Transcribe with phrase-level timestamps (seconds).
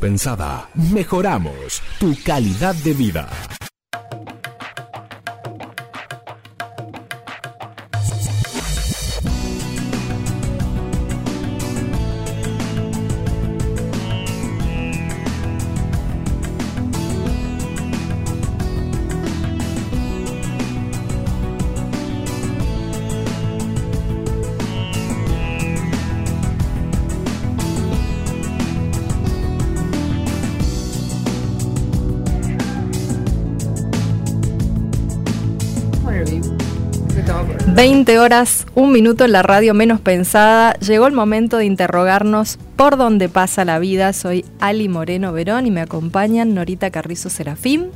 [0.00, 3.28] Pensada, mejoramos tu calidad de vida.
[37.78, 40.72] Veinte horas, un minuto en la radio menos pensada.
[40.80, 44.12] Llegó el momento de interrogarnos por dónde pasa la vida.
[44.12, 47.92] Soy Ali Moreno Verón y me acompañan Norita Carrizo Serafín.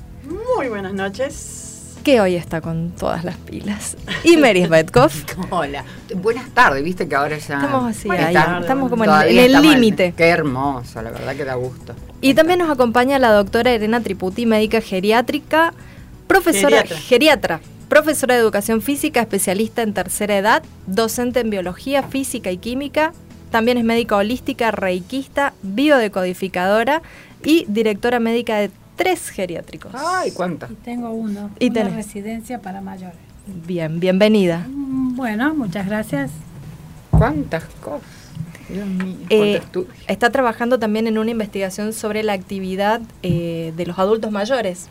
[0.57, 1.97] Muy buenas noches.
[2.05, 3.97] Que hoy está con todas las pilas.
[4.23, 5.11] Y Meris Betkov.
[5.51, 5.85] Hola.
[6.15, 7.57] Buenas tardes, viste que ahora ya.
[7.57, 10.15] Estamos así, ahí, estamos como en, Todavía en el límite.
[10.17, 11.93] Qué hermoso, la verdad que da gusto.
[12.21, 15.75] Y también nos acompaña la doctora Elena Triputi, médica geriátrica,
[16.29, 16.99] profesora Geriatra.
[16.99, 17.61] geriatra,
[17.93, 23.13] profesora de educación física, especialista en tercera edad, docente en biología, física y química.
[23.51, 27.03] También es médica holística, reikista, biodecodificadora
[27.45, 29.93] y directora médica de tres geriátricos.
[29.95, 30.71] Ay, cuántas.
[30.71, 31.95] Y tengo uno, Y una tenés.
[31.95, 33.19] residencia para mayores.
[33.67, 34.67] Bien, bienvenida.
[34.71, 36.31] Mm, Bueno, muchas gracias.
[37.11, 38.09] Cuántas cosas.
[38.71, 39.17] Dios mío.
[39.29, 39.61] Eh,
[40.09, 44.87] está trabajando también en una investigación sobre la actividad eh, de los adultos mayores.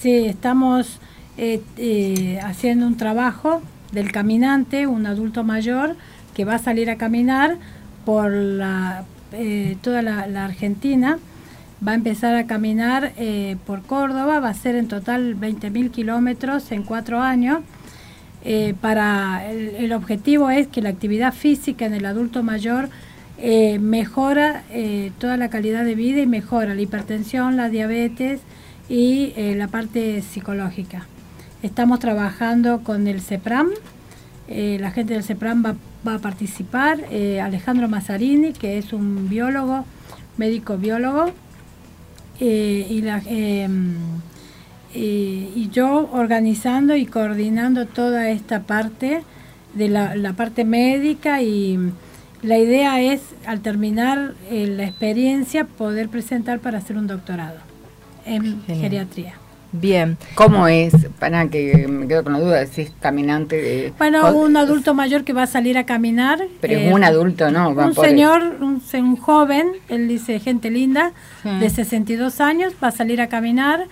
[0.00, 1.00] Sí, estamos
[1.38, 3.60] eh, eh, haciendo un trabajo
[3.92, 5.94] del caminante, un adulto mayor
[6.34, 7.58] que va a salir a caminar
[8.06, 11.18] por la, eh, toda la, Argentina.
[11.86, 13.12] Va a empezar a caminar
[13.66, 17.58] por Córdoba, va a ser en total 20.000 kilómetros en cuatro años.
[18.80, 22.88] Para el, el objetivo es que la actividad física en el adulto mayor
[23.78, 24.62] mejora
[25.18, 28.40] toda la calidad de vida y mejora la hipertensión, la diabetes
[28.88, 31.06] y la parte psicológica.
[31.66, 33.70] Estamos trabajando con el CEPRAM,
[34.46, 35.74] eh, la gente del CEPRAM va,
[36.06, 39.84] va a participar, eh, Alejandro Mazzarini, que es un biólogo,
[40.36, 41.32] médico biólogo,
[42.38, 43.20] eh, y, la,
[44.94, 49.24] y yo organizando y coordinando toda esta parte
[49.74, 51.80] de la, la parte médica y
[52.42, 57.58] la idea es al terminar la experiencia poder presentar para hacer un doctorado
[58.24, 58.80] en Genial.
[58.80, 59.45] geriatría.
[59.72, 60.16] Bien.
[60.36, 60.92] ¿Cómo es?
[61.18, 63.56] Para que me quedo con la duda, si es caminante.
[63.56, 66.40] de- Bueno, un adulto mayor que va a salir a caminar.
[66.60, 67.74] Pero eh, es un adulto, ¿no?
[67.74, 71.12] Va Un por- señor, un, un joven, él dice gente linda,
[71.42, 71.50] Sí.
[71.60, 73.84] de 62 años, va a salir a caminar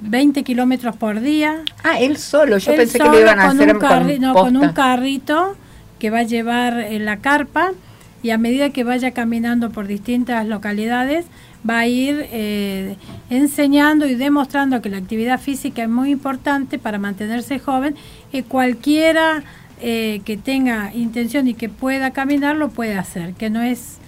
[0.00, 1.56] 20 kilómetros por día.
[1.84, 2.58] Ah, él solo.
[2.58, 4.68] Yo Él pensé que solo lo iban a con hacer un carri- no, con un
[4.70, 5.56] carrito
[5.98, 7.72] que va a llevar en la carpa
[8.22, 11.26] y a medida que vaya caminando por distintas localidades
[11.68, 12.96] va a ir eh,
[13.30, 17.94] enseñando y demostrando que la actividad física es muy importante para mantenerse joven
[18.32, 19.42] y cualquiera
[19.80, 23.98] eh, que tenga intención y que pueda caminar lo puede hacer, que no es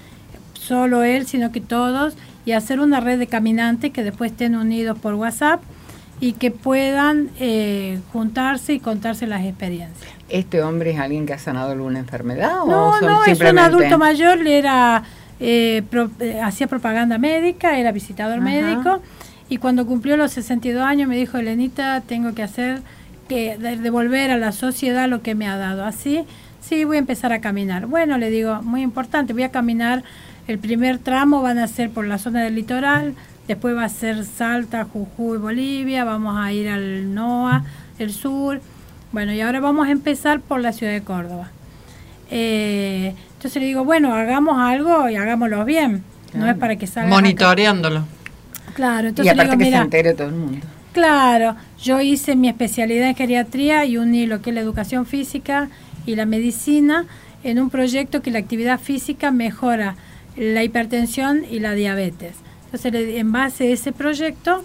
[0.55, 2.15] solo él, sino que todos,
[2.45, 5.61] y hacer una red de caminantes que después estén unidos por WhatsApp
[6.21, 10.11] y que puedan eh, juntarse y contarse las experiencias.
[10.29, 12.65] ¿Este hombre es alguien que ha sanado alguna enfermedad?
[12.67, 15.03] No, o son no, es un adulto mayor, le era,
[15.41, 18.45] eh, pro- eh, hacía propaganda médica, era visitador Ajá.
[18.45, 19.03] médico,
[19.49, 22.83] y cuando cumplió los 62 años me dijo, Elenita, tengo que hacer,
[23.29, 25.85] que de- devolver a la sociedad lo que me ha dado.
[25.85, 26.25] Así,
[26.61, 27.87] sí, voy a empezar a caminar.
[27.87, 30.03] Bueno, le digo, muy importante, voy a caminar,
[30.47, 33.15] el primer tramo van a ser por la zona del litoral,
[33.47, 37.65] después va a ser Salta, Jujuy, Bolivia, vamos a ir al NOA,
[37.99, 38.61] el sur.
[39.13, 41.49] Bueno, y ahora vamos a empezar por la ciudad de Córdoba.
[42.31, 46.03] Eh, entonces le digo, bueno, hagamos algo y hagámoslo bien.
[46.35, 47.09] No es para que salga.
[47.09, 48.05] Monitoreándolo.
[48.75, 50.67] Claro, Y entonces le aparte digo, que se entere todo el mundo.
[50.93, 55.69] claro, yo hice mi especialidad en geriatría y uní lo que es la educación física
[56.07, 57.07] y la medicina
[57.45, 59.95] en un proyecto que la actividad física mejora
[60.37, 62.35] la hipertensión y la diabetes.
[62.67, 64.63] Entonces, le- en base a ese proyecto,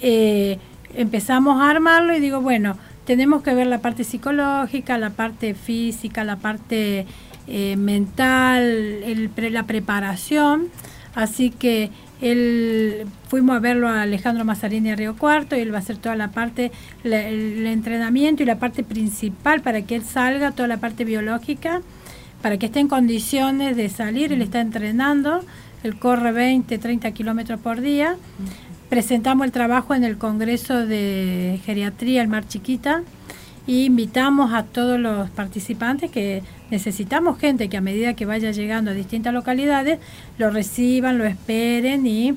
[0.00, 0.58] eh,
[0.94, 2.76] empezamos a armarlo y digo, bueno,
[3.06, 7.06] tenemos que ver la parte psicológica, la parte física, la parte
[7.46, 10.68] eh, mental, el la preparación.
[11.14, 11.90] Así que
[12.20, 15.96] él fuimos a verlo a Alejandro Mazzarini a Río Cuarto y él va a hacer
[15.98, 16.72] toda la parte,
[17.04, 21.82] la- el, entrenamiento y la parte principal para que él salga, toda la parte biológica,
[22.42, 24.32] para que esté en condiciones de salir.
[24.32, 25.44] Él está entrenando,
[25.82, 28.16] él corre 20, 30 kilómetros por día.
[28.88, 33.02] Presentamos el trabajo en el Congreso de Geriatría, el Mar Chiquita,
[33.66, 38.92] y invitamos a todos los participantes que necesitamos gente que a medida que vaya llegando
[38.92, 39.98] a distintas localidades
[40.38, 42.36] lo reciban, lo esperen y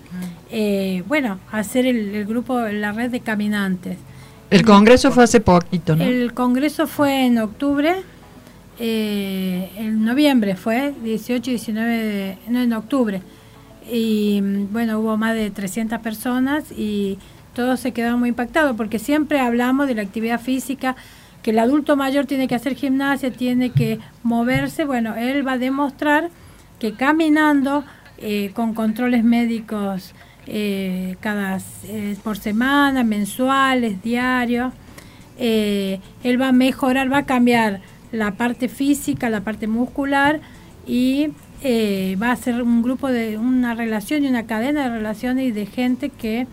[0.52, 3.98] eh, bueno, hacer el, grupo, la red de caminantes.
[4.50, 6.04] El congreso fue hace poquito, ¿no?
[6.04, 7.98] El congreso fue en octubre,
[8.80, 13.22] eh, en noviembre fue, 18 y 19, de, no, en octubre.
[13.92, 14.42] Y
[14.72, 17.20] bueno, hubo más de 300 personas y
[17.54, 20.96] todos se quedaron muy impactados porque siempre hablamos de la actividad física,
[21.42, 25.58] que el adulto mayor tiene que hacer gimnasia, tiene que moverse, bueno, él va a
[25.58, 26.30] demostrar
[26.80, 27.84] que caminando
[28.18, 30.14] eh, con controles médicos
[30.48, 34.74] eh, cada eh, por semana, mensuales, diarios,
[35.38, 37.80] él va a mejorar, va a cambiar
[38.12, 40.42] la parte física, la parte muscular
[40.86, 41.30] y
[42.22, 45.66] va a ser un grupo de una relación y una cadena de relaciones y de
[45.66, 46.46] gente que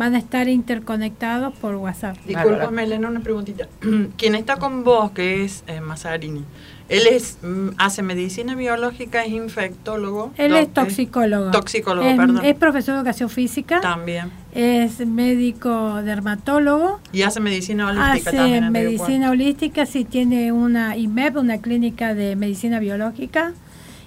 [0.00, 2.16] van a estar interconectados por WhatsApp.
[2.26, 3.68] Disculpame, Elena, una preguntita.
[4.16, 6.42] Quien está con vos, que es eh, Mazzarini,
[6.88, 10.32] él es mm, hace medicina biológica, es infectólogo.
[10.38, 11.50] Él es toxicólogo.
[11.50, 12.40] Toxicólogo, es, perdón.
[12.42, 13.82] Es profesor de educación física.
[13.82, 14.30] También.
[14.54, 16.98] Es médico dermatólogo.
[17.12, 18.64] Y hace medicina holística también.
[18.64, 23.52] Hace medicina holística, sí tiene una IMEP, una clínica de medicina biológica.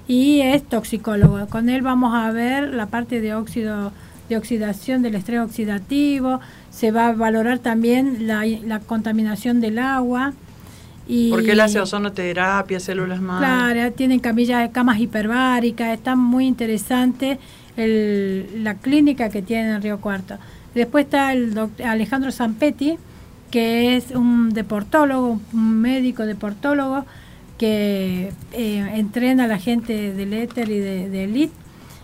[0.07, 1.45] Y es toxicólogo.
[1.49, 3.91] Con él vamos a ver la parte de óxido
[4.29, 6.39] de oxidación del estrés oxidativo,
[6.69, 10.33] se va a valorar también la, la contaminación del agua.
[11.07, 13.45] Y, Porque él hace ozonoterapia, células madre.
[13.45, 17.39] Claro, tienen camillas, camas hiperbáricas, está muy interesante
[17.75, 20.37] el, la clínica que tiene en Río Cuarto.
[20.73, 22.97] Después está el doctor Alejandro Zampetti,
[23.51, 27.05] que es un deportólogo, un médico deportólogo
[27.57, 31.62] que eh, entrena a la gente del éter y de, de elite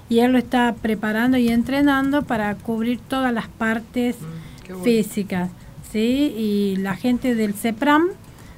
[0.10, 5.52] y él lo está preparando y entrenando para cubrir todas las partes mm, físicas.
[5.92, 6.34] ¿sí?
[6.36, 8.08] Y la gente del CEPRAM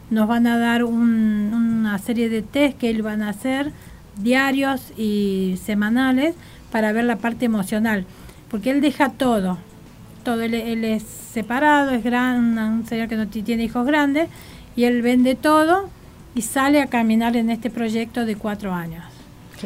[0.10, 3.72] nos van a dar una serie de test que él van a hacer
[4.18, 6.36] diarios y semanales
[6.72, 8.06] para ver la parte emocional,
[8.50, 9.58] porque él deja todo,
[10.24, 14.30] todo, él, es separado, es gran, un señor que no tiene hijos grandes,
[14.76, 15.90] y él vende todo
[16.36, 19.04] y sale a caminar en este proyecto de cuatro años.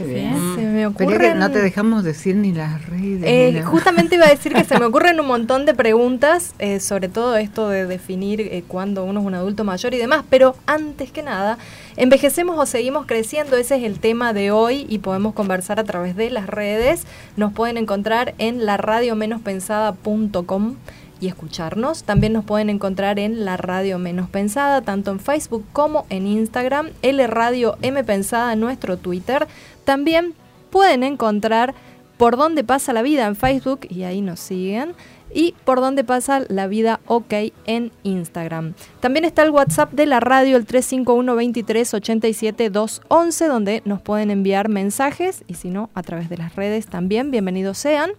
[0.03, 1.35] Se me ocurre.
[1.35, 3.23] No te dejamos decir ni las redes.
[3.23, 7.09] Eh, justamente iba a decir que se me ocurren un montón de preguntas, eh, sobre
[7.09, 11.11] todo esto de definir eh, cuándo uno es un adulto mayor y demás, pero antes
[11.11, 11.57] que nada,
[11.97, 13.55] ¿envejecemos o seguimos creciendo?
[13.57, 17.05] Ese es el tema de hoy y podemos conversar a través de las redes.
[17.37, 20.75] Nos pueden encontrar en la radiomenospensada.com
[21.19, 22.03] y escucharnos.
[22.03, 26.89] También nos pueden encontrar en la radio menos pensada, tanto en Facebook como en Instagram,
[27.01, 29.47] L Radio M Pensada en nuestro Twitter.
[29.85, 30.33] También
[30.69, 31.73] pueden encontrar
[32.17, 34.93] por dónde pasa la vida en Facebook y ahí nos siguen.
[35.33, 37.33] Y por dónde pasa la vida OK
[37.65, 38.73] en Instagram.
[39.01, 44.31] También está el WhatsApp de la radio, el 351 23 87 211, donde nos pueden
[44.31, 47.31] enviar mensajes y si no, a través de las redes también.
[47.31, 48.11] Bienvenidos sean.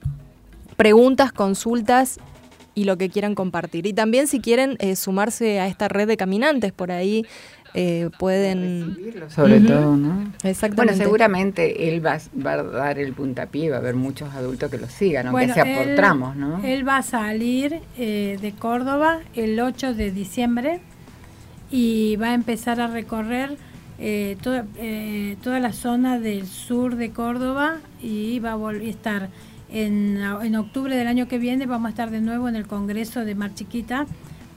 [0.76, 2.18] Preguntas, consultas
[2.74, 3.86] y lo que quieran compartir.
[3.86, 7.24] Y también si quieren eh, sumarse a esta red de caminantes, por ahí
[7.76, 8.96] eh, pueden...
[9.28, 10.32] Sobre todo, ¿no?
[10.42, 10.76] Exactamente.
[10.76, 12.18] Bueno, seguramente él va,
[12.50, 15.94] a dar el puntapié, va a haber muchos adultos que lo sigan, aunque sea por
[15.94, 16.64] tramos, ¿no?
[16.64, 20.80] Él va a salir eh, de Córdoba el 8 de diciembre
[21.70, 23.56] y va a empezar a recorrer
[24.42, 24.64] toda,
[25.42, 29.28] toda la zona del sur de Córdoba y va a estar
[29.70, 33.24] en, en, octubre del año que viene vamos a estar de nuevo en el Congreso
[33.24, 34.06] de Mar Chiquita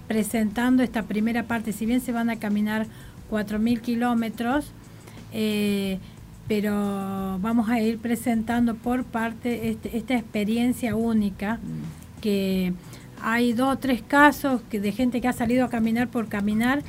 [0.09, 1.71] presentando esta primera parte.
[1.71, 2.88] Si bien se van a caminar
[3.29, 4.71] 4.000 kilómetros,
[5.33, 6.00] eh,
[6.48, 12.21] pero vamos a ir presentando por parte este, esta experiencia única mm.
[12.21, 12.74] que
[13.21, 16.81] hay dos o tres casos que, de gente que ha salido a caminar por caminar,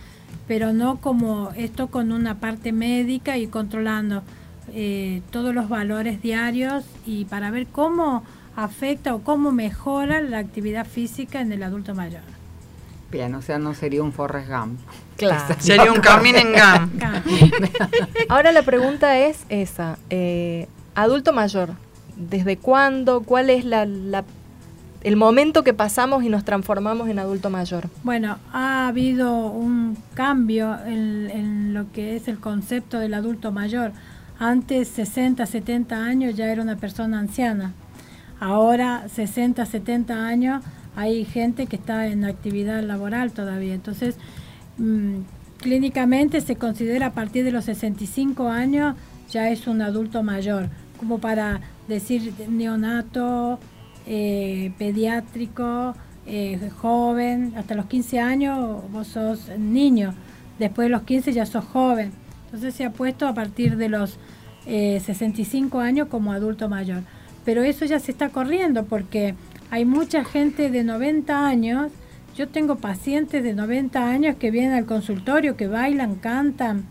[0.47, 4.23] pero no como esto con una parte médica y controlando
[4.73, 8.23] eh, todos los valores diarios y para ver cómo
[8.56, 12.39] afecta o cómo mejora la actividad física en el adulto mayor.
[13.11, 14.79] Bien, o sea, no sería un Forrest Gump.
[15.21, 15.55] Claro.
[15.59, 17.02] sería un Camin en Gump.
[18.31, 19.99] Ahora la pregunta es esa.
[20.09, 21.75] Eh, adulto mayor,
[22.17, 23.21] ¿desde cuándo?
[23.21, 23.83] ¿Cuál es la,
[25.02, 27.90] el momento que pasamos y nos transformamos en adulto mayor?
[28.02, 33.93] Bueno, ha habido un cambio en lo que es el concepto del adulto mayor
[34.40, 37.75] antes, 60, 70 años, ya era una persona anciana.
[38.40, 40.64] Ahora, 60, 70 años,
[41.00, 43.73] hay gente que está en actividad laboral todavía.
[43.73, 44.16] Entonces,
[44.76, 45.21] mm,
[45.59, 48.97] clínicamente se considera a partir de los 65 años
[49.30, 53.59] ya es un adulto mayor, como para decir neonato,
[54.07, 55.95] eh, pediátrico,
[56.26, 60.12] eh, joven, hasta los 15 años vos sos niño,
[60.59, 62.12] después de los 15 ya sos joven.
[62.45, 64.19] Entonces se ha puesto a partir de los
[64.66, 67.02] 65 años como adulto mayor.
[67.45, 69.35] Pero eso ya se está corriendo porque
[69.70, 71.92] hay mucha gente de 90 años.
[72.36, 76.86] Yo tengo pacientes de 90 años que vienen al consultorio, que bailan, cantan,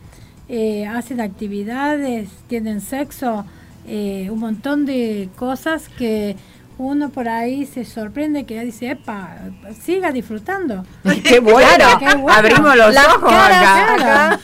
[0.47, 3.45] eh, hacen actividades, tienen sexo,
[3.87, 6.35] eh, un montón de cosas que
[6.77, 9.37] uno por ahí se sorprende que dice, epa,
[9.81, 10.85] siga disfrutando.
[11.23, 11.85] qué, bueno,
[12.29, 14.39] abrimos los ojos acá.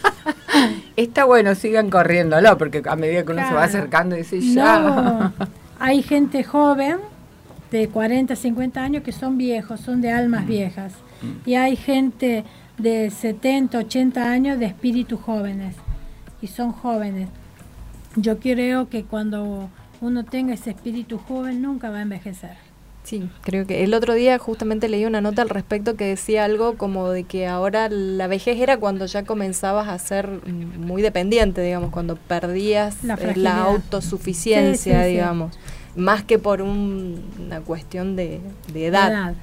[0.98, 5.32] Está bueno, sigan corriéndolo, porque a medida que uno se va acercando dice, ya.
[5.80, 6.98] hay gente joven
[7.76, 10.48] de 40, 50 años que son viejos, son de almas mm.
[10.48, 10.94] viejas.
[11.22, 11.50] Mm.
[11.50, 12.44] Y hay gente
[12.78, 15.76] de 70, 80 años de espíritus jóvenes.
[16.42, 17.30] Y son jóvenes.
[18.16, 19.70] Yo creo que cuando
[20.02, 22.66] uno tenga ese espíritu joven nunca va a envejecer.
[23.04, 26.76] Sí, creo que el otro día justamente leí una nota al respecto que decía algo
[26.76, 31.92] como de que ahora la vejez era cuando ya comenzabas a ser muy dependiente, digamos,
[31.92, 35.56] cuando perdías la, eh, autosuficiencia, digamos,
[35.96, 38.42] más que por una cuestión de,
[38.74, 39.36] edad.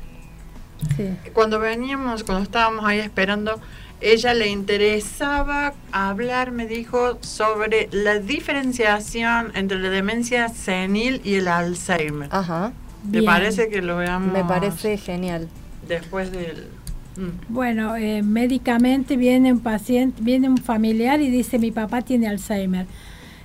[1.33, 3.61] Cuando veníamos, cuando estábamos ahí esperando,
[4.01, 11.49] ella le interesaba hablar, me dijo, sobre la diferenciación entre la demencia senil y el
[11.49, 12.29] Alzheimer.
[12.33, 12.73] Ajá.
[13.11, 14.33] ¿Te parece que lo veamos?
[14.33, 15.49] Me parece genial.
[15.87, 16.69] Después del...
[17.17, 17.53] Mm.
[17.53, 22.87] Bueno, eh, médicamente viene un paciente, viene un familiar y dice mi papá tiene Alzheimer.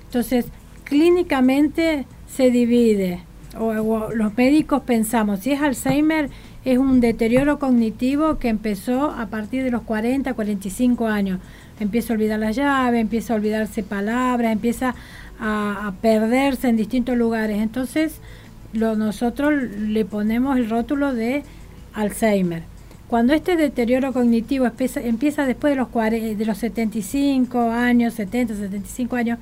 [0.05, 0.45] Entonces,
[0.85, 3.21] clínicamente se divide.
[3.57, 6.29] o los médicos pensamos, si es Alzheimer,
[6.67, 11.39] es un deterioro cognitivo que empezó a partir de los 40, 45 años.
[11.79, 14.93] Empieza a olvidar la llave, empieza a olvidarse palabras, empieza
[15.39, 17.61] a, perderse en distintos lugares.
[17.61, 18.19] Entonces,
[18.73, 21.43] lo, nosotros le ponemos el rótulo de
[21.93, 22.63] Alzheimer.
[23.07, 25.87] Cuando este deterioro cognitivo empieza, empieza después de los,
[26.37, 29.39] de los 75 años, 70, 75 años,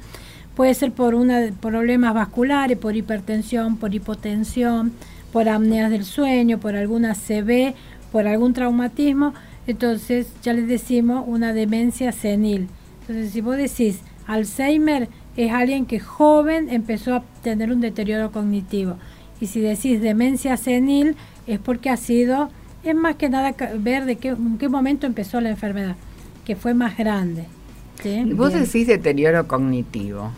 [0.55, 4.93] puede ser por una, problemas vasculares, por hipertensión, por hipotensión,
[5.31, 7.74] por apneas del sueño, por alguna CB,
[8.12, 9.33] por algún traumatismo,
[9.67, 12.69] entonces ya les decimos una demencia senil.
[13.01, 18.95] Entonces si vos decís Alzheimer es alguien que joven empezó a tener un deterioro cognitivo.
[19.41, 22.50] Y si decís demencia senil es porque ha sido,
[22.83, 25.97] es más que nada ver de qué, en qué momento empezó la enfermedad,
[26.45, 27.45] que fue más grande.
[28.35, 30.31] Vos decís deterioro cognitivo.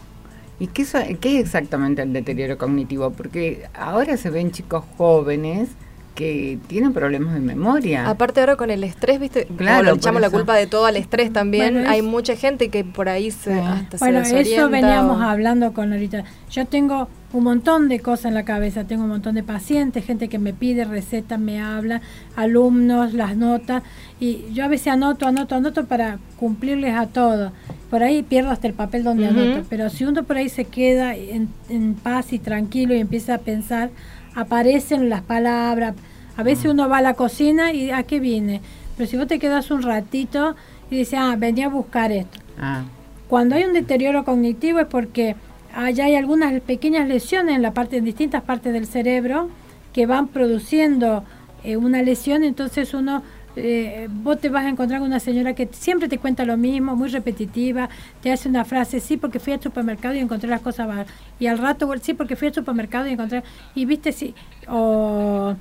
[0.60, 3.12] ¿Y qué, es exactamente el deterioro cognitivo?
[3.12, 5.70] Porque ahora se ven chicos jóvenes
[6.17, 8.09] que tienen problemas de memoria.
[8.09, 9.45] Aparte ahora con el estrés, ¿viste?
[9.55, 11.86] Claro, le echamos la culpa de todo al estrés también.
[11.86, 16.24] Hay mucha gente que por ahí se hasta Bueno, eso veníamos hablando con ahorita.
[16.50, 20.27] Yo tengo un montón de cosas en la cabeza, tengo un montón de pacientes, gente
[20.27, 22.01] que me pide recetas, me habla,
[22.36, 23.83] alumnos, las notas
[24.19, 27.51] y yo a veces anoto, anoto, anoto para cumplirles a todos.
[27.91, 31.15] Por ahí pierdo hasta el papel donde anoto, pero si uno por ahí se queda
[31.15, 33.91] en, en paz y tranquilo y empieza a pensar,
[34.38, 35.96] aparecen las palabras.
[36.38, 36.70] A veces mm.
[36.70, 38.62] uno va a la cocina y ¿a qué viene?
[38.96, 40.56] Pero si vos te quedas un ratito
[40.91, 42.39] y dices, ah, venía a buscar esto.
[42.60, 42.84] Ah.
[43.27, 45.36] Cuando hay un deterioro cognitivo es porque
[45.75, 49.50] allá hay algunas pequeñas lesiones en la parte en distintas partes del cerebro
[49.91, 51.24] que van produciendo
[51.63, 53.24] eh, una lesión, entonces uno
[53.58, 56.96] eh, vos te vas a encontrar con una señora que siempre te cuenta lo mismo,
[56.96, 57.90] muy repetitiva,
[58.22, 61.08] te hace una frase, sí, porque fui al supermercado y encontré las cosas
[61.40, 63.44] Y al rato, sí, porque fui al supermercado y encontré,
[63.76, 64.34] y viste, sí,
[64.68, 65.56] o...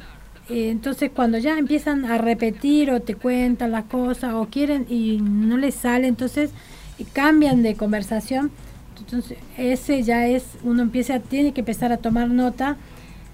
[0.49, 5.19] Eh, entonces cuando ya empiezan a repetir o te cuentan las cosas o quieren y
[5.21, 6.51] no les sale, entonces
[7.13, 8.51] cambian de conversación.
[8.99, 12.77] Entonces ese ya es, uno empieza, tiene que empezar a tomar nota.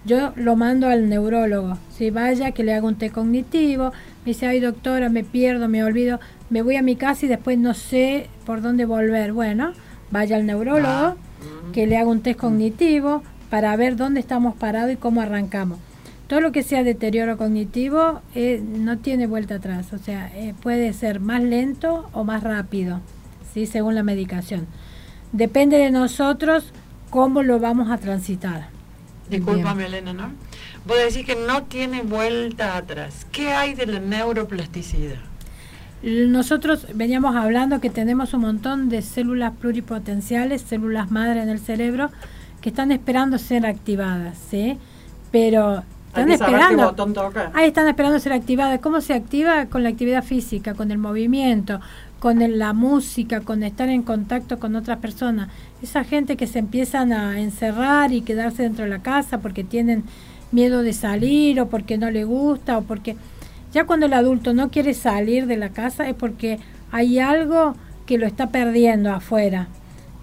[0.04, 3.92] Yo lo mando al neurólogo, si vaya que le haga un té cognitivo,
[4.24, 6.18] me dice, ay doctora, me pierdo, me olvido,
[6.50, 9.32] me voy a mi casa y después no sé por dónde volver.
[9.32, 9.72] Bueno,
[10.10, 11.16] vaya al neurólogo, ah,
[11.72, 15.78] que le haga un test cognitivo para ver dónde estamos parados y cómo arrancamos.
[16.26, 20.92] Todo lo que sea deterioro cognitivo eh, no tiene vuelta atrás, o sea, eh, puede
[20.94, 23.00] ser más lento o más rápido,
[23.52, 23.66] ¿sí?
[23.66, 24.66] según la medicación.
[25.30, 26.72] Depende de nosotros
[27.10, 28.68] cómo lo vamos a transitar.
[29.36, 30.32] Disculpame, Elena, ¿no?
[30.86, 33.26] Vos decís que no tiene vuelta atrás.
[33.30, 35.16] ¿Qué hay de la neuroplasticidad?
[36.02, 42.10] Nosotros veníamos hablando que tenemos un montón de células pluripotenciales, células madre en el cerebro,
[42.60, 44.78] que están esperando ser activadas, ¿sí?
[45.30, 46.94] Pero están esperando.
[47.54, 48.80] Ahí están esperando ser activadas.
[48.80, 49.66] ¿Cómo se activa?
[49.66, 51.80] Con la actividad física, con el movimiento,
[52.22, 55.48] con la música, con estar en contacto con otras personas.
[55.82, 60.04] Esa gente que se empiezan a encerrar y quedarse dentro de la casa porque tienen
[60.52, 63.16] miedo de salir o porque no le gusta o porque
[63.72, 66.60] ya cuando el adulto no quiere salir de la casa es porque
[66.92, 67.74] hay algo
[68.06, 69.66] que lo está perdiendo afuera.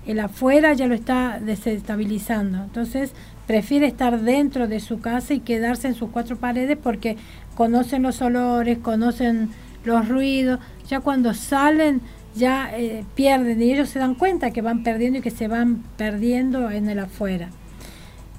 [0.08, 2.64] El afuera ya lo está desestabilizando.
[2.64, 3.12] Entonces
[3.46, 7.18] prefiere estar dentro de su casa y quedarse en sus cuatro paredes porque
[7.56, 9.50] conocen los olores, conocen
[9.84, 10.60] los ruidos.
[10.88, 12.02] Ya cuando salen
[12.36, 15.84] ya eh, pierden y ellos se dan cuenta que van perdiendo y que se van
[15.98, 17.50] perdiendo en el afuera.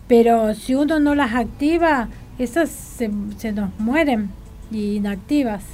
[0.09, 4.31] Pero si uno no las activa, esas se, se nos mueren
[4.73, 5.65] inactivas.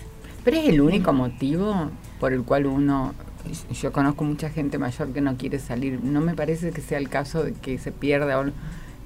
[0.45, 3.15] Pero es el único motivo por el cual uno,
[3.81, 7.09] yo conozco mucha gente mayor que no quiere salir, no me parece que sea el
[7.09, 8.45] caso de que se pierda,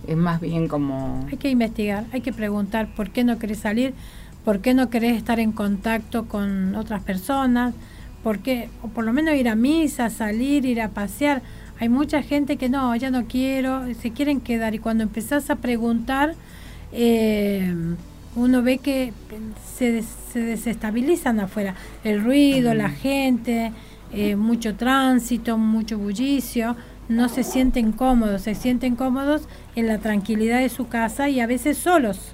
[0.06, 1.26] es más bien como...
[1.30, 3.94] Hay que investigar, hay que preguntar por qué no querés salir,
[4.44, 7.74] por qué no querés estar en contacto con otras personas,
[8.22, 11.42] por qué, o por lo menos ir a misa, salir, ir a pasear.
[11.78, 15.56] Hay mucha gente que no, ya no quiero, se quieren quedar y cuando empezás a
[15.56, 16.34] preguntar,
[16.92, 17.74] eh,
[18.36, 19.12] uno ve que
[19.76, 21.74] se, se desestabilizan afuera.
[22.04, 23.72] El ruido, la gente,
[24.12, 26.76] eh, mucho tránsito, mucho bullicio,
[27.08, 31.46] no se sienten cómodos, se sienten cómodos en la tranquilidad de su casa y a
[31.46, 32.32] veces solos.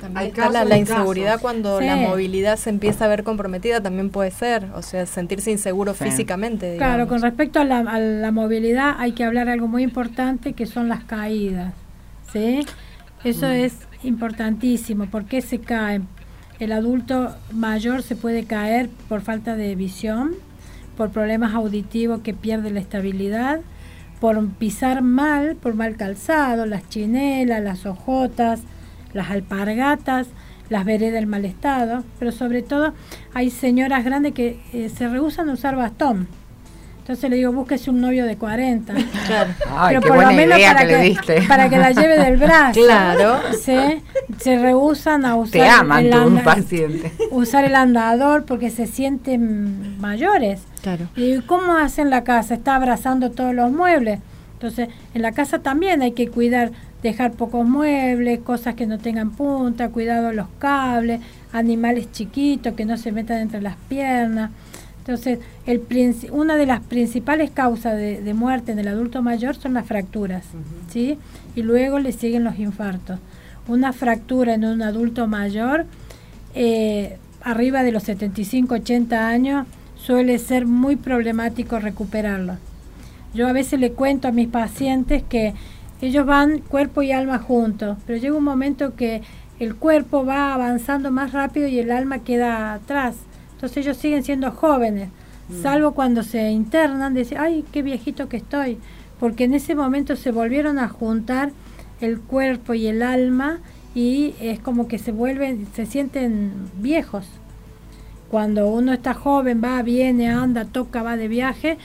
[0.00, 4.68] También está la, inseguridad cuando la movilidad se empieza a ver comprometida, también puede ser,
[4.74, 6.76] o sea, sentirse inseguro físicamente.
[6.76, 10.66] Claro, con respecto a la, a la, movilidad hay que hablar algo muy importante que
[10.66, 11.74] son las caídas,
[12.32, 12.66] ¿sí?
[13.24, 13.52] Eso mm.
[13.52, 15.06] es importantísimo.
[15.06, 16.08] ¿Por qué se caen?
[16.58, 20.34] El adulto mayor se puede caer por falta de visión,
[20.96, 23.60] por problemas auditivos que pierde la estabilidad,
[24.20, 28.60] por pisar mal, por mal calzado, las chinelas, las ojotas,
[29.16, 30.28] las alpargatas,
[30.68, 32.94] las veredas en mal estado, pero sobre todo
[33.34, 36.28] hay señoras grandes que eh, se rehusan a usar bastón
[37.06, 38.92] entonces le digo, búsquese un novio de 40.
[39.26, 39.54] Claro.
[39.88, 41.16] Pero por lo menos para que,
[41.48, 42.80] para que la lleve del brazo.
[42.80, 43.40] Claro.
[43.52, 44.02] Se,
[44.38, 47.12] se rehusan a usar Te aman el un paciente.
[47.30, 50.62] usar el andador porque se sienten mayores.
[50.82, 51.06] Claro.
[51.14, 54.18] Y cómo hacen la casa, está abrazando todos los muebles.
[54.54, 56.72] Entonces, en la casa también hay que cuidar,
[57.06, 61.20] dejar pocos muebles, cosas que no tengan punta, cuidado los cables,
[61.52, 64.50] animales chiquitos que no se metan entre las piernas.
[64.98, 65.82] Entonces, el,
[66.32, 70.44] una de las principales causas de, muerte en el adulto mayor son las fracturas,
[70.90, 71.16] ¿sí?
[71.54, 73.20] Y luego le siguen los infartos.
[73.68, 75.86] Una fractura en un adulto mayor,
[76.54, 82.56] eh, arriba de los 75, 80 años, suele ser muy problemático recuperarlo.
[83.32, 85.54] Yo a veces le cuento a mis pacientes que
[86.00, 89.22] ellos van cuerpo y alma juntos, pero llega un momento que
[89.58, 93.16] el cuerpo va avanzando más rápido y el alma queda atrás.
[93.52, 95.08] Entonces ellos siguen siendo jóvenes,
[95.48, 95.62] mm.
[95.62, 98.78] salvo cuando se internan, dicen, ay, qué viejito que estoy,
[99.18, 101.52] porque en ese momento se volvieron a juntar
[102.00, 103.60] el cuerpo y el alma
[103.94, 107.26] y es como que se vuelven, se sienten viejos.
[108.30, 111.78] Cuando uno está joven, va, viene, anda, toca, va de viaje,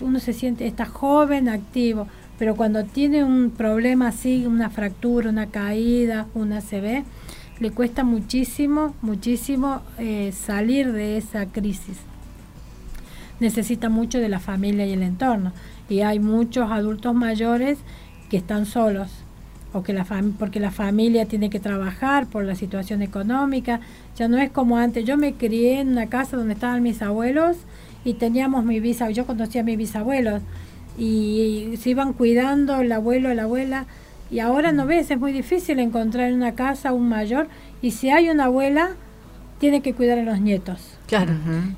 [0.00, 2.06] uno se siente, está joven, activo,
[2.42, 7.04] pero cuando tiene un problema así, una fractura, una caída, una ACV,
[7.60, 11.98] le cuesta muchísimo, muchísimo eh, salir de esa crisis.
[13.38, 15.52] Necesita mucho de la familia y el entorno.
[15.88, 17.78] Y hay muchos adultos mayores
[18.28, 19.12] que están solos,
[19.72, 20.04] o que la
[20.36, 23.78] porque la familia tiene que trabajar por la situación económica.
[24.16, 25.04] Ya no es como antes.
[25.04, 27.58] Yo me crié en una casa donde estaban mis abuelos
[28.04, 29.14] y teníamos mi bisabuelo.
[29.14, 30.42] Yo conocía a mis bisabuelos
[30.98, 33.86] y se iban cuidando el abuelo, la abuela
[34.32, 37.48] y ahora no ves, es muy difícil encontrar en una casa un mayor.
[37.82, 38.92] Y si hay una abuela,
[39.58, 40.96] tiene que cuidar a los nietos.
[41.06, 41.34] Claro.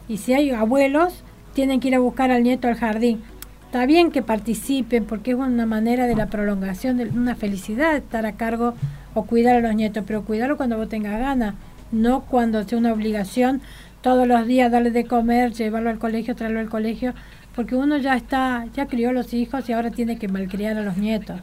[0.09, 3.23] Y si hay abuelos, tienen que ir a buscar al nieto al jardín.
[3.67, 8.25] Está bien que participen porque es una manera de la prolongación de una felicidad estar
[8.25, 8.75] a cargo
[9.15, 11.57] o cuidar a los nietos, pero cuidarlo cuando vos tengas ganas,
[11.91, 13.63] no cuando sea una obligación
[14.01, 17.15] todos los días darle de comer, llevarlo al colegio, traerlo al colegio,
[17.55, 20.83] porque uno ya está, ya crió a los hijos y ahora tiene que malcriar a
[20.83, 21.41] los nietos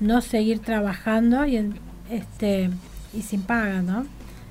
[0.00, 1.72] no seguir trabajando y,
[2.10, 2.70] este,
[3.14, 4.06] y sin paga, ¿no?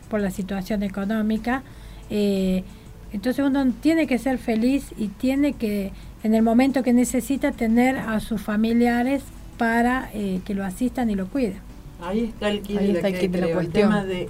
[0.10, 1.64] Por la situación económica.
[2.10, 2.64] Eh,
[3.12, 5.92] entonces uno tiene que ser feliz y tiene que,
[6.24, 9.24] en el momento que necesita, tener a sus familiares
[9.58, 11.64] para eh, que lo asistan y lo cuiden.
[12.02, 13.72] Ahí está el kit, de, la cuestión.
[13.72, 14.30] tema de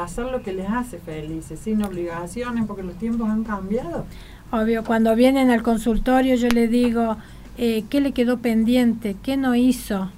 [0.00, 4.06] hacer lo que les hace felices, sin obligaciones, porque los tiempos han cambiado.
[4.54, 7.16] Obvio, cuando vienen al consultorio yo le digo,
[7.58, 9.16] eh, ¿qué le quedó pendiente?
[9.22, 10.10] ¿Qué no hizo?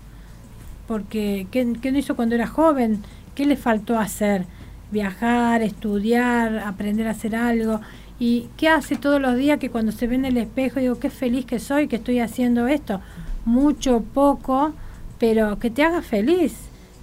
[0.87, 3.03] porque ¿qué, no hizo cuando era joven?
[3.35, 4.44] ¿Qué le faltó hacer?
[4.90, 7.81] Viajar, estudiar, aprender a hacer algo.
[8.18, 11.11] ¿Y qué hace todos los días que cuando se ve en el espejo digo, qué
[11.11, 13.01] feliz que soy, que estoy haciendo esto?
[13.44, 14.72] Mucho, poco,
[15.18, 16.55] pero que te haga feliz.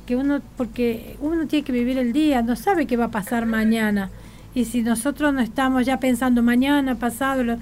[0.05, 3.45] que uno, porque uno tiene que vivir el día, no sabe qué va a pasar
[3.45, 4.09] mañana.
[4.55, 7.57] Y si nosotros no estamos ya pensando mañana, pasado,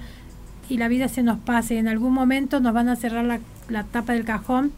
[0.68, 3.40] y la vida se nos pasa y en algún momento nos van a cerrar la,
[3.68, 4.72] la tapa del cajón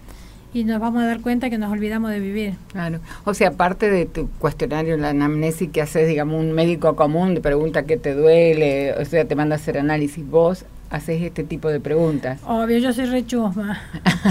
[0.52, 2.54] y nos vamos a dar cuenta que nos olvidamos de vivir.
[2.72, 3.00] Claro.
[3.24, 7.40] O sea, aparte de tu cuestionario, la anamnesis que haces, digamos, un médico común te
[7.40, 11.68] pregunta qué te duele, o sea, te manda a hacer análisis, vos haces este tipo
[11.68, 12.40] de preguntas.
[12.46, 13.80] Obvio, yo soy rechusma.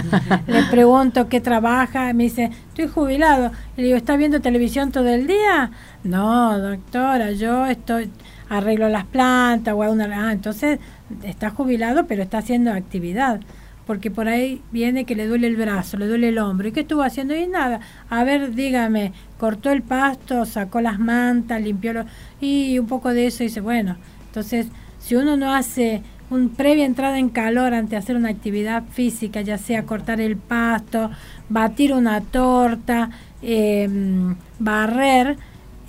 [0.48, 3.52] Le pregunto qué trabaja, me dice, estoy jubilado.
[3.78, 5.72] Le digo, ¿estás viendo televisión todo el día?
[6.04, 8.10] No, doctora, yo estoy
[8.50, 10.28] arreglo las plantas o una...
[10.28, 10.80] Ah, entonces
[11.24, 13.39] está jubilado, pero está haciendo actividad
[13.86, 16.68] porque por ahí viene que le duele el brazo, le duele el hombro.
[16.68, 17.36] ¿Y qué estuvo haciendo?
[17.36, 17.82] Y nada.
[18.10, 22.06] A ver, dígame, cortó el pasto, sacó las mantas, limpió lo,
[22.39, 23.44] y un poco de eso.
[23.44, 24.68] Dice, bueno, entonces,
[25.00, 26.02] si uno no hace
[26.34, 31.12] un previa entrada en calor ante hacer una actividad física, ya sea cortar el pasto,
[31.50, 33.10] batir una torta,
[33.41, 35.38] em, barrer,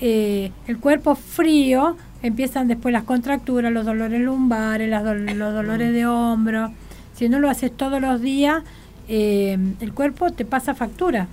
[0.01, 6.71] eh, el cuerpo frío, empiezan después las contracturas, los dolores lumbares, los dolores de hombro
[7.15, 8.63] si no lo haces todos los días,
[9.09, 11.29] eh, el cuerpo te pasa factura.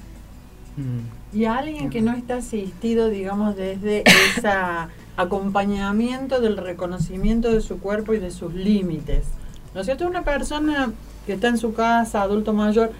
[0.78, 1.38] Mm.
[1.38, 4.50] Y alguien que no está asistido, digamos, desde ese
[5.17, 9.26] acompañamiento del reconocimiento de su cuerpo y de sus límites.
[9.74, 10.08] ¿No es cierto?
[10.08, 10.91] Una persona
[11.26, 12.91] que está en su casa, adulto mayor,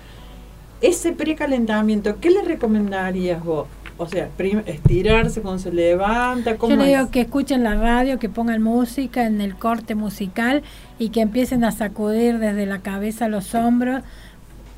[0.82, 3.68] ese precalentamiento, ¿qué le recomendarías vos?
[3.98, 4.30] O sea,
[4.66, 6.58] estirarse cuando se levanta.
[6.58, 10.64] ¿cómo Yo le digo que escuchen la radio, que pongan música en el corte musical
[10.98, 14.02] y que empiecen a sacudir desde la cabeza a los hombros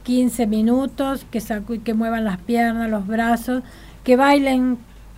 [0.04, 1.42] 15 minutos, que,
[1.84, 3.64] que muevan las piernas, los brazos,
[4.04, 4.78] que bailen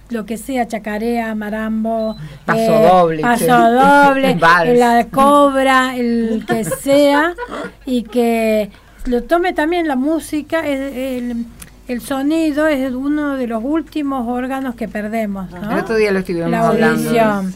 [0.10, 2.15] lo que sea, chacarea, marambo,
[2.46, 4.36] paso eh, doble, paso doble,
[4.76, 7.34] la cobra, el que sea,
[7.86, 8.70] y que
[9.06, 11.46] lo tome también la música, el,
[11.88, 15.52] el sonido es uno de los últimos órganos que perdemos.
[15.52, 15.72] ¿no?
[15.72, 17.54] El otro día lo estuvimos la audición.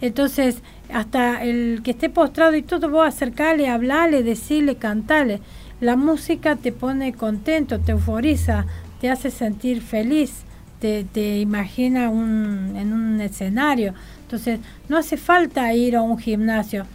[0.00, 0.62] Entonces,
[0.92, 5.40] hasta el que esté postrado y todo, vos acercarle, hablarle, decirle, cantarle.
[5.80, 8.66] La música te pone contento, te euforiza,
[9.00, 10.44] te hace sentir feliz,
[10.82, 13.94] te, imagina un, en un escenario.
[14.22, 16.86] Entonces, no hace falta ir a un gimnasio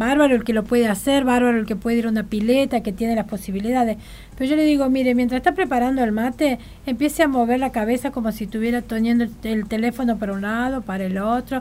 [0.00, 2.90] bárbaro el que lo puede hacer, bárbaro el que puede ir a una pileta, que
[2.90, 3.98] tiene las posibilidades.
[4.36, 8.10] Pero yo le digo, mire, mientras está preparando el mate, empiece a mover la cabeza
[8.10, 11.60] como si estuviera toniendo el, teléfono para un lado, para el otro,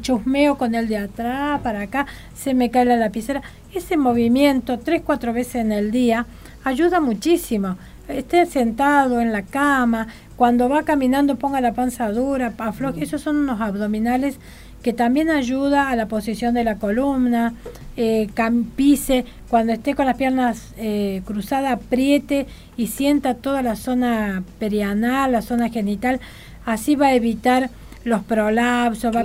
[0.00, 3.42] chusmeo con el de atrás, para acá, se me cae la lapicera.
[3.74, 6.26] Ese movimiento, tres, cuatro veces en el día,
[6.62, 7.76] ayuda muchísimo.
[8.08, 13.04] Esté sentado en la cama, cuando va caminando ponga la panza dura, afloje.
[13.04, 14.38] Esos son unos abdominales
[14.82, 17.54] que también ayuda a la posición de la columna,
[17.96, 18.28] eh,
[18.74, 25.32] pise, cuando esté con las piernas eh, cruzadas, apriete y sienta toda la zona perianal,
[25.32, 26.20] la zona genital,
[26.66, 27.70] así va a evitar
[28.04, 29.24] los prolapsos, va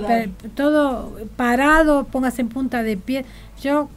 [0.54, 3.24] todo parado, póngase en punta de pie.
[3.60, 3.88] Yo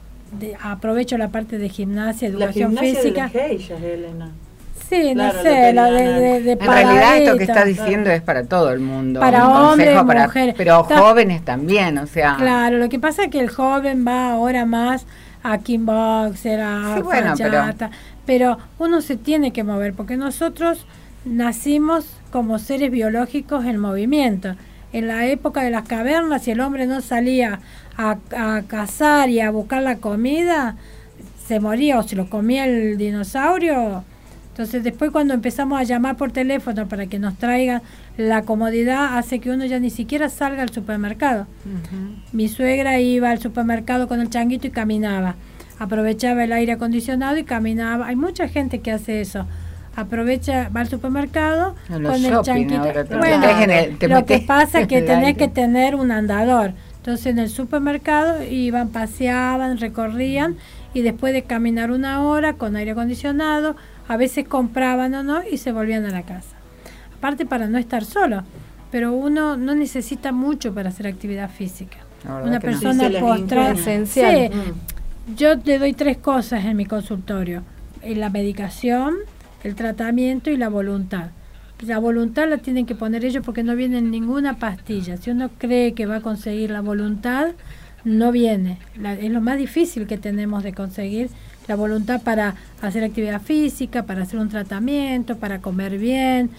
[0.64, 3.32] aprovecho la parte de gimnasia, educación física.
[3.34, 4.32] Elena.
[4.92, 8.72] Sí, no sé, la de, de, En realidad esto que está diciendo es para todo
[8.72, 9.22] el mundo.
[9.22, 10.54] Para hombres, para, mujeres.
[10.58, 12.36] Pero jóvenes también, o sea.
[12.38, 15.06] Claro, lo que pasa es que el joven va ahora más
[15.44, 17.34] a kickboxer, a sí, bueno,
[18.26, 18.58] pero...
[18.80, 20.86] uno se tiene que mover porque nosotros
[21.24, 24.56] nacimos como seres biológicos en movimiento.
[24.92, 27.62] En la época de las cavernas, si el hombre no salía
[27.98, 30.76] a, a cazar y a buscar la comida,
[31.48, 34.04] se moría o se lo comía el dinosaurio,
[34.52, 37.82] entonces después cuando empezamos a llamar por teléfono para que nos traigan
[38.18, 41.48] la comodidad hace que uno ya ni siquiera salga al supermercado.
[42.34, 45.36] Mi suegra iba al supermercado con el changuito y caminaba.
[45.80, 48.08] Aprovechaba el aire acondicionado y caminaba.
[48.08, 49.48] Hay mucha gente que hace eso.
[49.96, 52.82] Aprovecha, va al supermercado con el changuito.
[53.18, 53.48] bueno,
[54.02, 56.74] lo que pasa es que tenés que tener un andador.
[56.98, 60.58] Entonces en el supermercado iban, paseaban, recorrían
[60.94, 63.76] y después de caminar una hora con aire acondicionado,
[64.12, 66.58] a veces compraban o no y se volvían a la casa.
[67.18, 68.44] Aparte para no estar solo,
[68.92, 72.00] pero uno no necesita mucho para hacer actividad física.
[72.44, 74.50] Una persona postrada esencial.
[74.50, 75.36] Mm.
[75.38, 77.64] Yo le doy tres cosas en mi consultorio:
[78.02, 79.16] eh, la medicación,
[79.64, 81.30] el tratamiento y la voluntad.
[81.80, 85.16] La voluntad la tienen que poner ellos porque no viene en ninguna pastilla.
[85.16, 87.52] Si uno cree que va a conseguir la voluntad,
[88.04, 88.78] no viene.
[89.22, 91.30] es lo más difícil que tenemos de conseguir
[91.68, 96.50] la voluntad para hacer actividad física, para hacer un tratamiento, para comer bien,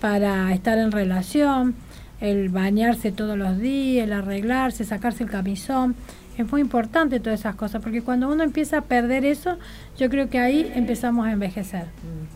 [0.00, 1.74] para estar en relación,
[2.20, 5.94] el bañarse todos los días, el arreglarse, sacarse el camisón.
[6.38, 9.58] Es muy importante todas esas cosas, porque cuando uno empieza a perder eso,
[9.98, 11.86] yo creo que ahí empezamos a envejecer.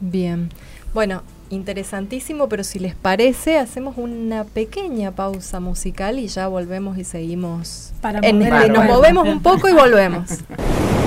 [0.01, 0.51] Bien.
[0.93, 7.05] Bueno, interesantísimo, pero si les parece, hacemos una pequeña pausa musical y ya volvemos y
[7.05, 7.93] seguimos.
[8.01, 10.29] Para en- mover el nos movemos un poco y volvemos.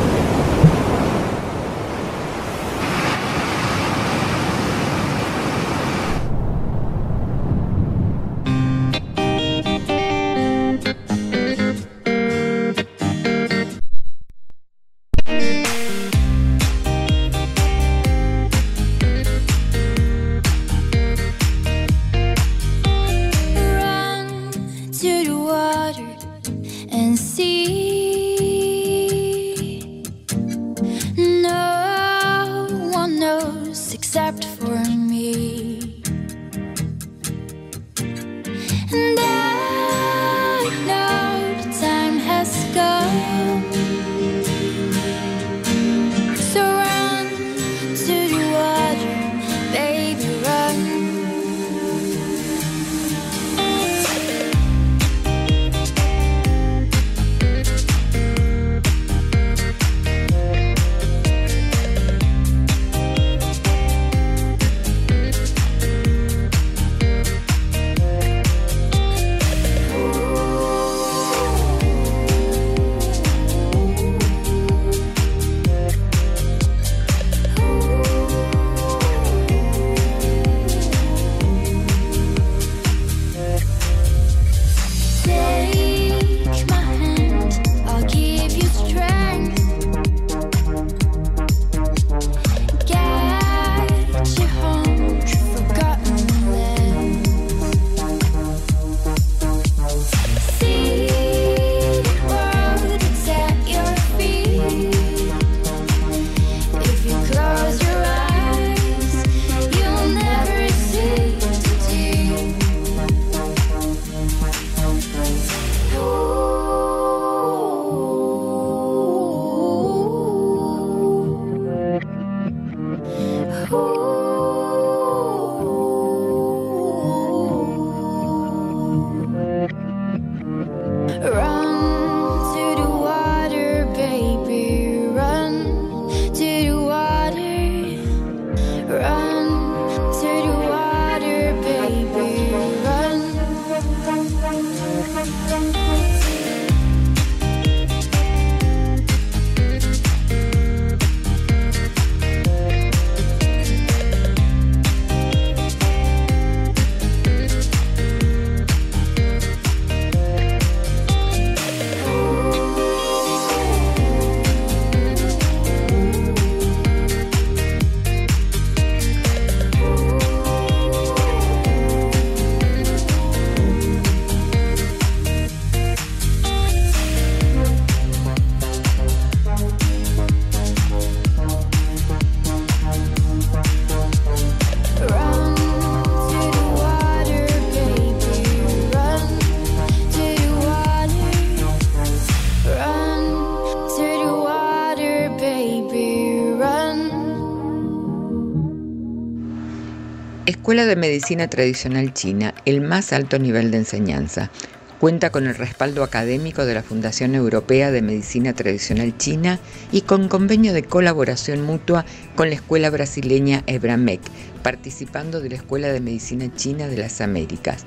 [200.68, 204.52] Escuela de Medicina Tradicional China, el más alto nivel de enseñanza.
[205.00, 209.62] Cuenta con el respaldo académico de la Fundación Europea de Medicina Tradicional China
[209.94, 212.04] y con convenio de colaboración mutua
[212.36, 214.20] con la Escuela Brasileña Ebramec,
[214.62, 217.86] participando de la Escuela de Medicina China de las Américas.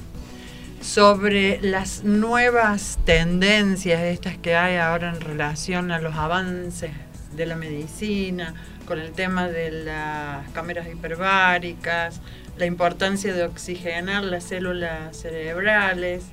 [0.80, 6.90] sobre las nuevas tendencias estas que hay ahora en relación a los avances
[7.36, 8.54] de la medicina,
[8.86, 12.20] con el tema de las cámaras hiperbáricas,
[12.58, 16.24] la importancia de oxigenar las células cerebrales,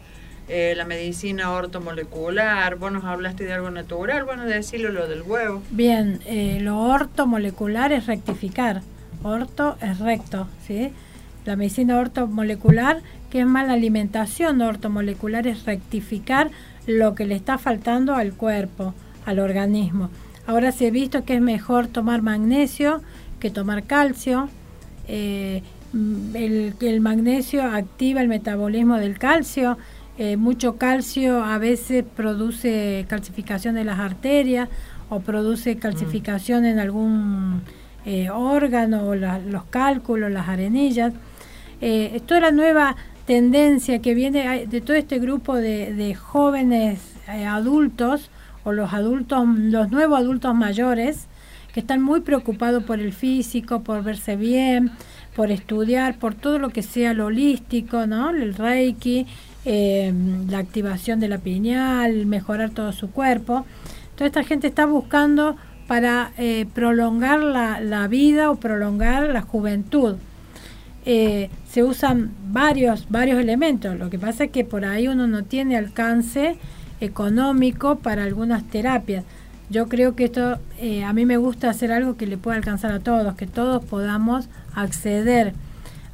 [0.47, 5.61] eh, la medicina ortomolecular, vos nos hablaste de algo natural, bueno, decirlo lo del huevo.
[5.69, 8.81] Bien, eh, lo ortomolecular es rectificar.
[9.21, 10.91] Orto es recto, ¿sí?
[11.49, 16.51] La medicina ortomolecular, que es más la alimentación ortomolecular, es rectificar
[16.85, 18.93] lo que le está faltando al cuerpo,
[19.25, 20.11] al organismo.
[20.45, 23.01] Ahora se ha visto que es mejor tomar magnesio
[23.39, 24.47] que tomar calcio.
[25.07, 29.75] Eh, mm, el, el magnesio activa el metabolismo del calcio.
[30.19, 34.69] Eh, mucho calcio a veces produce calcificación de las arterias
[35.09, 37.61] o produce calcificación en algún
[38.05, 41.11] eh, órgano, la- los cálculos, las arenillas.
[41.81, 47.45] Eh, es la nueva tendencia que viene de todo este grupo de, de jóvenes eh,
[47.45, 48.29] adultos
[48.63, 51.27] o los adultos, los nuevos adultos mayores
[51.73, 54.91] que están muy preocupados por el físico, por verse bien,
[55.35, 58.31] por estudiar, por todo lo que sea lo holístico, ¿no?
[58.31, 59.27] El reiki,
[59.65, 60.11] eh,
[60.49, 63.65] la activación de la pineal, mejorar todo su cuerpo.
[64.15, 65.55] Toda esta gente está buscando
[65.87, 70.15] para eh, prolongar la, la vida o prolongar la juventud.
[71.05, 73.97] Eh, se usan varios, varios elementos.
[73.97, 76.57] Lo que pasa es que por ahí uno no tiene alcance
[76.99, 79.23] económico para algunas terapias.
[79.69, 82.91] Yo creo que esto, eh, a mí me gusta hacer algo que le pueda alcanzar
[82.91, 85.53] a todos, que todos podamos acceder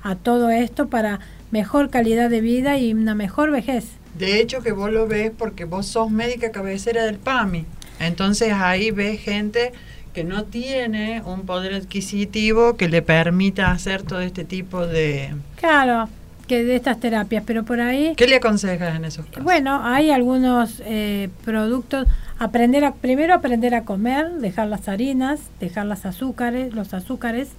[0.04, 1.20] a todo esto para
[1.52, 3.86] mejor calidad de vida y una mejor vejez.
[4.18, 7.66] De hecho que vos lo ves porque vos sos médica cabecera del PAMI.
[8.00, 9.72] Entonces ahí ves gente
[10.16, 15.36] que no tiene un poder adquisitivo que le permita hacer todo este tipo de...
[15.58, 16.08] Claro,
[16.48, 18.14] que de estas terapias, pero por ahí...
[18.16, 19.44] ¿Qué le aconsejas en esos casos?
[19.44, 22.08] Bueno, hay algunos eh, productos.
[22.40, 27.50] Aprender a, primero aprender a comer, dejar las harinas, dejar las azúcares, los azúcares.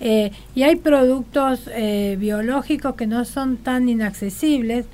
[0.00, 4.86] eh, y hay productos eh, biológicos que no son tan inaccesibles.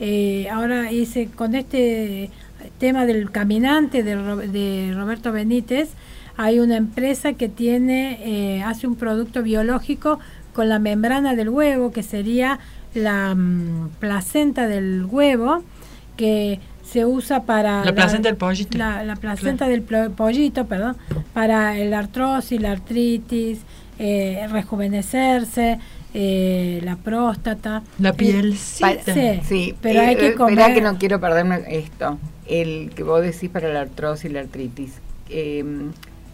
[0.00, 2.30] Eh, ahora hice con este
[2.78, 4.16] tema del caminante de,
[4.48, 5.88] de Roberto Benítez,
[6.38, 10.20] hay una empresa que tiene, eh, hace un producto biológico
[10.54, 12.58] con la membrana del huevo, que sería
[12.94, 15.62] la mm, placenta del huevo,
[16.16, 17.84] que se usa para...
[17.84, 18.78] La placenta del pollito.
[18.78, 20.96] La, la placenta del pollito, perdón,
[21.34, 23.58] para el artrosis, la artritis,
[23.98, 25.78] eh, rejuvenecerse,
[26.14, 27.82] eh, la próstata.
[27.98, 28.12] La Eh,
[28.80, 30.52] pa- sí, Sí, pero hay que eh, comer.
[30.58, 32.16] Esperá que no quiero perderme esto.
[32.46, 34.92] El que vos decís para la artrosis y la artritis.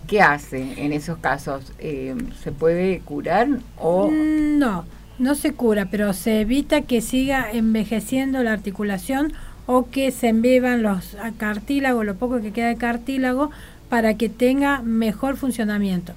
[0.06, 1.72] ¿Qué hace en esos casos?
[1.78, 4.10] Eh, ¿Se puede curar o...?
[4.10, 4.84] No,
[5.18, 9.32] no se cura, pero se evita que siga envejeciendo la articulación
[9.66, 13.50] o que se embeban los cartílagos, lo poco que queda de cartílago,
[13.88, 16.12] para que tenga mejor funcionamiento.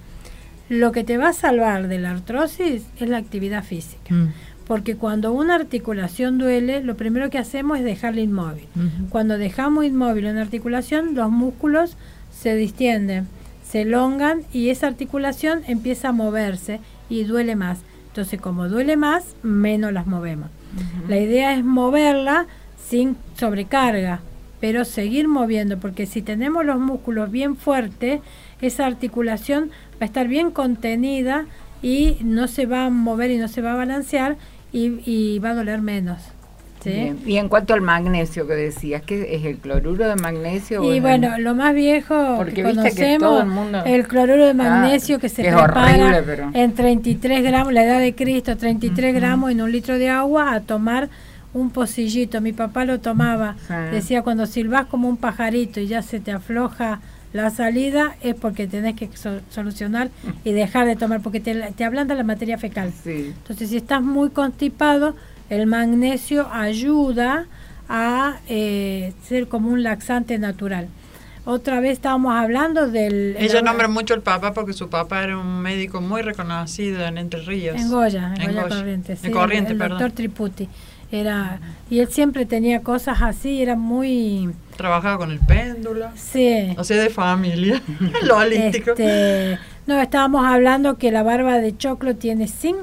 [0.70, 4.14] Lo que te va a salvar de la artrosis es la actividad física.
[4.14, 4.34] Mm.
[4.68, 8.68] Porque cuando una articulación duele, lo primero que hacemos es dejarla inmóvil.
[9.10, 11.96] Cuando dejamos inmóvil una articulación, los músculos
[12.38, 13.28] se distienden,
[13.70, 17.80] se elongan y esa articulación empieza a moverse y duele más.
[18.08, 20.50] Entonces, como duele más, menos las movemos.
[21.08, 24.22] La idea es moverla sin sobrecarga,
[24.60, 28.22] pero seguir moviendo, porque si tenemos los músculos bien fuertes,
[28.62, 31.46] esa articulación va a estar bien contenida
[31.82, 34.38] y no se va a mover y no se va a balancear
[34.72, 36.22] y, y va a doler menos.
[36.88, 36.94] ¿Sí?
[36.94, 37.20] Bien.
[37.26, 40.84] Y en cuanto al magnesio que decías, ¿qué es el cloruro de magnesio?
[40.84, 44.44] Y el- bueno, lo más viejo Porque que que conocemos, todo el mundo- el cloruro
[44.46, 48.16] de Ah, magnesio que se que prepara horrible, pero- en 33 gramos, la edad de
[48.16, 51.10] Cristo, 33 gramos en un litro de agua a tomar
[51.54, 52.42] un pocillito.
[52.42, 53.56] Mi papá lo tomaba,
[53.92, 57.00] decía cuando silbás como un pajarito y ya se te afloja
[57.34, 60.10] la salida es porque tenés que so- solucionar
[60.44, 62.92] y dejar de tomar porque te, te ablanda la materia fecal.
[63.04, 63.34] Sí.
[63.38, 65.14] Entonces, si estás muy constipado,
[65.50, 67.46] el magnesio ayuda
[67.90, 70.88] a eh, ser como un laxante natural.
[71.46, 73.36] Otra vez estábamos hablando del...
[73.40, 77.18] Ella el- nombra mucho al papá porque su papá era un médico muy reconocido en
[77.18, 77.78] Entre Ríos.
[77.80, 78.76] En Goya, en, En Goya Goya.
[78.78, 79.20] Corrientes.
[79.24, 80.00] En sí, Corrientes, el, perdón.
[80.00, 80.68] doctor Triputi.
[81.10, 84.50] Era, y él siempre tenía cosas así, era muy...
[84.76, 86.10] Trabajaba con el péndulo.
[86.18, 86.76] Sí.
[86.78, 87.82] O sea, de familia.
[88.24, 88.90] Lo holístico.
[88.92, 89.58] Este,
[89.88, 92.76] no, estábamos hablando que la barba de choclo tiene zinc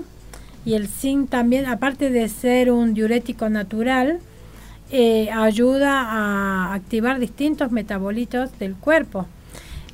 [0.64, 4.18] y el zinc también, aparte de ser un diurético natural,
[4.90, 9.26] eh, ayuda a activar distintos metabolitos del cuerpo.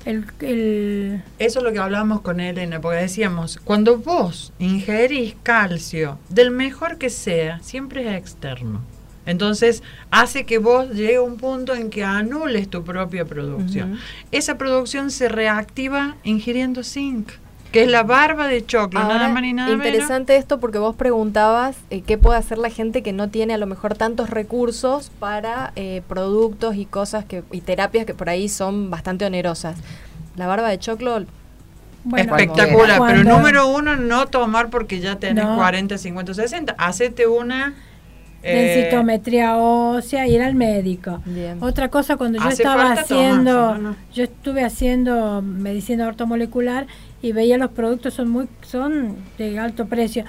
[0.06, 6.18] el, el- Eso es lo que hablábamos con Elena, porque decíamos, cuando vos ingerís calcio,
[6.30, 8.80] del mejor que sea, siempre es externo.
[9.26, 13.98] Entonces hace que vos llegue a un punto en que anules tu propia producción.
[14.32, 17.28] Esa producción se reactiva ingiriendo zinc,
[17.72, 19.86] que es la barba de choclo, Ahora, nada más ni nada menos.
[19.86, 23.58] interesante esto porque vos preguntabas eh, qué puede hacer la gente que no tiene a
[23.58, 28.48] lo mejor tantos recursos para eh, productos y cosas que y terapias que por ahí
[28.48, 29.78] son bastante onerosas.
[30.36, 31.24] La barba de choclo,
[32.02, 35.56] bueno, Espectacular, pero número uno, no tomar porque ya tenés No.
[35.56, 36.74] 40, 50, 60.
[36.78, 37.74] Hacete una...
[38.42, 38.54] eh,
[38.88, 41.20] densitometría ósea, ir al médico.
[41.26, 41.62] bien.
[41.62, 46.86] Otra cosa, cuando yo Hace estaba haciendo, yo estuve haciendo medicina ortomolecular
[47.22, 50.24] y veía los productos son muy son de alto precio,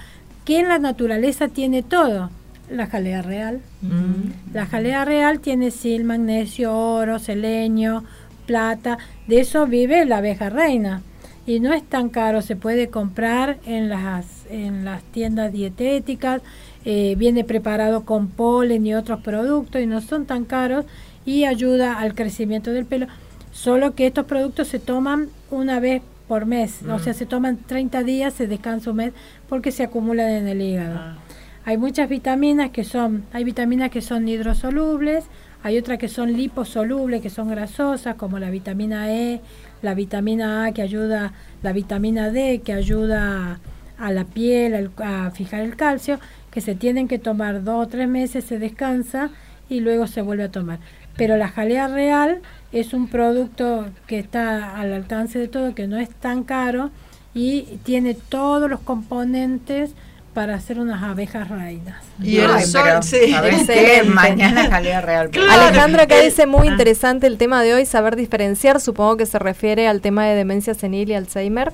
[0.46, 2.30] que en la naturaleza tiene todo.
[2.70, 3.60] La jalea real.
[3.82, 8.04] mm, La jalea real tiene sil, magnesio, oro, selenio,
[8.46, 8.98] plata.
[9.28, 11.02] De eso vive la abeja reina.
[11.46, 16.42] Y no es tan caro, se puede comprar en las, en las tiendas dietéticas.
[16.86, 20.86] eh, viene preparado con polen y otros productos y no son tan caros
[21.26, 23.08] y ayuda al crecimiento del pelo.
[23.52, 26.02] Solo que estos productos se toman una vez
[26.32, 29.12] por mes, o sea, se toman 30 días, se descansa un mes
[29.50, 30.96] porque se acumulan en el hígado.
[30.98, 31.18] ah.
[31.66, 35.26] Hay muchas vitaminas que son, hay vitaminas que son hidrosolubles,
[35.62, 39.42] hay otras que son liposolubles, que son grasosas, como la vitamina E,
[39.82, 43.60] la vitamina A que ayuda, la vitamina D que ayuda
[44.00, 46.18] a la piel al- a fijar el calcio,
[46.50, 49.32] que se tienen que tomar dos o tres meses, se descansa
[49.68, 50.80] y luego se vuelve a tomar.
[51.18, 52.40] Pero la jalea real
[52.72, 56.90] es un producto que está al alcance de todo, que no es tan caro
[57.34, 59.92] y tiene todos los componentes
[60.34, 61.98] para hacer unas abejas reinas.
[62.22, 63.32] Y el Ay, sol, pero, sí.
[63.32, 63.98] ¿sabés qué?
[63.98, 64.04] Excelente.
[64.14, 65.30] Mañana jalea real.
[65.30, 65.52] Claro.
[65.52, 66.72] Alejandra acá El- dice muy ah.
[66.72, 70.74] interesante el tema de hoy, saber diferenciar, supongo que se refiere al tema de demencia
[70.74, 71.74] senil y Alzheimer.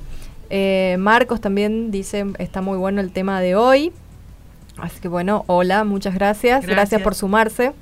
[0.49, 3.91] Eh, Marcos también dice, está muy bueno el tema de hoy.
[4.77, 6.61] Así que bueno, hola, muchas gracias.
[6.61, 7.01] Gracias, Gracias.
[7.01, 7.73] por sumarse.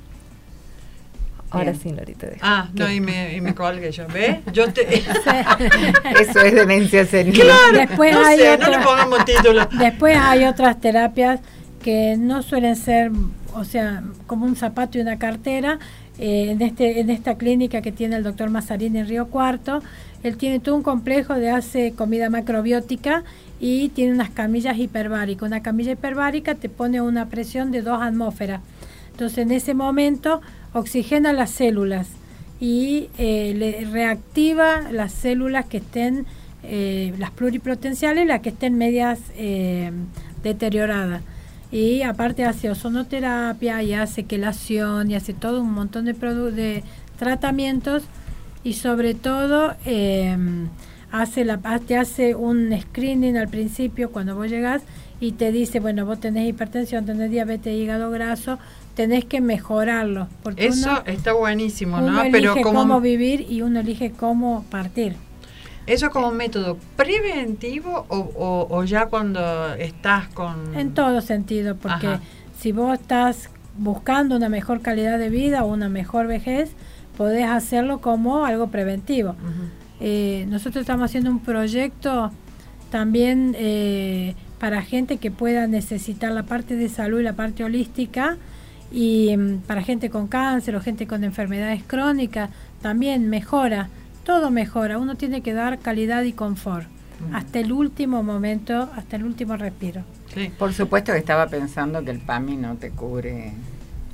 [1.50, 1.80] Ahora Bien.
[1.82, 2.40] sí, Lori, te dejo.
[2.42, 4.06] Ah, no, y me, y me colgué yo.
[4.08, 4.38] ¿Ves?
[4.52, 4.82] Yo te.
[6.20, 7.42] Eso es demencia senil.
[7.72, 9.68] Después no hay sé, no otra- le pongamos título.
[9.78, 11.40] Después hay otras terapias
[11.82, 13.10] que no suelen ser,
[13.54, 15.78] o sea, como un zapato y una cartera.
[16.18, 19.82] Eh, en, este, en esta clínica que tiene el doctor Mazzarini en Río Cuarto,
[20.22, 23.22] él tiene todo un complejo de hace comida macrobiótica
[23.60, 25.46] y tiene unas camillas hiperbáricas.
[25.46, 28.62] Una camilla hiperbárica te pone una presión de dos atmósferas.
[29.10, 30.40] Entonces en ese momento
[30.76, 32.08] oxigena las células
[32.60, 36.26] y eh, le reactiva las células que estén,
[36.62, 39.90] eh, las pluripotenciales, las que estén medias eh,
[40.42, 41.22] deterioradas.
[41.72, 46.84] Y aparte hace ozonoterapia y hace quelación y hace todo un montón de, de
[47.18, 48.04] tratamientos
[48.62, 49.74] y sobre todo
[51.10, 54.82] hace la, te hace un screening al principio cuando vos llegás
[55.18, 58.58] y te dice, bueno, vos tenés hipertensión, tenés diabetes, hígado graso,
[58.96, 60.26] tenés que mejorarlo.
[60.42, 62.20] Porque Eso uno, está buenísimo, uno ¿no?
[62.22, 63.00] elige Pero cómo como.
[63.00, 65.14] vivir y uno elige cómo partir.
[65.86, 70.74] ¿Eso como método preventivo o, o- o ya cuando estás con.
[70.76, 72.20] En todo sentido, porque Ajá.
[72.58, 76.70] si vos estás buscando una mejor calidad de vida o una mejor vejez,
[77.16, 79.36] podés hacerlo como algo preventivo.
[80.00, 82.30] Eh, nosotros estamos haciendo un proyecto
[82.90, 88.36] también eh, para gente que pueda necesitar la parte de salud y la parte holística
[88.90, 92.50] y mm, para gente con cáncer o gente con enfermedades crónicas
[92.82, 93.88] también mejora,
[94.24, 96.86] todo mejora, uno tiene que dar calidad y confort
[97.32, 100.02] hasta el último momento, hasta el último respiro.
[100.34, 100.50] Sí.
[100.58, 103.52] Por supuesto que estaba pensando que el PAMI no te cubre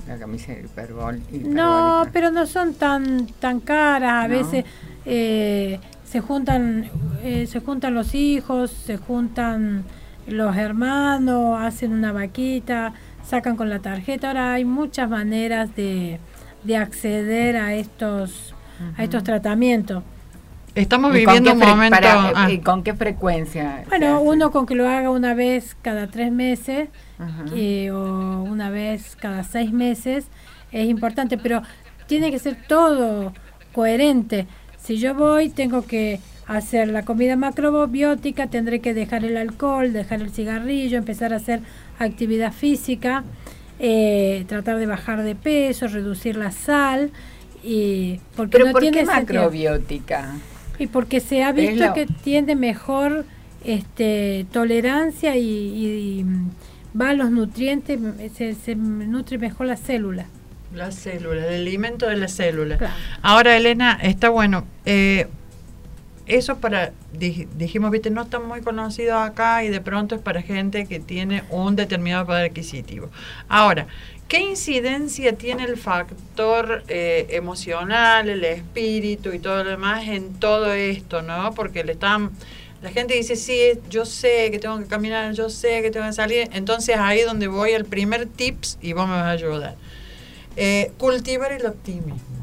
[0.07, 1.21] la camisa hiperbol.
[1.33, 4.25] No, pero no son tan tan caras.
[4.25, 4.35] A No.
[4.35, 4.65] veces
[5.05, 6.89] eh, se juntan
[7.25, 9.83] eh, se juntan los hijos, se juntan
[10.29, 12.93] los hermanos, hacen una vaquita,
[13.25, 14.29] sacan con la tarjeta.
[14.29, 16.19] Ahora hay muchas maneras de,
[16.65, 18.55] de acceder a estos
[18.97, 20.03] a estos tratamientos.
[20.75, 21.95] Estamos ¿Y con viviendo un momento.
[21.97, 23.85] para- ah, ¿Y con qué frecuencia?
[23.89, 26.89] Bueno, uno con que lo haga una vez cada tres meses
[27.55, 30.27] eh, o una vez cada seis meses
[30.73, 31.63] es importante, pero
[32.07, 33.33] tiene que ser todo
[33.73, 34.47] coherente.
[34.79, 36.19] Si yo voy, tengo que
[36.49, 41.61] hacer la comida macrobiótica, tendré que dejar el alcohol, dejar el cigarrillo, empezar a hacer
[41.99, 43.25] actividad física,
[43.79, 47.11] eh, tratar de bajar de peso, reducir la sal.
[47.65, 49.41] Y porque ¿Pero no por tiene qué sentido.
[49.43, 50.35] macrobiótica?
[50.79, 53.25] Y porque se ha visto la- que tiene mejor
[53.65, 56.25] este, tolerancia y, y,
[57.01, 57.99] va a los nutrientes,
[58.35, 60.27] se, se nutre mejor la célula.
[60.75, 62.79] Las células, el alimento de las células.
[62.79, 62.95] Claro.
[63.23, 64.65] Ahora, Elena, está bueno.
[64.87, 65.29] eh,
[66.27, 70.43] eso para, dij- dijimos, viste, no está muy conocido acá y de pronto es para
[70.43, 73.09] gente que tiene un determinado poder adquisitivo.
[73.49, 73.87] Ahora,
[74.29, 80.73] ¿qué incidencia tiene el factor eh, emocional, el espíritu y todo lo demás en todo
[80.73, 81.53] esto, no?
[81.55, 82.31] Porque le están...
[82.83, 86.13] La gente dice, sí, yo sé que tengo que caminar, yo sé que tengo que
[86.13, 86.49] salir.
[86.53, 89.77] Entonces ahí es donde voy al primer tips y vos me vas a ayudar.
[90.57, 92.42] Eh, cultivar el optimismo.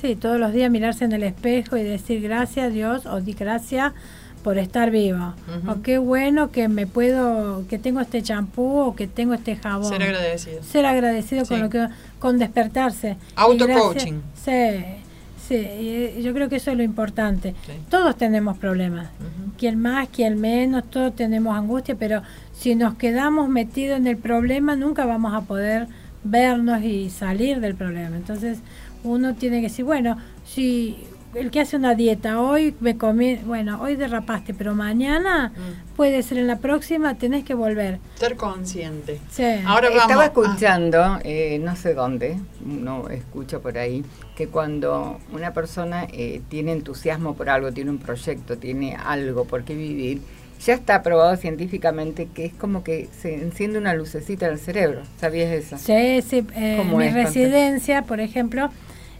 [0.00, 3.92] Sí, todos los días mirarse en el espejo y decir gracias Dios o di gracias
[4.44, 5.34] por estar vivo.
[5.66, 9.88] O qué bueno que me puedo, que tengo este champú o que tengo este jabón.
[9.88, 10.62] Ser agradecido.
[10.62, 11.88] Ser agradecido con lo que,
[12.20, 13.16] con despertarse.
[13.18, 14.20] Y Auto-coaching.
[14.44, 14.94] gracias-
[15.48, 17.54] Sí, sí, y yo creo que eso es lo importante.
[17.66, 17.72] Sí.
[17.90, 19.06] Todos tenemos problemas.
[19.18, 19.52] Ujú.
[19.58, 22.22] Quien más, quien menos, todos tenemos angustia, pero
[22.52, 25.88] si nos quedamos metidos en el problema, nunca vamos a poder
[26.22, 28.16] vernos y salir del problema.
[28.16, 28.58] Entonces,
[29.04, 30.96] uno tiene que decir, bueno, si
[31.34, 35.94] el que hace una dieta hoy me comí, bueno, hoy derrapaste, pero mañana Mm.
[35.94, 37.98] puede ser en la próxima, tenés que volver.
[38.16, 39.20] Ser consciente.
[39.30, 39.44] Sí.
[39.66, 40.02] Ahora vamos.
[40.04, 44.04] Estaba ah, escuchando, eh, no sé dónde, no escucho por ahí,
[44.36, 49.64] que cuando una persona eh, tiene entusiasmo por algo, tiene un proyecto, tiene algo por
[49.64, 50.20] qué vivir,
[50.64, 55.02] ya está probado científicamente que es como que se enciende una lucecita en el cerebro.
[55.20, 55.76] ¿Sabías eso?
[55.78, 57.14] Sí, sí, eh, en ¿Cómo mi es?
[57.14, 58.70] residencia, por ejemplo,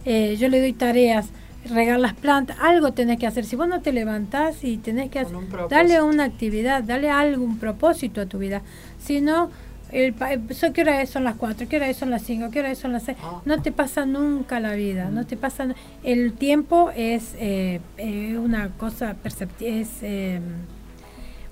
[0.05, 1.29] eh, yo le doy tareas,
[1.65, 3.45] regar las plantas, algo tenés que hacer.
[3.45, 7.45] Si vos no te levantás y tenés que hacer, un dale una actividad, dale algo,
[7.45, 8.63] un propósito a tu vida.
[8.99, 9.51] Si no,
[9.93, 11.11] el, eh, so- ¿qué hora es?
[11.11, 11.97] Son las 4, ¿qué hora es?
[11.97, 12.79] Son las 5, ¿qué hora es?
[12.79, 13.17] Son las 6.
[13.23, 13.41] Ah.
[13.45, 15.69] No te pasa nunca la vida, no te pasa...
[16.05, 19.89] El tiempo es eh, eh, una cosa perceptiva, es...
[20.03, 20.41] eh,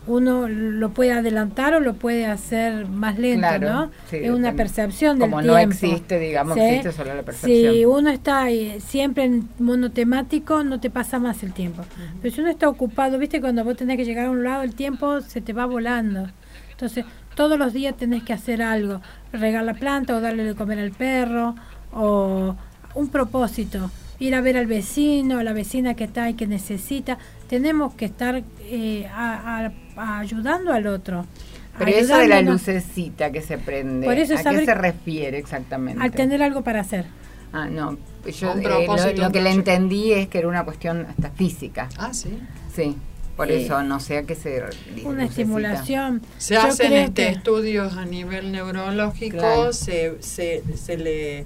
[0.06, 3.90] uno lo puede adelantar o lo puede hacer más lento, Claro, ¿no?
[4.08, 5.52] sí, es una percepción del Como tiempo.
[5.54, 6.60] no existe, digamos, ¿sí?
[6.60, 7.74] existe solo la percepción.
[7.74, 11.82] Si uno está eh, siempre en monotemático, no te pasa más el tiempo.
[12.22, 14.74] Pero si uno está ocupado, viste, cuando vos tenés que llegar a un lado, el
[14.74, 16.28] tiempo se te va volando.
[16.70, 17.04] Entonces,
[17.34, 19.00] todos los días tenés que hacer algo,
[19.32, 21.54] regar la planta o darle de comer al perro,
[21.92, 22.54] o
[22.94, 27.18] un propósito, ir a ver al vecino, a la vecina que está y que necesita.
[27.48, 31.26] Tenemos que estar eh, a- a- ayudando al otro.
[31.78, 36.02] Pero eso de la lucecita que se prende, Por eso ¿a qué se refiere exactamente?
[36.02, 37.04] Al tener algo para hacer.
[37.52, 41.30] Ah, no, yo Un eh, lo, que le entendí es que era una cuestión hasta
[41.30, 41.88] física.
[41.98, 42.38] Ah, sí.
[42.74, 42.96] Sí,
[43.36, 44.58] por Eh, eso no sé a qué se...
[44.62, 45.24] Una lucecita.
[45.24, 46.22] estimulación.
[46.38, 49.72] Se Yo hacen este, que- estudios a nivel neurológico, Claro.
[49.74, 51.44] se, se, se le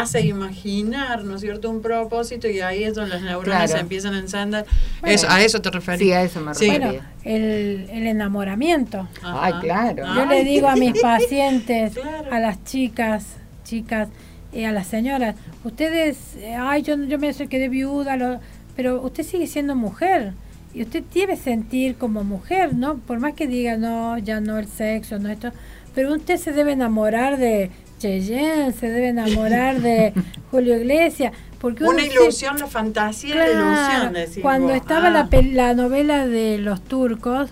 [0.00, 3.72] hace imaginar, ¿no es cierto?, un propósito y ahí es donde las neuronas Claro.
[3.72, 4.64] se empiezan a encender.
[5.00, 5.14] Bueno.
[5.14, 6.00] Eso, a eso te referís.
[6.00, 6.66] Sí, a eso me Sí.
[6.66, 6.88] refería.
[6.88, 9.08] Bueno, el, el enamoramiento.
[9.22, 9.38] Ajá.
[9.44, 10.04] Ay, claro.
[10.14, 12.32] Yo le digo a mis pacientes, Claro.
[12.32, 13.26] a las chicas,
[13.64, 14.08] chicas,
[14.52, 18.40] eh, a las señoras, ustedes, eh, ay, yo, yo me quedé viuda, lo-
[18.76, 20.32] pero usted sigue siendo mujer.
[20.74, 22.96] Y usted debe sentir como mujer, ¿no?
[22.96, 25.52] Por más que diga, no, ya no el sexo, no esto.
[25.94, 27.70] Pero usted se debe enamorar de
[28.02, 30.12] Cheyenne, se debe enamorar de
[30.50, 31.32] Julio Iglesias.
[31.60, 34.12] Porque Una sí- ilusión, la fantasía, la Claro, ilusión.
[34.14, 35.10] decís Cuando estaba Ah.
[35.10, 37.50] la, pel- la novela de los turcos,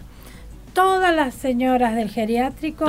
[0.73, 2.87] todas las señoras del geriátrico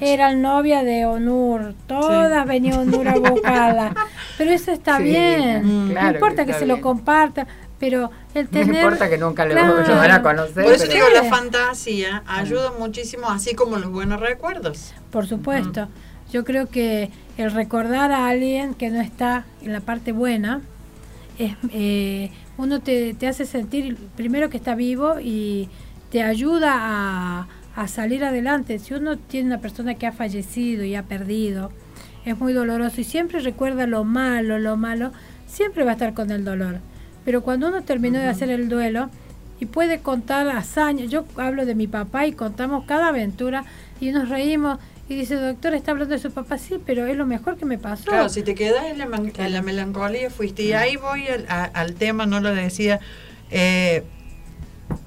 [0.00, 3.94] eran novia de Onur, todas venía Onur a buscarla.
[4.38, 5.90] Pero eso está Sí, bien, Mm.
[5.90, 7.46] claro no importa que, se lo comparta,
[7.78, 8.76] pero el No tener...
[8.76, 9.82] importa que nunca le Claro.
[9.86, 10.64] lo van a conocer.
[10.64, 11.28] Por eso pero- digo, la Sí.
[11.28, 14.94] fantasía ayuda muchísimo, así como los buenos recuerdos.
[15.10, 15.88] Por supuesto.
[16.32, 20.62] Yo creo que el recordar a alguien que no está en la parte buena,
[21.38, 25.68] es, eh, uno te, te hace sentir primero que está vivo y
[26.10, 28.78] te ayuda a, a salir adelante.
[28.78, 31.70] Si uno tiene una persona que ha fallecido y ha perdido,
[32.24, 35.12] es muy doloroso y siempre recuerda lo malo, lo malo,
[35.46, 36.78] siempre va a estar con el dolor.
[37.24, 39.10] Pero cuando uno terminó de hacer el duelo
[39.60, 43.64] y puede contar hazañas, yo hablo de mi papá y contamos cada aventura
[44.00, 44.78] y nos reímos
[45.12, 47.78] y dice, doctor, está hablando de su papá, sí, pero es lo mejor que me
[47.78, 48.04] pasó.
[48.06, 50.62] Claro, si te quedas en la, man- en la melancolía, fuiste.
[50.62, 53.00] Y ahí voy al, a- al tema, no lo decía.
[53.50, 54.02] eh,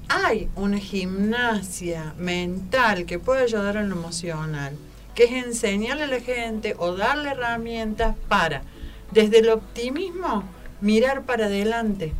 [0.08, 4.76] hay una gimnasia mental que puede ayudar en lo emocional,
[5.16, 8.62] que es enseñarle a la gente o darle herramientas para,
[9.10, 10.44] desde el optimismo,
[10.80, 12.12] mirar para adelante.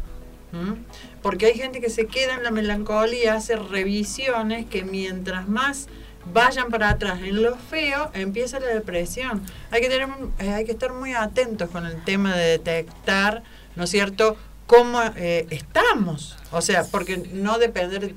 [1.23, 5.89] Porque hay gente que se queda en la melancolía, hace revisiones que mientras más
[6.33, 9.43] vayan para atrás en lo feo, empieza la depresión.
[9.71, 13.43] Hay que tener, un- eh, hay que estar muy atentos con el tema de detectar,
[13.77, 16.37] ¿no es cierto?, cómo eh, estamos.
[16.51, 18.15] O sea, porque no depender,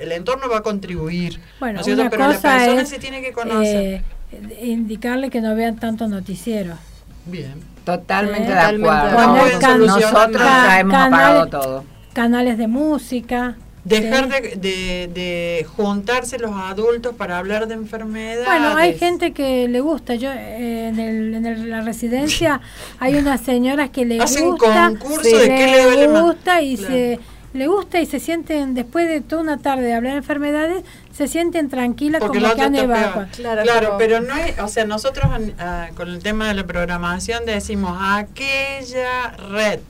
[0.00, 2.02] el entorno va a contribuir, Bueno, ¿no es cierto?
[2.02, 4.02] una Pero la persona es, se tiene que conocer.
[4.32, 6.74] eh, indicarle que no vean tanto noticiero.
[7.26, 7.68] Bien.
[7.84, 9.16] Totalmente Eh, de Totalmente acuerdo.
[9.16, 9.44] de acuerdo.
[9.46, 10.42] Nosotros Nosotros hemos
[10.94, 11.84] canales- apagado todo.
[12.12, 13.56] canales de música.
[13.90, 14.30] Dejar ¿sí?
[14.30, 18.46] de, de- de juntarse los adultos para hablar de enfermedades.
[18.46, 20.14] Bueno, hay gente que le gusta.
[20.14, 22.60] Yo eh, en, el, en el- la residencia
[22.98, 26.22] hay unas señoras que le Hacen gusta, concurso de qué le duele más.
[26.22, 26.92] gusta y Claro.
[26.94, 27.20] se
[27.52, 31.26] le gusta y se sienten después de toda una tarde de hablar de enfermedades, se
[31.26, 33.26] sienten tranquilas Porque como que han evacuado.
[33.34, 35.26] Claro, Claro, pero- pero no es, o sea, nosotros
[35.58, 39.80] ah, con el tema de la programación decimos aquella red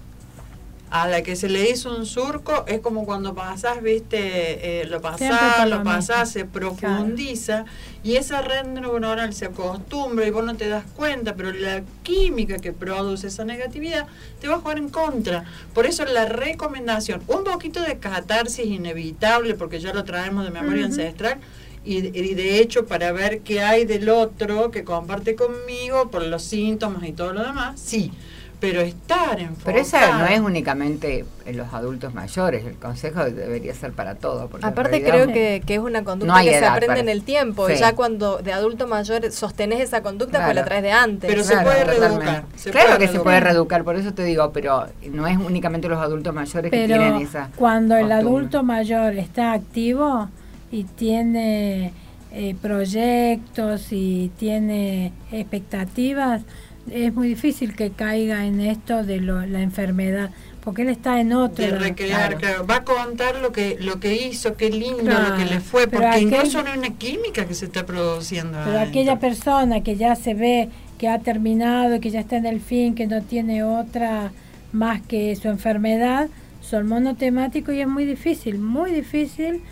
[0.91, 5.01] a la que se le hizo un surco es como cuando pasás, viste, eh, lo
[5.01, 7.65] pasás, lo lo pasás, se profundiza
[8.03, 12.59] y esa red neuronal se acostumbra y vos no te das cuenta, pero la química
[12.59, 14.09] que produce esa negatividad
[14.41, 15.45] te va a jugar en contra.
[15.75, 20.87] Por eso la recomendación, un poquito de catarsis inevitable, porque ya lo traemos de memoria
[20.87, 21.39] ancestral,
[21.85, 27.05] y de hecho para ver qué hay del otro que comparte conmigo por los síntomas
[27.05, 28.13] y todo lo demás, sí,
[28.61, 29.65] pero estar enfocado.
[29.65, 34.49] Pero esa no es únicamente en los adultos mayores, el consejo debería ser para todo.
[34.49, 37.23] porque en Aparte creo que, que es una conducta No que se aprende en el
[37.23, 37.67] tiempo.
[37.67, 37.73] Sí.
[37.73, 40.55] Y ya cuando de adulto mayor sostenés esa conducta, pues Claro.
[40.61, 41.31] la traes de antes.
[41.31, 44.51] Pero se puede reeducar, se claro puede que se puede reeducar, por eso te digo,
[44.53, 47.49] pero no es únicamente los adultos mayores que tienen esa.
[47.57, 50.29] cuando el adulto mayor está activo
[50.71, 51.93] y tiene
[52.33, 56.43] eh, proyectos y tiene expectativas,
[56.91, 60.31] es muy difícil que caiga en esto de lo- la enfermedad,
[60.65, 61.65] porque él está en otro.
[61.65, 62.67] de recrear, claro.
[62.67, 65.87] va a contar lo que lo que hizo, qué lindo Claro, lo que le fue,
[65.87, 68.53] pero porque aquel- incluso no hay una química que se está produciendo.
[68.65, 68.89] Pero adentro.
[68.89, 70.69] aquella persona que ya se ve
[70.99, 74.33] que ha terminado, que ya está en el fin, que no tiene otra
[74.73, 76.29] más que su enfermedad,
[76.61, 79.63] son monotemáticos y es muy difícil, muy difícil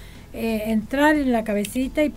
[0.40, 2.12] eh, entrar en la cabecita y,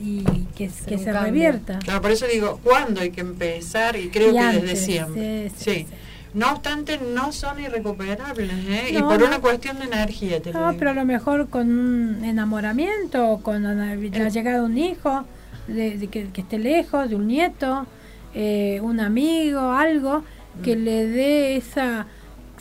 [0.00, 0.24] y
[0.56, 1.12] que, se cambio.
[1.22, 1.78] revierta.
[1.80, 3.96] Claro, por eso digo, ¿cuándo hay que empezar?
[3.96, 5.50] Y creo Y que antes, desde siempre.
[5.50, 5.86] sí, sí, Sí.
[6.34, 8.88] No obstante, no son irrecuperables, ¿eh?
[8.90, 9.26] y por no.
[9.26, 10.42] una cuestión de energía.
[10.42, 10.78] Te lo No, digo.
[10.78, 13.94] pero a lo mejor con un enamoramiento, o con la,
[14.28, 15.24] llegada de un hijo,
[15.66, 17.86] de, de que, que esté lejos, de un nieto,
[18.34, 20.24] eh, un amigo, algo
[20.62, 20.84] que Mm.
[20.84, 22.06] le dé esa,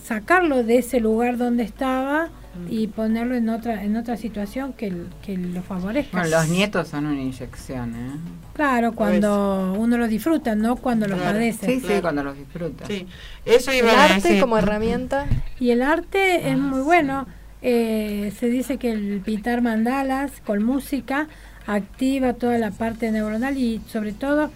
[0.01, 2.45] sacarlo de ese lugar donde estaba Mm.
[2.70, 4.93] Y ponerlo en otra en otra situación que,
[5.26, 6.20] que lo favorezca.
[6.20, 8.12] Bueno, los nietos son una inyección, ¿eh?
[8.53, 11.34] Claro, cuando uno lo disfruta, no cuando lo Claro.
[11.34, 11.66] padece.
[11.68, 12.88] Sí, sí, cuando los disfrutas.
[12.88, 13.06] Sí,
[13.45, 14.41] eso El iba a arte decir.
[14.41, 15.28] como herramienta.
[15.60, 17.28] Y el arte Ah, es muy bueno.
[17.62, 21.28] Eh, se dice que el pintar mandalas con música
[21.68, 24.51] activa toda la parte neuronal y sobre todo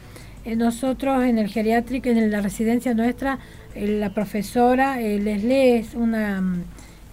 [0.45, 3.39] eh, nosotros en el geriátrico, en la residencia nuestra,
[3.75, 6.63] eh, la profesora eh, les lee, es una, mm,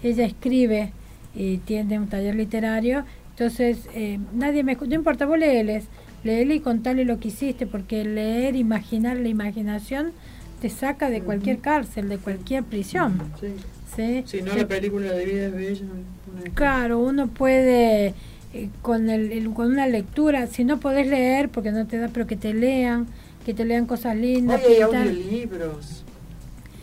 [0.03, 0.93] ella escribe
[1.35, 5.85] y tiene un taller literario, entonces eh, nadie me escu- no importa, vos léeles,
[6.25, 10.13] léele y contale lo que hiciste, porque leer, imaginar, la imaginación
[10.61, 13.21] te saca de cualquier cárcel, de cualquier prisión.
[13.41, 13.49] Sí.
[13.95, 14.23] ¿sí?
[14.27, 15.83] Si no, Sí, la película de vida es bella.
[15.85, 18.15] una- Claro, uno puede
[18.55, 22.09] eh, con, el, el- con una lectura, si no podés leer porque no te da,
[22.09, 23.07] pero que te lean,
[23.45, 24.63] que te lean cosas lindas.
[24.67, 26.05] Hoy hay audiolibros.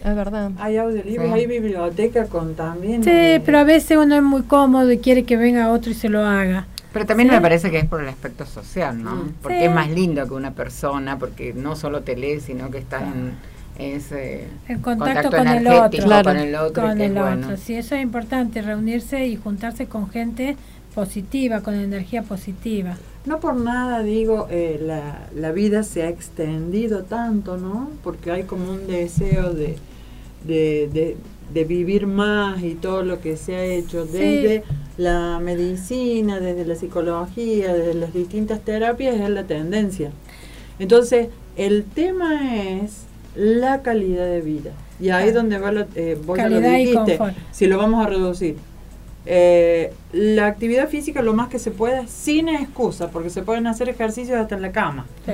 [0.04, 0.51] Es verdad.
[0.58, 1.34] Hay audiolibros, Sí.
[1.34, 3.04] hay biblioteca con también.
[3.04, 5.93] Sí, eh, pero a veces uno es muy cómodo y quiere que venga otro y
[5.95, 6.68] se lo haga.
[6.91, 7.36] Pero también Sí.
[7.36, 9.30] me parece que es por el aspecto social, ¿no?
[9.41, 9.66] Porque Sí.
[9.66, 13.34] es más lindo que una persona, porque no solo te lees, sino que estás en
[13.80, 16.04] ese En contacto, con el otro.
[16.04, 16.24] Claro.
[16.30, 17.24] con el otro, Con el es otro.
[17.24, 17.58] bueno.
[17.58, 20.56] Sí, eso es importante, reunirse y juntarse con gente
[20.93, 22.97] positiva, con energía positiva.
[23.26, 27.89] No por nada digo, eh, la, la vida se ha extendido tanto, ¿no?
[28.04, 29.78] Porque hay como un deseo de,
[30.44, 31.18] de, de,
[31.54, 34.12] de vivir más y todo lo que se ha hecho Sí.
[34.14, 34.64] desde
[34.98, 40.12] la medicina, desde la psicología, desde las distintas terapias, es la tendencia.
[40.80, 41.28] Entonces,
[41.58, 43.04] el tema es
[43.36, 44.72] la calidad de vida.
[45.00, 47.20] Y ahí es donde va lo, eh, vos ya lo dijiste,
[47.52, 48.56] si lo vamos a reducir.
[49.26, 53.88] Eh, la actividad física lo más que se pueda sin excusa, porque se pueden hacer
[53.89, 55.06] ejercicios hasta en la cama.
[55.26, 55.32] Sí.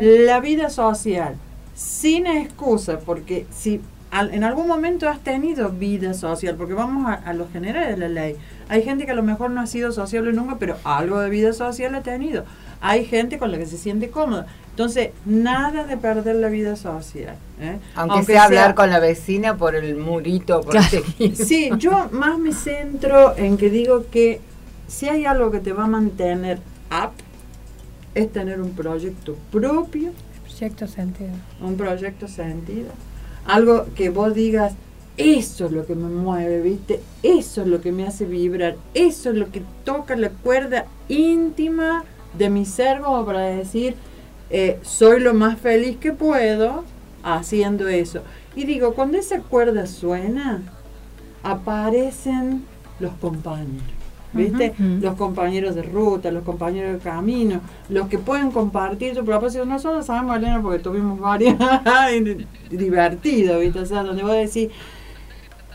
[0.00, 1.34] La vida social,
[1.74, 3.80] sin excusa, porque si
[4.12, 7.96] al- en algún momento has tenido vida social, porque vamos a, a lo general de
[7.96, 8.36] la ley,
[8.68, 11.52] hay gente que a lo mejor no ha sido sociable nunca, pero algo de vida
[11.52, 12.44] social ha tenido.
[12.80, 14.46] Hay gente con la que se siente cómoda.
[14.70, 17.36] Entonces, nada de perder la vida social.
[17.60, 17.78] ¿eh?
[17.94, 21.02] Aunque, sea hablar con la vecina por el murito, por Claro.
[21.34, 24.40] Sí, yo más me centro en que digo que
[24.88, 26.58] si hay algo que te va a mantener
[26.90, 27.12] up,
[28.14, 30.10] es tener un proyecto propio,
[30.44, 31.30] Proyecto sentido.
[31.60, 32.90] un proyecto sentido,
[33.46, 34.74] algo que vos digas,
[35.16, 37.00] eso es lo que me mueve, ¿viste?
[37.22, 42.04] Eso es lo que me hace vibrar, eso es lo que toca la cuerda íntima
[42.36, 43.94] de mi ser como para decir,
[44.50, 46.84] eh, soy lo más feliz que puedo
[47.22, 48.22] haciendo eso.
[48.56, 50.62] Y digo, cuando esa cuerda suena,
[51.42, 52.64] aparecen
[53.00, 54.01] los compañeros.
[54.32, 54.74] ¿Viste?
[54.78, 59.66] Los compañeros de ruta, los compañeros de camino, los que pueden compartir tu propósito.
[59.66, 61.56] Nosotros sabemos, Elena, porque tuvimos varias
[62.70, 63.80] divertido, ¿viste?
[63.80, 64.70] O sea, donde vos decís,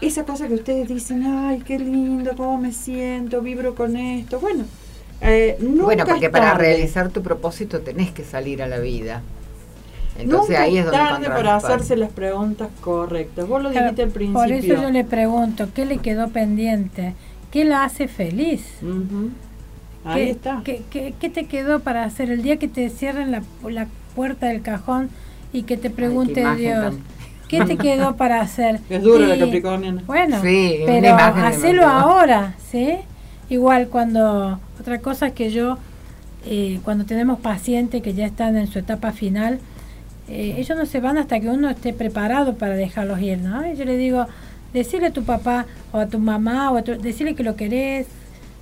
[0.01, 4.39] esa cosa que ustedes dicen, ay, qué lindo, cómo me siento, vibro con esto.
[4.39, 4.66] Bueno,
[5.22, 9.22] eh, nunca bueno, porque para realizar tu propósito tenés que salir a la vida.
[10.20, 13.47] Entonces Nunca ahí es donde tarde para hacerse las preguntas correctas.
[13.47, 14.41] Vos lo dijiste al principio.
[14.41, 17.14] Por eso yo le pregunto, ¿qué le quedó pendiente?
[17.58, 18.62] ¿Qué la hace feliz?
[20.05, 20.62] Ahí ¿Qué, está.
[20.64, 24.45] qué- qué- qué te quedó para hacer el día que te cierren la, la puerta
[24.45, 25.10] del cajón
[25.51, 26.99] y que te pregunte Dios, tan-
[27.47, 28.80] ¿qué te quedó para hacer?
[28.91, 30.03] Es duro la Y- capricorniana.
[30.05, 32.93] Bueno, Sí, pero hacelo ahora, ¿sí?
[33.49, 35.80] Igual cuando, otra cosa que yo,
[36.45, 39.58] eh, cuando tenemos pacientes que ya están en su etapa final,
[40.30, 43.66] eh, ellos no se van hasta que uno esté preparado para dejarlos ir, ¿no?
[43.66, 44.28] Y yo le digo,
[44.78, 48.07] decirle a tu papá o a tu mamá, o a tu- decirle que lo querés,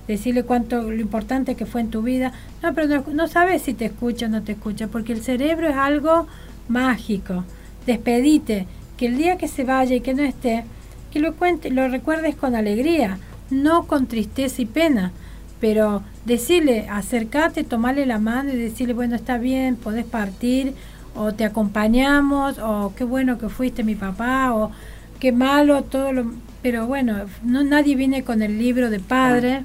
[0.08, 2.32] decirle cuánto, lo importante que fue en tu vida.
[2.62, 5.68] No, pero no, no sabes si te escucha o no te escucha, porque el cerebro
[5.68, 6.26] es algo
[6.68, 7.44] mágico.
[7.86, 10.64] Despedite, que el día que se vaya y que no esté,
[11.12, 13.18] que lo cuente, lo recuerdes con alegría,
[13.50, 15.12] no con tristeza y pena,
[15.60, 20.74] pero decirle, acercate, tomarle la mano y decirle, bueno, está bien, podés partir,
[21.14, 24.70] o te acompañamos, o qué bueno que fuiste mi papá, o
[25.16, 26.32] qué malo, todo lo...
[26.62, 29.62] Pero bueno, no nadie viene con el libro de padre,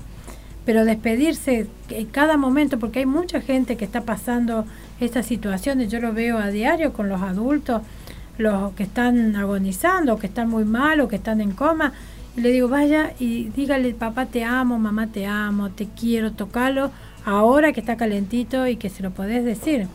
[0.66, 4.66] pero despedirse en cada momento, porque hay mucha gente que está pasando
[5.00, 7.82] estas situaciones, yo lo veo a diario con los adultos,
[8.38, 11.94] los que están agonizando, que están muy mal o que están en coma,
[12.38, 16.92] y le digo, vaya y dígale, papá te amo, mamá te amo, te quiero, tocalo
[17.26, 19.88] ahora que está calentito y que se lo podés decir.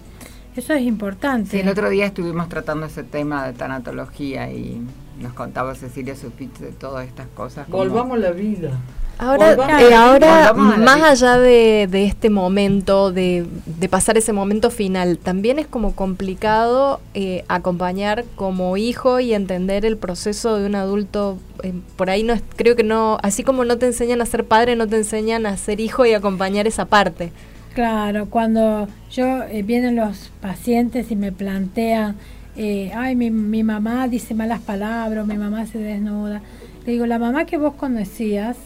[0.57, 1.51] Eso es importante.
[1.51, 4.81] Sí, el otro día estuvimos tratando ese tema de tanatología y
[5.21, 7.67] nos contaba Cecilia Sufich de todas estas cosas.
[7.67, 8.71] como- Volvamos a la vida.
[9.19, 15.17] Ahora, eh, ahora más allá de, de este momento, de, de pasar ese momento final,
[15.17, 21.39] también es como complicado eh, acompañar como hijo y entender el proceso de un adulto.
[21.63, 24.45] eh, por ahí no es, creo que no, así como no te enseñan a ser
[24.45, 27.33] padre, no te enseñan a ser hijo y acompañar esa parte.
[27.75, 32.17] Claro, cuando yo eh, vienen los pacientes y me plantean,
[32.57, 36.43] eh, ay, mi, mi mamá dice malas palabras, mi mamá se desnuda.
[36.85, 38.57] Le digo, la mamá que vos conocías,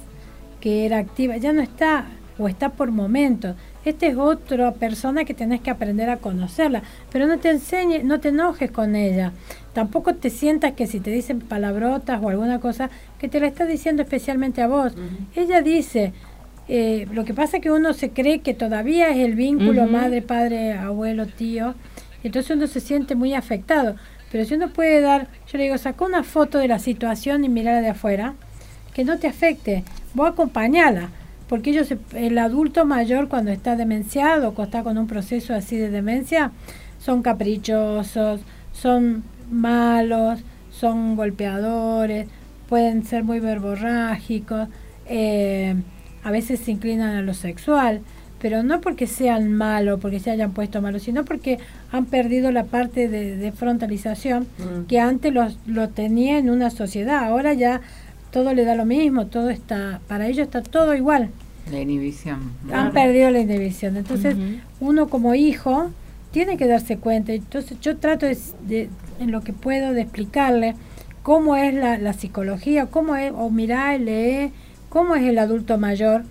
[0.60, 2.06] que era activa, ya no está
[2.38, 3.56] o está por momentos.
[3.84, 8.20] Esta es otra persona que tenés que aprender a conocerla, pero no te enseñes, no
[8.20, 9.32] te enojes con ella.
[9.72, 13.64] Tampoco te sientas que si te dicen palabrotas o alguna cosa, que te la está
[13.64, 14.92] diciendo especialmente a vos.
[15.34, 16.12] Ella dice,
[16.68, 20.22] eh, lo que pasa es que uno se cree que todavía es el vínculo madre,
[20.22, 21.74] padre, abuelo, tío,
[22.22, 23.96] entonces uno se siente muy afectado.
[24.30, 27.48] Pero si uno puede dar, yo le digo, saca una foto de la situación y
[27.48, 28.34] mirarla de afuera,
[28.94, 31.10] que no te afecte, vos acompañala,
[31.48, 35.90] porque ellos, el adulto mayor cuando está demenciado o está con un proceso así de
[35.90, 36.52] demencia,
[36.98, 38.40] son caprichosos,
[38.72, 40.40] son malos,
[40.70, 42.28] son golpeadores,
[42.68, 44.68] pueden ser muy verborrágicos,
[45.06, 45.74] eh,
[46.22, 48.02] a veces se inclinan a lo sexual,
[48.40, 51.58] pero no porque sean malos, porque se hayan puesto malos, sino porque
[51.92, 54.86] han perdido la parte de, de frontalización Mm.
[54.86, 57.80] que antes los, lo tenía en una sociedad, ahora ya
[58.30, 61.30] todo le da lo mismo, todo está, para ellos está todo igual,
[61.70, 62.38] La inhibición.
[62.72, 63.96] han perdido la inhibición.
[63.96, 64.36] Entonces,
[64.80, 65.90] uno como hijo
[66.30, 67.32] tiene que darse cuenta.
[67.32, 68.38] Entonces, yo trato de,
[68.68, 68.88] de-
[69.18, 70.74] en lo que puedo de explicarle
[71.22, 74.52] cómo es la, la psicología, cómo es, o mirá, lee,
[74.88, 76.22] cómo es el adulto mayor,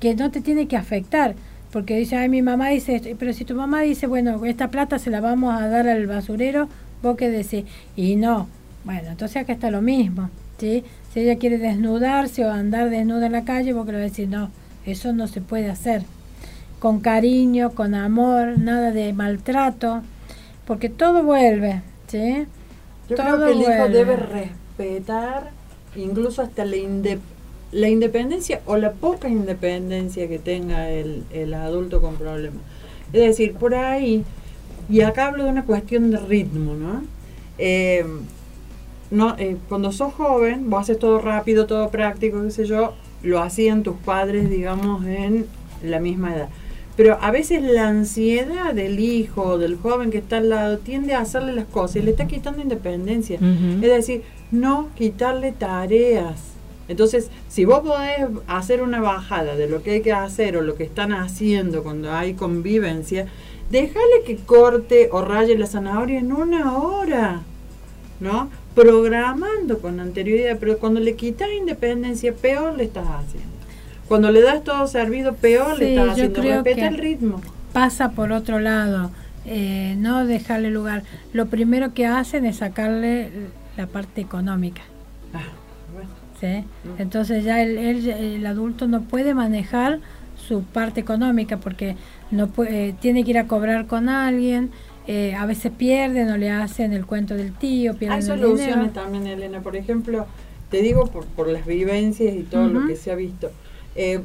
[0.00, 1.34] que no te tiene que afectar.
[1.72, 4.98] Porque dice, ay, mi mamá dice esto, pero si tu mamá dice, bueno, esta plata
[4.98, 6.68] se la vamos a dar al basurero,
[7.02, 7.64] vos qué decís,
[7.96, 8.48] y no,
[8.84, 10.84] bueno, entonces acá está lo mismo, ¿sí?
[11.12, 14.08] Si ella quiere desnudarse o andar desnuda en la calle, vos que le vas a
[14.08, 14.50] decir, no,
[14.86, 16.02] eso no se puede hacer.
[16.78, 20.02] Con cariño, con amor, nada de maltrato,
[20.66, 22.46] porque todo vuelve, ¿sí?
[23.08, 23.88] Yo Todo creo que el hijo vuelve.
[23.98, 25.50] debe respetar
[25.96, 27.18] incluso hasta la, inde-
[27.76, 32.62] la independencia o la poca independencia que tenga el, el adulto con problemas.
[33.12, 34.24] Es decir, por ahí,
[34.88, 37.02] y acá hablo de una cuestión de ritmo, ¿no?
[37.58, 38.04] Eh,
[39.10, 43.42] no eh, cuando sos joven, vos haces todo rápido, todo práctico, qué sé yo, lo
[43.42, 45.46] hacían tus padres, digamos, en
[45.82, 46.48] la misma edad.
[46.96, 51.12] Pero a veces la ansiedad del hijo o del joven que está al lado tiende
[51.12, 53.38] a hacerle las cosas y le está quitando independencia.
[53.38, 56.55] Es decir, no quitarle tareas.
[56.88, 60.76] Entonces, si vos podés hacer una bajada de lo que hay que hacer o lo
[60.76, 63.26] que están haciendo cuando hay convivencia,
[63.70, 67.42] déjale que corte o raye la zanahoria en una hora,
[68.20, 68.48] ¿no?
[68.76, 73.48] programando con anterioridad, pero cuando le quitas independencia, peor le estás haciendo.
[74.06, 76.42] Cuando le das todo servido, peor le estás haciendo.
[76.42, 77.40] Respeta el ritmo.
[77.72, 79.10] Pasa por otro lado,
[79.46, 81.04] eh, no dejarle lugar.
[81.32, 83.30] Lo primero que hacen es sacarle
[83.78, 84.82] la parte económica.
[85.32, 85.40] Ah.
[86.40, 86.64] ¿Sí?
[86.96, 90.00] Entonces ya el, el- el adulto no puede manejar
[90.34, 91.96] su parte económica porque
[92.30, 94.70] no puede, tiene que ir a cobrar con alguien,
[95.06, 99.26] eh, a veces pierden o le hacen el cuento del tío, pierden Hay soluciones también,
[99.26, 99.62] Elena.
[99.62, 100.26] Por ejemplo,
[100.68, 103.50] te digo por, por las vivencias y todo lo que se ha visto.
[103.94, 104.20] Eh,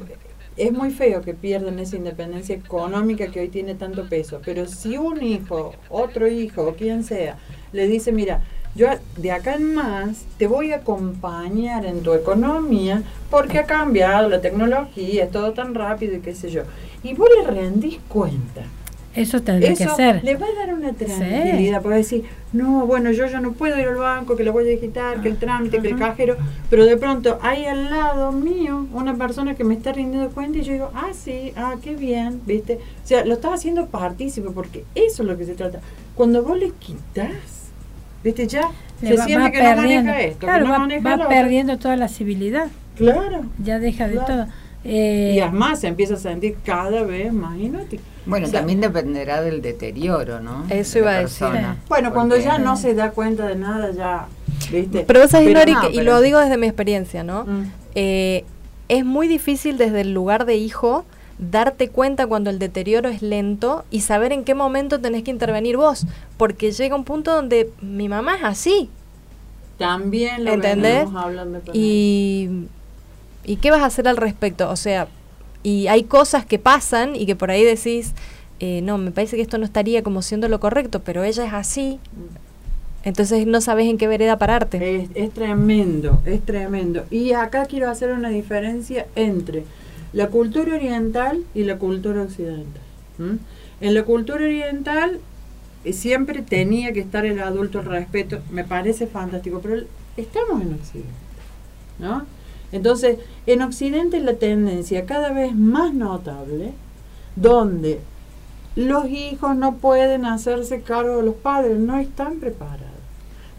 [0.56, 4.42] es muy feo que pierdan esa independencia económica que hoy tiene tanto peso.
[4.44, 7.38] Pero si un hijo, otro hijo o quien sea,
[7.72, 8.42] le dice, mira,
[8.74, 14.28] yo de acá en más te voy a acompañar en tu economía porque ha cambiado
[14.28, 16.62] la tecnología, es todo tan rápido y qué sé yo.
[17.02, 18.62] Y vos le rendís cuenta.
[19.14, 20.24] Eso tendría que Eso ser.
[20.24, 23.88] le va a dar una tranquilidad, puede decir, no, bueno, yo ya no puedo ir
[23.88, 26.36] al banco, que lo voy a digitar, que el trámite, que el cajero,
[26.70, 30.62] pero de pronto hay al lado mío una persona que me está rindiendo cuenta y
[30.62, 32.78] yo digo, ah, sí, ah, qué bien, ¿viste?
[33.04, 35.80] O sea, lo estás haciendo partícipe porque eso es lo que se trata.
[36.14, 37.61] Cuando vos le quitas,
[38.24, 38.46] ¿viste?
[38.46, 38.70] Ya
[39.00, 41.16] se va, siente va que no perdiendo, maneja esto, claro, que no va, maneja va
[41.16, 41.28] lo otro.
[41.36, 43.44] perdiendo toda la civilidad, Claro.
[43.62, 44.26] ya deja de Claro.
[44.26, 44.46] todo.
[44.84, 48.00] Eh, Y además se empieza a sentir cada vez más inútil.
[48.26, 50.64] Bueno, O sea, también dependerá del deterioro, ¿no?
[50.70, 51.46] Eso iba a decir.
[51.46, 51.76] persona.
[51.88, 54.26] Bueno, cuando ya no se da cuenta de nada, ya,
[54.72, 55.04] ¿viste?
[55.06, 57.44] Pero vos sabés, Pero Nori, no, y lo digo desde mi experiencia, ¿no?
[57.44, 57.64] Mm.
[57.94, 58.44] Eh,
[58.88, 61.04] es muy difícil desde el lugar de hijo
[61.38, 65.76] darte cuenta cuando el deterioro es lento y saber en qué momento tenés que intervenir
[65.76, 66.06] vos,
[66.42, 68.90] porque llega un punto donde mi mamá es así
[69.78, 71.06] También lo ¿Entendés?
[71.14, 72.66] hablando y
[73.44, 75.06] y qué vas a hacer al respecto, o sea,
[75.62, 78.12] y hay cosas que pasan y que por ahí decís,
[78.58, 81.52] eh, no, me parece que esto no estaría como siendo lo correcto, pero ella es
[81.52, 82.00] así,
[83.04, 84.96] entonces no sabes en qué vereda pararte.
[84.96, 87.04] Es, es tremendo, es tremendo.
[87.08, 89.62] Y acá quiero hacer una diferencia entre
[90.12, 92.82] la cultura oriental y la cultura occidental.
[93.80, 95.20] En la cultura oriental
[95.90, 100.74] siempre tenía que estar el adulto al respeto, me parece fantástico, pero el- estamos en
[100.74, 101.10] Occidente,
[101.98, 102.24] ¿no?
[102.70, 106.72] Entonces, en Occidente la tendencia cada vez más notable,
[107.36, 108.00] donde
[108.76, 112.86] los hijos no pueden hacerse cargo de los padres, no están preparados.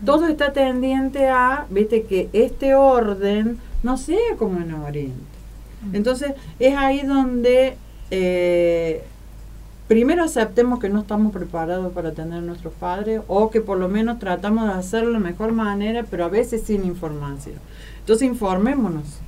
[0.05, 5.13] Todo está tendiente a, viste, que este orden no sea como en Oriente.
[5.93, 7.75] Entonces, es ahí donde
[8.09, 9.03] eh,
[9.93, 14.19] primero aceptemos que no estamos preparados para tener nuestros padres o que por lo menos
[14.19, 17.55] tratamos de hacerlo de la mejor manera, pero a veces sin información.
[17.99, 19.19] Entonces, informémonos.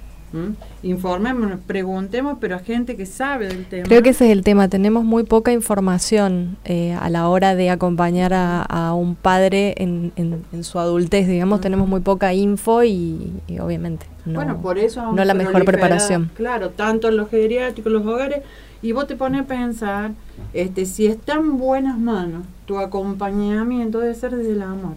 [0.84, 3.86] Informémonos, preguntemos, pero a gente que sabe del tema.
[3.88, 7.70] Creo que ese es el tema, tenemos muy poca información eh, a la hora de
[7.70, 12.84] acompañar a, a un padre en, en- en su adultez, digamos, tenemos muy poca info
[12.84, 14.34] y, y obviamente no.
[14.34, 16.30] bueno, por eso no la mejor preparación.
[16.36, 18.42] Claro, tanto en los geriátricos, los hogares,
[18.82, 20.12] y vos te pones a pensar,
[20.54, 24.96] este, si está en buenas manos, tu acompañamiento debe ser desde el amor,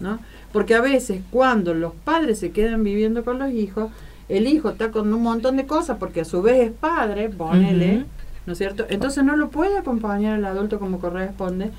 [0.00, 0.18] ¿no?
[0.52, 3.90] Porque a veces cuando los padres se quedan viviendo con los hijos,
[4.28, 8.06] el hijo está con un montón de cosas, porque a su vez es padre, ponele.
[8.46, 8.84] ¿no es cierto?
[8.88, 11.70] Entonces no lo puede acompañar el adulto como corresponde,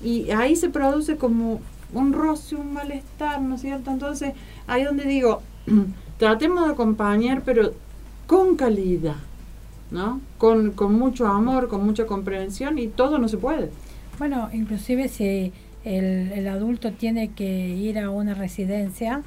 [0.00, 1.60] y ahí se produce como
[1.92, 3.90] un roce, un malestar, ¿no es cierto?
[3.90, 4.34] Entonces,
[4.66, 5.42] ahí donde digo,
[6.18, 7.72] tratemos de acompañar, pero
[8.26, 9.16] con calidad,
[9.90, 10.20] ¿no?
[10.38, 13.70] Con, con mucho amor, con mucha comprensión, y todo no se puede.
[14.18, 15.52] Bueno, inclusive si
[15.84, 19.22] el, el adulto tiene que ir a una residencia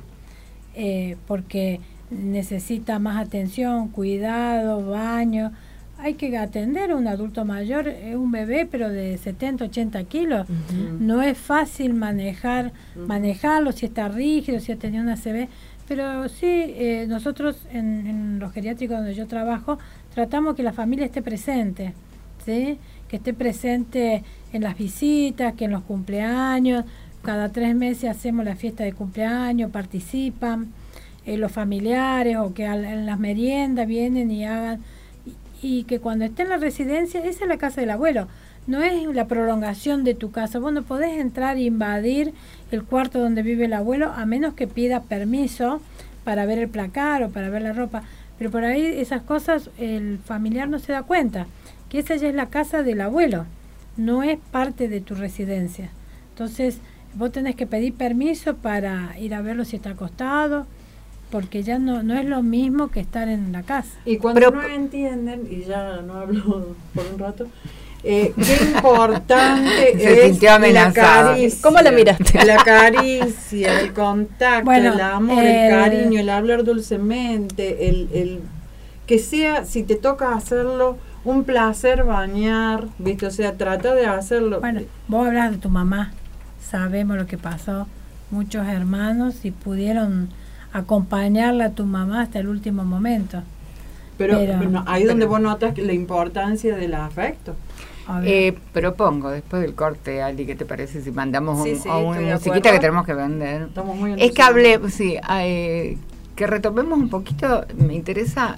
[0.76, 1.80] eh, porque
[2.12, 5.52] necesita más atención, cuidado, baño,
[5.98, 10.48] hay que atender a un adulto mayor, es un bebé pero de 70, 80 kilos.
[11.00, 15.50] No es fácil manejar, manejarlo si está rígido, si ha tenido una CB,
[15.88, 19.80] pero sí, eh, nosotros en, en los geriátricos donde yo trabajo
[20.14, 21.94] tratamos que la familia esté presente,
[22.46, 22.78] ¿sí?
[23.08, 26.86] que esté presente en las visitas, que en los cumpleaños,
[27.24, 30.68] cada tres meses hacemos la fiesta de cumpleaños, participan
[31.26, 34.80] eh, los familiares o que al- en las meriendas vienen y hagan
[35.62, 38.28] y, y que cuando esté en la residencia, esa es la casa del abuelo,
[38.68, 40.60] no es la prolongación de tu casa.
[40.60, 42.34] Vos no podés entrar e invadir
[42.72, 45.82] el cuarto donde vive el abuelo a menos que pida permiso
[46.24, 48.04] para ver el placar o para ver la ropa.
[48.40, 51.46] Pero por ahí esas cosas el familiar no se da cuenta,
[51.90, 53.46] que esa ya es la casa del abuelo,
[53.98, 55.90] no es parte de tu residencia.
[56.32, 56.80] Entonces
[57.16, 60.66] vos tenés que pedir permiso para ir a verlo si está acostado,
[61.32, 63.92] porque ya no, no es lo mismo que estar en la casa.
[64.06, 67.48] Y cuando Pero- no entienden, y ya no hablo por un rato,
[68.04, 71.22] Eh, qué importante Se es sintió amenazada.
[71.24, 71.60] la caricia.
[71.62, 72.46] ¿Cómo la miraste?
[72.46, 78.40] La caricia, el contacto, Bueno, el amor, eh, el cariño, el hablar dulcemente, el, el
[79.06, 83.26] que sea, si te toca hacerlo, un placer bañar, ¿viste?
[83.26, 84.60] O sea, trata de hacerlo.
[84.62, 86.14] Bueno, vos hablas de tu mamá,
[86.72, 87.88] sabemos lo que pasó,
[88.32, 90.30] muchos hermanos y pudieron
[90.72, 93.42] acompañarla a tu mamá hasta el último momento.
[94.18, 97.56] pero, pero- ahí donde vos notas que la importancia del afecto.
[98.24, 101.98] Eh, propongo después del corte, Ali, ¿qué te parece si mandamos Sí, un, sí, a
[101.98, 103.64] una musiquita que tenemos que vender?
[103.64, 105.98] Estamos muy Es que hable, sí, eh,
[106.36, 108.58] que retomemos un poquito, me interesa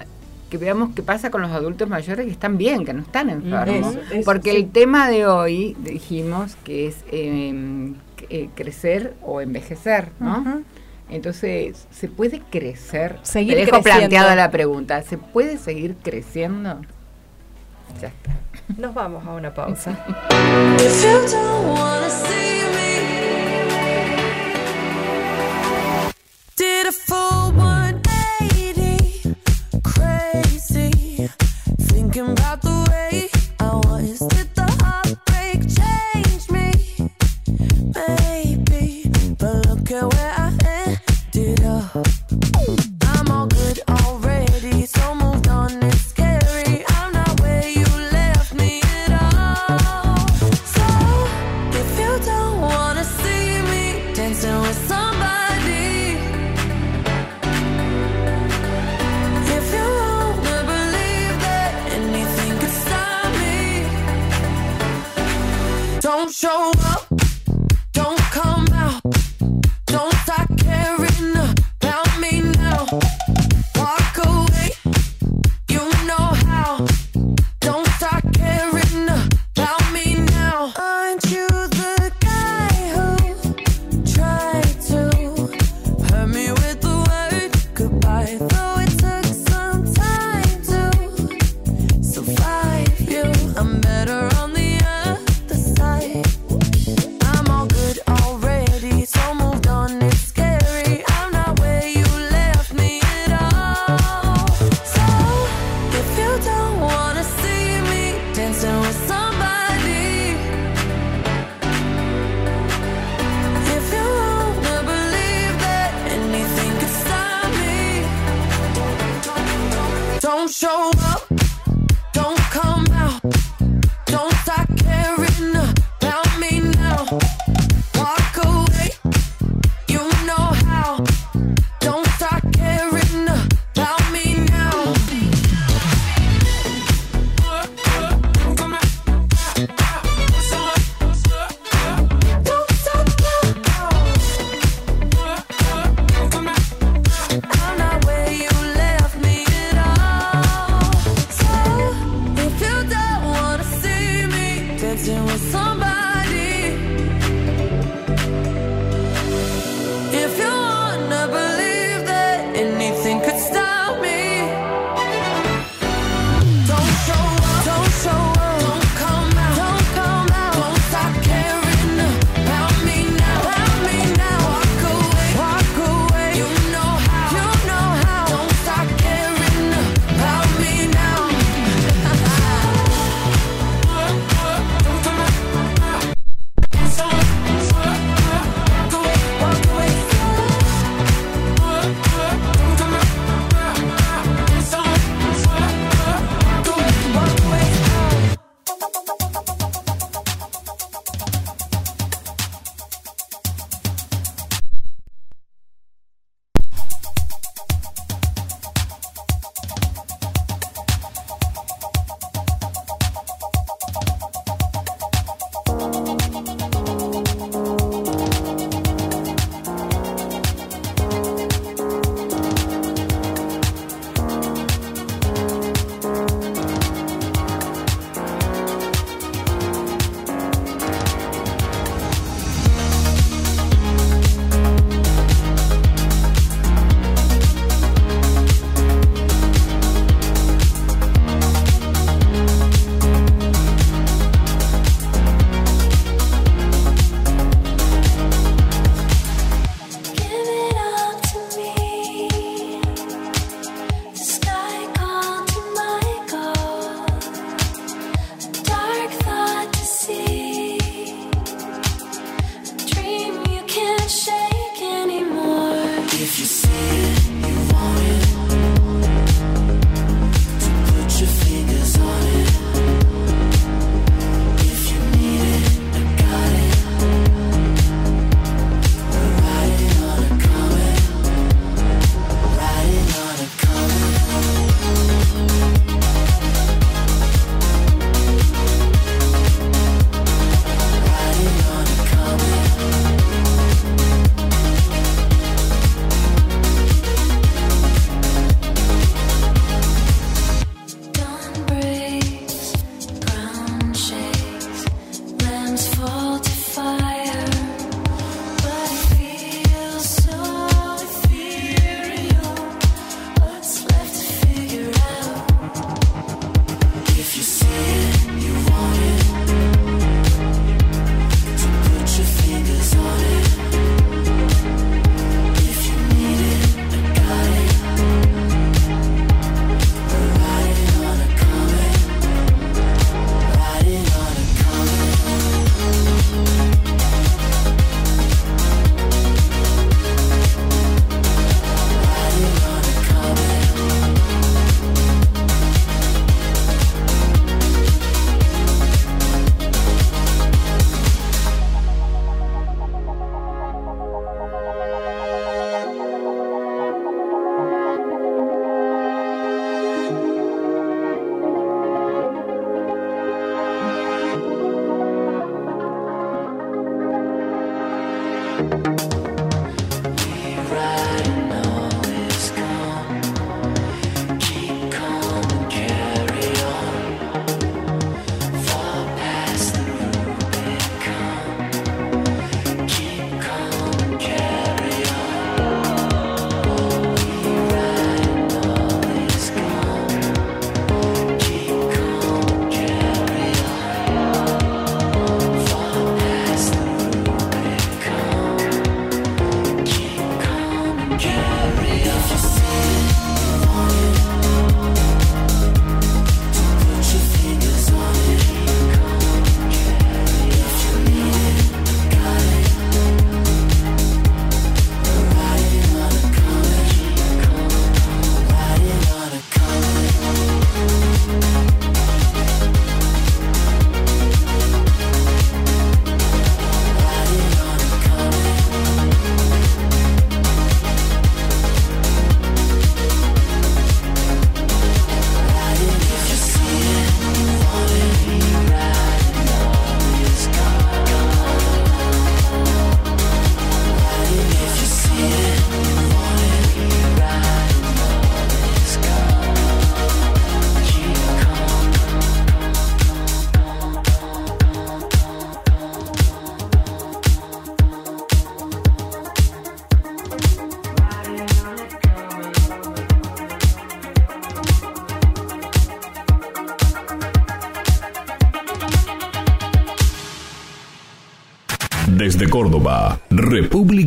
[0.50, 3.96] que veamos qué pasa con los adultos mayores que están bien, que no están enfermos.
[3.96, 4.56] Eso, eso, Porque sí.
[4.58, 7.92] el tema de hoy dijimos que es eh,
[8.28, 10.62] eh, crecer o envejecer, ¿no?
[11.08, 13.18] Entonces, ¿se puede crecer?
[13.22, 13.98] Seguir Te dejo creciendo.
[13.98, 16.80] planteada la pregunta, ¿se puede seguir creciendo?
[18.00, 18.41] Ya está.
[18.76, 19.90] Nos vamos a una pausa.
[20.78, 22.92] If you don't wanna see me,
[26.56, 29.34] did a full 180,
[29.82, 31.28] crazy,
[31.80, 33.28] thinking about the way
[33.60, 34.51] I was.
[66.42, 66.71] Show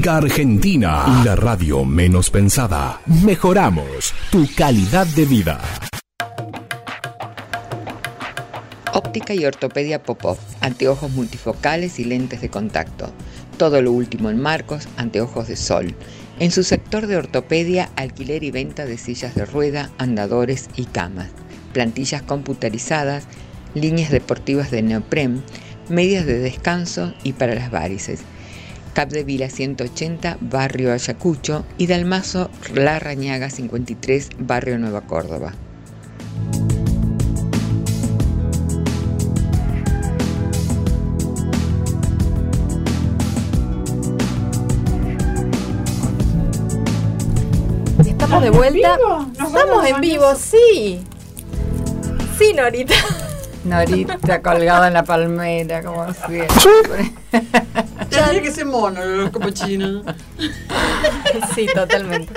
[0.08, 3.02] Argentina, la radio menos pensada.
[3.24, 5.60] Mejoramos tu calidad de vida.
[8.94, 13.12] Óptica y ortopedia Popov, anteojos multifocales y lentes de contacto.
[13.58, 15.96] Todo lo último en marcos, anteojos de sol.
[16.40, 21.30] En su sector de ortopedia, alquiler y venta de sillas de rueda, andadores y camas.
[21.74, 23.28] Plantillas computarizadas,
[23.74, 25.44] líneas deportivas de neopren,
[25.90, 28.22] medias de descanso y para las varices.
[28.96, 35.54] Cap de Vila 180, Barrio Ayacucho y Dalmazo La Rañaga 53, Barrio Nueva Córdoba.
[48.00, 48.98] Estamos de vuelta.
[49.34, 51.02] Estamos en vivo, sí.
[52.40, 52.96] Sí, Norita.
[53.66, 57.12] Norita colgada en la palmera, como siempre.
[58.10, 60.06] Tendría que ser mono los capuchinos.
[61.54, 62.34] Sí, totalmente.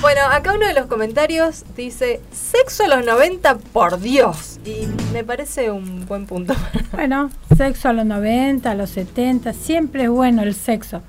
[0.00, 4.58] Bueno, acá uno de los comentarios dice, sexo a los 90, por Dios.
[4.64, 6.54] Y me parece un buen punto.
[6.92, 11.02] Bueno, sexo a los 90, a los 70, siempre es bueno el sexo.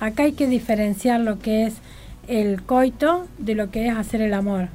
[0.00, 1.74] Acá hay que diferenciar lo que es
[2.28, 4.68] el coito de lo que es hacer el amor.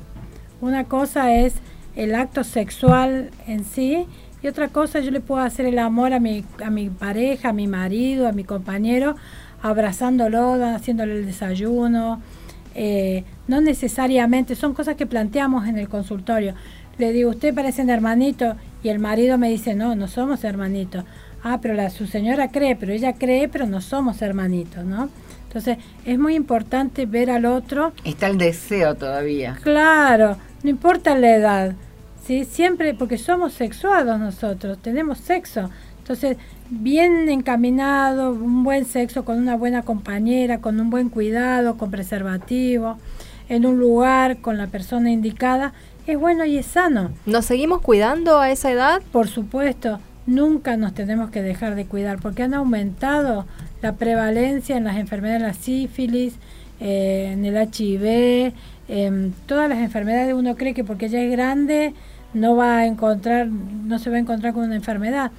[0.62, 1.54] Una cosa es
[1.96, 4.06] el acto sexual en sí
[4.44, 7.54] y otra cosa yo le puedo hacer el amor a mi, a mi pareja, a
[7.54, 9.16] mi marido, a mi compañero,
[9.62, 12.22] abrazándolo, haciéndole el desayuno,
[12.74, 16.56] eh, no necesariamente, son cosas que planteamos en el consultorio.
[16.98, 21.04] Le digo, usted parece un hermanito y el marido me dice, no, no somos hermanitos.
[21.44, 25.10] Ah, pero la, su señora cree, pero ella cree, pero no somos hermanitos, ¿no?
[25.48, 27.94] Entonces, es muy importante ver al otro.
[28.06, 29.58] Está el deseo todavía.
[29.62, 31.76] Claro, no importa la edad,
[32.26, 32.46] ¿sí?
[32.46, 35.70] Siempre, porque somos sexuados nosotros, tenemos sexo.
[36.00, 36.38] Entonces,
[36.70, 42.98] bien encaminado, un buen sexo con una buena compañera, con un buen cuidado, con preservativo,
[43.50, 45.74] en un lugar, con la persona indicada,
[46.08, 47.12] es bueno y es sano.
[47.26, 49.02] ¿Nos seguimos cuidando a esa edad?
[49.12, 53.46] Por supuesto, nunca nos tenemos que dejar de cuidar porque han aumentado
[53.82, 56.36] la prevalencia en las enfermedades, la sífilis,
[56.80, 58.54] eh, en el HIV,
[58.92, 60.34] en todas las enfermedades.
[60.36, 61.94] Uno cree que porque ya es grande
[62.34, 65.32] no va a encontrar, no se va a encontrar con una enfermedad.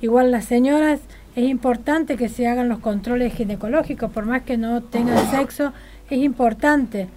[0.00, 1.00] Igual las señoras
[1.36, 5.72] es importante que se hagan los controles ginecológicos, por más que no tengan sexo,
[6.08, 7.08] es importante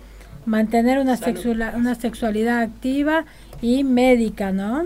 [0.46, 3.26] mantener una, sexuala- una sexualidad activa
[3.62, 4.84] y médica, ¿no?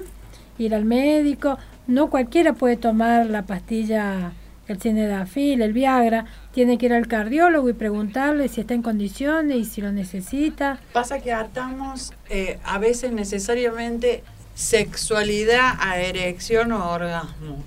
[0.60, 1.58] Ir al médico,
[1.88, 4.32] no cualquiera puede tomar la pastilla,
[4.68, 9.58] el cinedafil, el Viagra, tiene que ir al cardiólogo y preguntarle si está en condiciones
[9.58, 10.80] y si lo necesita.
[10.94, 14.24] Pasa que atamos eh, a veces necesariamente
[14.56, 17.64] sexualidad a erección o orgasmo.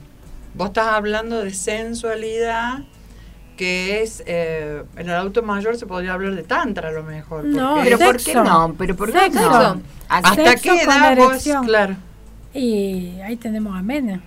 [0.54, 2.80] Vos estás hablando de sensualidad,
[3.56, 7.44] que es, eh, en el adulto mayor se podría hablar de tantra a lo mejor.
[7.44, 8.74] No, porque- Pero ¿por qué no?
[8.78, 9.50] Pero ¿por qué Sexo.
[9.74, 9.82] no?
[10.08, 11.44] ¿Hasta Sexo qué edad vos?
[11.64, 11.96] Claro.
[12.52, 14.20] Y ahí tenemos a Mena.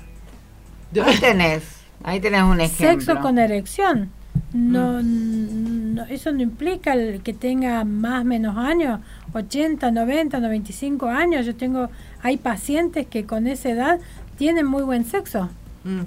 [1.04, 1.64] Ahí tenés,
[2.04, 3.02] ahí tenés un ejemplo.
[3.06, 4.10] Sexo con erección.
[4.54, 9.00] No, no, eso no implica el que tenga más menos años,
[9.34, 11.46] 80, 90, 95 años.
[11.46, 11.90] Yo tengo,
[12.22, 14.00] hay pacientes que con esa edad
[14.38, 15.50] tienen muy buen sexo.
[15.84, 16.02] Mm.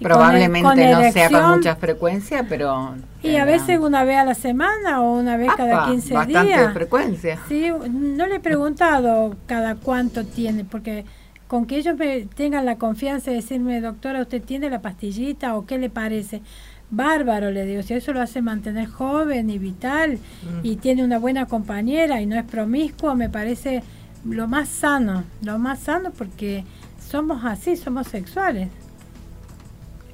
[0.00, 2.94] Y Probablemente con e- con no sea con erección, mucha frecuencia, pero...
[3.22, 6.48] Y a veces una vez a la semana o una vez cada Apa, 15 bastante
[6.48, 6.72] días.
[6.72, 7.38] frecuencia.
[7.48, 11.04] Sí, no le he preguntado cada cuánto tiene, porque
[11.52, 15.66] con que ellos me tengan la confianza de decirme, doctora, ¿usted tiene la pastillita o
[15.66, 16.40] qué le parece?
[16.88, 20.18] Bárbaro, le digo, si eso lo hace mantener joven y vital
[20.62, 23.82] y tiene una buena compañera y no es promiscuo, me parece
[24.24, 26.64] lo más sano, lo más sano porque
[27.06, 28.70] somos así, somos sexuales.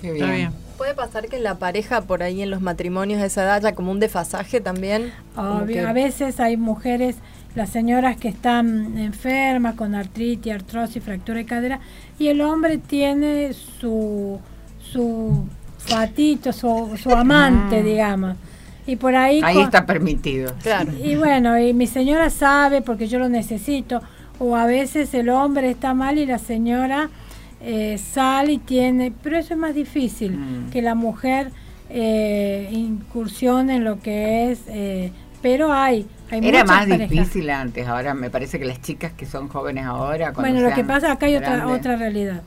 [0.01, 0.51] Qué Está bien.
[0.77, 3.77] ¿Puede pasar que en la pareja, por ahí en los matrimonios de esa edad, haya
[3.77, 5.12] como un desfasaje también?
[5.36, 7.15] Obvio, que- A veces hay mujeres,
[7.59, 11.80] las señoras que están enfermas con artritis, artrosis, fractura de cadera,
[12.18, 14.39] y el hombre tiene su,
[14.93, 15.44] su
[15.78, 18.36] fatito, su, su amante, digamos.
[18.86, 19.40] Y por ahí...
[19.44, 20.55] Ahí está permitido.
[20.62, 20.93] Claro.
[21.05, 24.01] y bueno, y mi señora sabe porque yo lo necesito.
[24.39, 27.10] O a veces el hombre está mal y la señora
[27.60, 29.12] eh, sale y tiene...
[29.22, 30.70] Pero eso es más difícil, Mm.
[30.70, 31.51] que la mujer
[31.90, 34.60] eh, incursione en lo que es...
[34.68, 35.10] eh,
[35.43, 37.10] pero hay, hay Era muchas más parejas.
[37.10, 40.32] difícil antes, ahora me parece que las chicas que son jóvenes ahora...
[40.32, 42.43] cuando Bueno, lo que pasa, acá hay otra, grandes- otra realidad.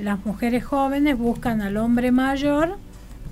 [0.00, 2.78] Las mujeres jóvenes buscan al hombre mayor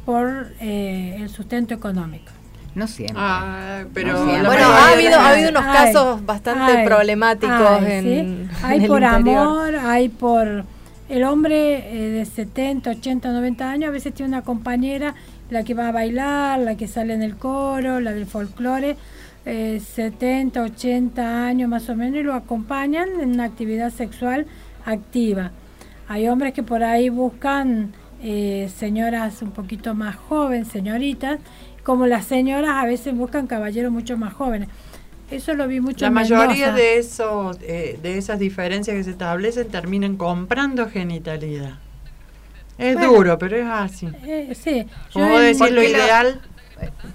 [0.04, 2.32] por eh, el sustento económico.
[2.74, 3.16] No siempre.
[3.18, 7.50] Ah, pero No, Bueno, ha habido, ha habido unos Ay, casos bastante ay, problemáticos
[7.80, 8.56] ay, en, ¿sí?
[8.62, 10.64] Hay por amor, hay por...
[11.08, 15.14] El hombre eh, de 70, 80, 90 años a veces tiene una compañera,
[15.50, 18.96] la que va a bailar, la que sale en el coro, la del folclore,
[19.46, 24.46] eh, 70, 80 años más o menos, y lo acompañan en una actividad sexual
[24.84, 25.52] activa.
[26.08, 27.92] Hay hombres que por ahí buscan
[28.22, 31.38] eh, señoras un poquito más jóvenes, señoritas,
[31.82, 34.68] como las señoras a veces buscan caballeros mucho más jóvenes.
[35.30, 39.10] Eso lo vi mucho La en mayoría de esos, eh, de esas diferencias que se
[39.10, 41.74] establecen terminan comprando genitalidad.
[42.78, 43.12] Es Bueno.
[43.12, 44.08] duro, pero es así.
[44.24, 46.40] Eh, sí, Como vos decís, lo ideal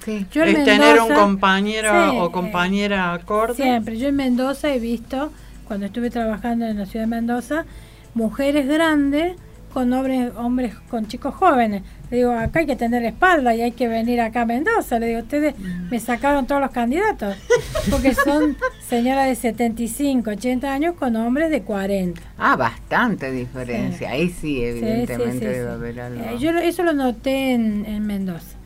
[0.03, 0.25] Sí.
[0.31, 3.55] es tener un Mendoza- compañero Sí, o eh, compañera acorde.
[3.55, 3.97] Siempre.
[3.97, 5.31] Yo en Mendoza he visto,
[5.65, 7.65] cuando estuve trabajando en la ciudad de Mendoza,
[8.13, 9.37] mujeres grandes
[9.73, 11.81] con hombres, hombres con chicos jóvenes.
[12.13, 14.99] Le digo, acá hay que tener espalda y hay que venir acá a Mendoza.
[14.99, 15.55] Le digo, ustedes
[15.89, 17.35] me sacaron todos los candidatos.
[17.89, 18.55] Porque son
[18.87, 22.21] señoras de 75, 80 años con hombres de 40.
[22.37, 24.11] Ah, bastante diferencia.
[24.11, 26.23] Ahí sí, evidentemente sí, sí, debe haber algo.
[26.23, 28.57] Eh, yo eso lo noté en, en Mendoza.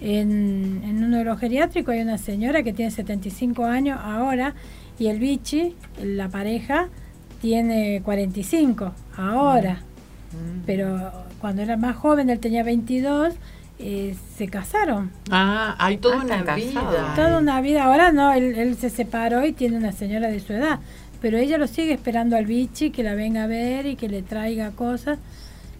[0.00, 4.56] En, en un neurogeriátrico hay una señora que tiene 75 años ahora
[4.98, 6.88] y el bichi, la pareja,
[7.40, 9.74] tiene 45 ahora.
[10.32, 10.62] Mm.
[10.66, 13.34] Pero cuando era más joven, él tenía 22,
[13.78, 15.10] eh, se casaron.
[15.30, 17.12] Ah, hay toda Ah, una vida.
[17.14, 17.84] Toda una vida.
[17.84, 20.80] Ahora no, él, él se separó y tiene una señora de su edad.
[21.20, 24.22] Pero ella lo sigue esperando al bichi que la venga a ver y que le
[24.22, 25.18] traiga cosas.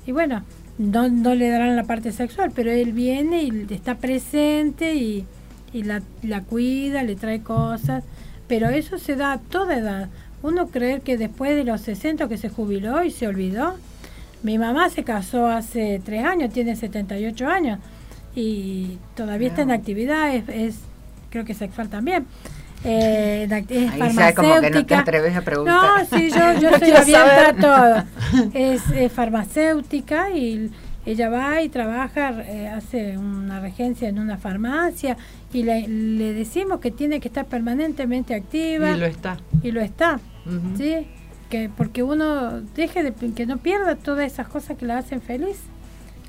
[0.07, 0.43] Y bueno,
[0.79, 5.25] no, no le darán la parte sexual, pero él viene y está presente y,
[5.73, 8.05] y la, la cuida, le trae cosas,
[8.49, 10.09] pero eso se da a toda edad.
[10.43, 13.75] Uno creer que después de los 60 que se jubiló y se olvidó.
[14.43, 17.79] Mi mamá se casó hace tres años, tiene 78 años
[18.35, 20.79] y todavía está en actividad, es, es
[21.31, 22.27] creo que sexual también.
[22.85, 24.99] Eh, es Ahí ya como que no te farmacéutica.
[25.01, 26.07] atreves a preguntar.
[26.11, 28.51] No, sí, yo, yo estoy abierta a todo.
[28.55, 30.71] Es, farmacéutica y
[31.07, 35.17] ella va y trabaja, eh, hace una regencia en una farmacia
[35.53, 39.39] y le, le decimos que tiene que estar permanentemente activa Y lo está.
[39.63, 40.21] y lo está.
[40.77, 41.07] ¿sí?
[41.51, 45.59] Que porque uno deje de que no pierda todas esas cosas que la hacen feliz.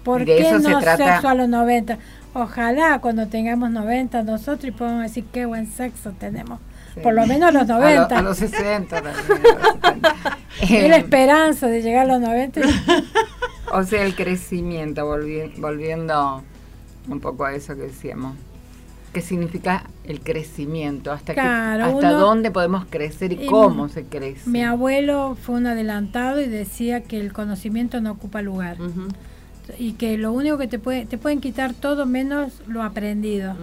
[0.03, 1.97] ¿Por de qué se no sexo a los 90?
[2.33, 6.59] Ojalá cuando tengamos 90 nosotros y podamos decir qué buen sexo tenemos.
[6.93, 7.01] Sí.
[7.01, 8.17] Por lo menos a los A, lo- 90.
[8.17, 10.15] a los 60 también, a los 70.
[10.61, 12.59] Es la Eh, esperanza de llegar a los 90.
[12.61, 12.63] y-
[13.73, 16.41] O sea, el crecimiento, volvi- volviendo
[17.09, 18.35] un poco a eso que decíamos.
[19.17, 21.11] ¿Qué significa el crecimiento?
[21.11, 24.47] ¿Hasta, Claro, hasta uno- dónde podemos crecer y cómo se crece?
[24.47, 28.77] Mi abuelo fue un adelantado y decía que el conocimiento no ocupa lugar
[29.79, 33.55] y que lo único que te puede te pueden quitar todo menos lo aprendido.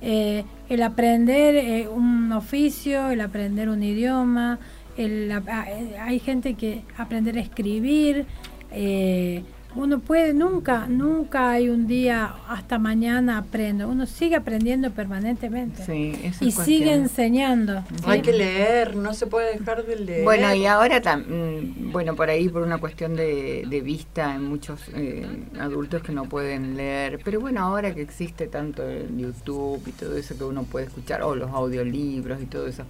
[0.00, 4.60] Eh, el aprender eh, un oficio, el aprender un idioma,
[4.96, 8.26] el, eh, hay gente que aprender a escribir,
[8.70, 9.42] eh,
[9.76, 16.12] uno puede, nunca, nunca hay un día hasta mañana aprendo, uno sigue aprendiendo permanentemente Sí,
[16.22, 17.02] eso y es sigue cuestión.
[17.02, 17.84] enseñando.
[17.88, 18.04] ¿sí?
[18.06, 20.24] Hay que leer, no se puede dejar de leer.
[20.24, 24.80] Bueno, y ahora también, bueno, por ahí por una cuestión de, de vista, hay muchos
[24.94, 25.26] eh,
[25.58, 30.16] adultos que no pueden leer, pero bueno, ahora que existe tanto el YouTube y todo
[30.16, 32.84] eso que uno puede escuchar, o los audiolibros y todo eso,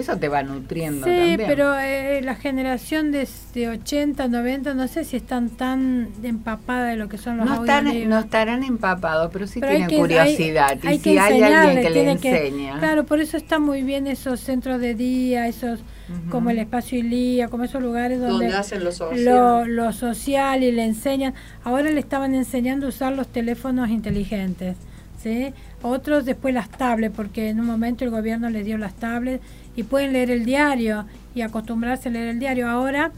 [0.00, 1.42] eso te va nutriendo Sí, también.
[1.46, 6.96] pero eh, la generación de, de 80, 90, no sé si están tan empapada de
[6.96, 10.70] lo que son los no, están, no estarán empapados, pero sí Pero tienen que- curiosidad.
[10.70, 12.78] hay- y hay si que hay alguien que le tiene que- enseña.
[12.78, 16.30] Claro, por eso está muy bien esos centros de día, esos Ujú.
[16.30, 19.24] como el espacio Ilía, como esos lugares donde, donde hacen los social.
[19.24, 21.34] lo, lo social y le enseñan.
[21.64, 24.76] Ahora le estaban enseñando a usar los teléfonos inteligentes,
[25.22, 25.52] ¿sí?
[25.82, 29.42] Otros después las tablets, porque en un momento el gobierno les dio las tablets
[29.76, 32.68] y pueden leer el diario y acostumbrarse a leer el diario.
[32.68, 33.12] Ahora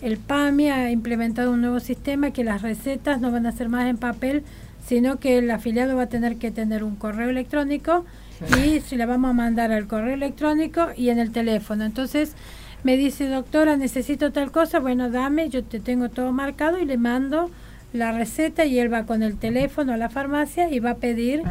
[0.00, 3.88] el PAMI ha implementado un nuevo sistema que las recetas no van a ser más
[3.88, 4.42] en papel,
[4.86, 8.04] sino que el afiliado va a tener que tener un correo electrónico
[8.62, 11.84] y se la vamos a mandar al correo electrónico y en el teléfono.
[11.84, 12.34] Entonces
[12.82, 16.98] me dice, doctora, necesito tal cosa, bueno, dame, yo te tengo todo marcado y le
[16.98, 17.50] mando
[17.94, 21.42] la receta y él va con el teléfono a la farmacia y va a pedir.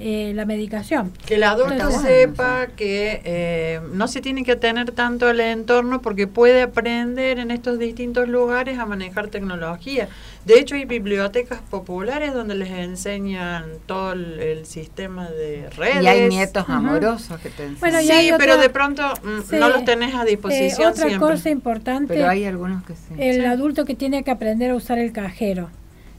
[0.00, 1.12] Eh, la medicación.
[1.26, 6.26] Que el adulto sepa que eh, no se tiene que tener tanto el entorno porque
[6.26, 10.08] puede aprender en estos distintos lugares a manejar tecnología.
[10.44, 16.02] De hecho, hay bibliotecas populares donde les enseñan todo el, el sistema de redes.
[16.02, 16.72] Y hay nietos Ujú.
[16.72, 17.80] amorosos que te enseñan.
[17.80, 19.56] Bueno, Sí, pero de pronto mm, Sí.
[19.58, 21.18] no los tenés a Eh, disposición otra siempre.
[21.18, 23.14] cosa importante, pero hay algunos que sí.
[23.18, 23.44] el Sí.
[23.44, 25.70] adulto que tiene que aprender a usar el cajero.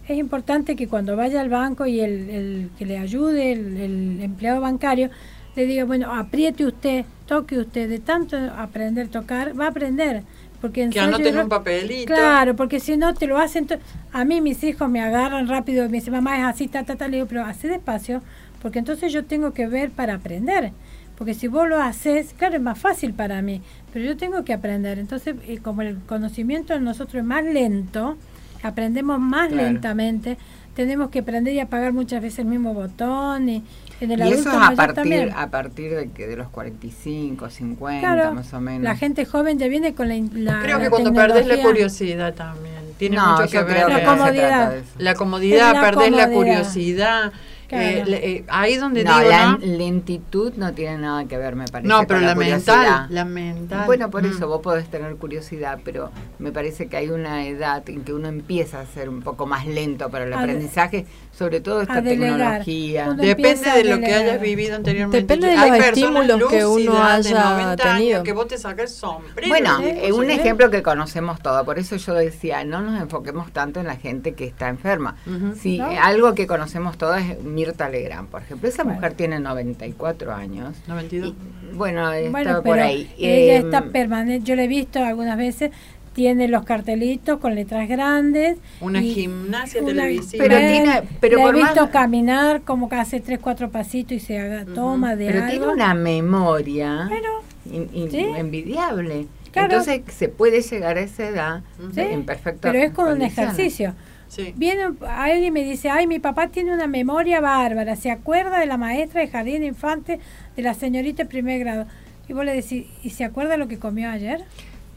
[0.09, 4.21] Es importante que cuando vaya al banco y el, el que le ayude, el, el
[4.23, 5.11] empleado bancario,
[5.55, 10.23] le diga, bueno, apriete usted, toque usted, de tanto aprender a tocar, va a aprender.
[10.59, 12.11] Porque que ensayo y anoten un papelito.
[12.11, 13.67] Claro, porque si no te lo hacen.
[14.11, 16.95] A mí mis hijos me agarran rápido y me dicen, mamá, es así, ta, ta,
[16.95, 17.07] ta.
[17.07, 18.23] Le digo, pero hace despacio,
[18.63, 20.71] porque entonces yo tengo que ver para aprender.
[21.17, 23.61] Porque si vos lo haces, claro, es más fácil para mí,
[23.93, 24.97] pero yo tengo que aprender.
[24.97, 28.17] Entonces, eh, como el conocimiento de nosotros es más lento,
[28.63, 29.63] aprendemos más Claro.
[29.67, 30.37] lentamente,
[30.75, 33.49] tenemos que aprender y apagar muchas veces el mismo botón.
[33.49, 33.63] Y
[34.01, 35.31] en el y adulto eso es a partir, también.
[35.35, 38.83] a partir de, que de los 45, 50 Claro, más o menos.
[38.83, 42.33] la gente joven ya viene con la, la Creo que la cuando perdés la curiosidad
[42.33, 42.75] también.
[42.97, 43.89] Tiene no, mucho que ver.
[43.89, 44.47] La comodidad.
[44.47, 44.89] trata de eso.
[44.97, 46.31] La comodidad, la perdés la comodidad.
[46.33, 47.31] curiosidad.
[47.69, 47.85] Claro.
[47.85, 49.57] eh, eh, ahí donde No, digo, la ¿no?
[49.59, 51.87] lentitud no tiene nada que ver, me parece.
[51.87, 53.85] No, pero con la, mental, la mental.
[53.85, 54.31] Bueno, por Mm.
[54.35, 58.27] eso vos podés tener curiosidad, pero me parece que hay una edad en que uno
[58.27, 63.05] empieza a ser un poco más lento para el A aprendizaje, sobre todo esta tecnología.
[63.11, 65.21] Uno Depende de lo que hayas vivido anteriormente.
[65.21, 68.23] Depende de Hay los personas estímulos que uno haya 90 años tenido.
[68.23, 69.47] que vos te sacas sombrero.
[69.47, 73.51] Bueno, Sí, eh, un ejemplo que conocemos todo, por eso yo decía, no nos enfoquemos
[73.51, 75.15] tanto en la gente que está enferma.
[75.25, 75.55] Ujú.
[75.59, 75.89] Sí, ¿No?
[75.91, 78.69] eh, algo que conocemos todos es Mirta Legrand, por ejemplo.
[78.69, 78.95] Esa Bueno.
[78.95, 80.75] mujer tiene 94 años.
[80.87, 81.33] 92.
[81.71, 83.11] Y, bueno, está Bueno, por pero ahí.
[83.17, 85.71] ella Eh, está permanente, yo la he visto algunas veces,
[86.13, 88.57] tiene los cartelitos con letras grandes.
[88.81, 90.43] Una gimnasia una- televisiva.
[90.43, 94.13] Pero tiene- pero la por he visto más- caminar como que hace tres, cuatro pasitos
[94.13, 95.49] y se haga, toma de Pero algo.
[95.51, 97.29] tiene una memoria Bueno,
[97.71, 98.19] in- in- Sí.
[98.37, 99.27] envidiable.
[99.51, 99.69] Claro.
[99.77, 101.61] Entonces se puede llegar a esa edad
[101.93, 103.93] sí, en perfecto pero es con un ejercicio.
[104.29, 104.53] Sí.
[104.55, 108.65] Viene alguien y me dice, ay, mi papá tiene una memoria bárbara, se acuerda de
[108.67, 110.19] la maestra de jardín de infante,
[110.55, 111.85] de la señorita de primer grado.
[112.27, 114.43] Y vos le decís, ¿y se acuerda lo que comió ayer?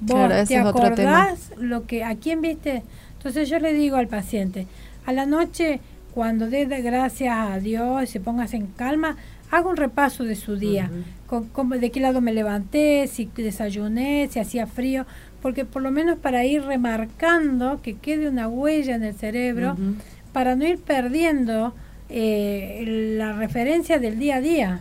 [0.00, 1.22] ¿Vos Claro, ese te es otro tema.
[1.24, 2.82] acordás lo que, a quién viste?
[3.16, 4.66] Entonces yo le digo al paciente,
[5.06, 5.80] a la noche,
[6.12, 9.16] cuando dé de gracias a Dios y se pongas en calma,
[9.50, 10.90] haga un repaso de su día,
[11.26, 15.06] con, cómo- de qué lado me levanté, si desayuné, si hacía frío,
[15.42, 19.76] porque por lo menos para ir remarcando que quede una huella en el cerebro,
[20.32, 21.74] para no ir perdiendo
[22.08, 24.80] eh, la referencia del día a día.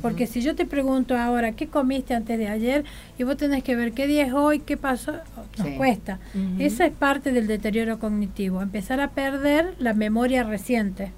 [0.00, 2.84] Porque si yo te pregunto ahora, ¿qué comiste antes de ayer?
[3.18, 5.12] Y vos tenés que ver qué día es hoy, qué pasó,
[5.58, 5.74] nos Sí.
[5.76, 6.18] cuesta.
[6.58, 11.12] Esa es parte del deterioro cognitivo, empezar a perder la memoria reciente.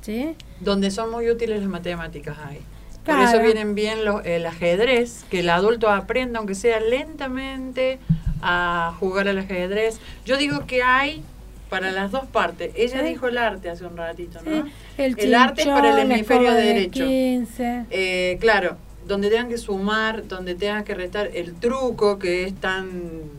[0.00, 0.34] ¿Sí?
[0.60, 2.58] Donde son muy útiles las matemáticas ahí.
[3.04, 3.28] Por Claro.
[3.30, 7.98] eso vienen bien los, el ajedrez, que el adulto aprenda, aunque sea lentamente,
[8.42, 9.98] a jugar al ajedrez.
[10.24, 11.22] Yo digo que hay
[11.68, 12.70] para las dos partes.
[12.76, 13.06] Ella Sí.
[13.08, 14.64] dijo el arte hace un ratito, ¿no?
[14.66, 17.04] Sí, El, El arte es para el hemisferio de derecho.
[17.04, 17.86] 15.
[17.90, 18.76] Eh, claro,
[19.06, 22.88] donde tengan que sumar, donde tengan que restar, el truco que es tan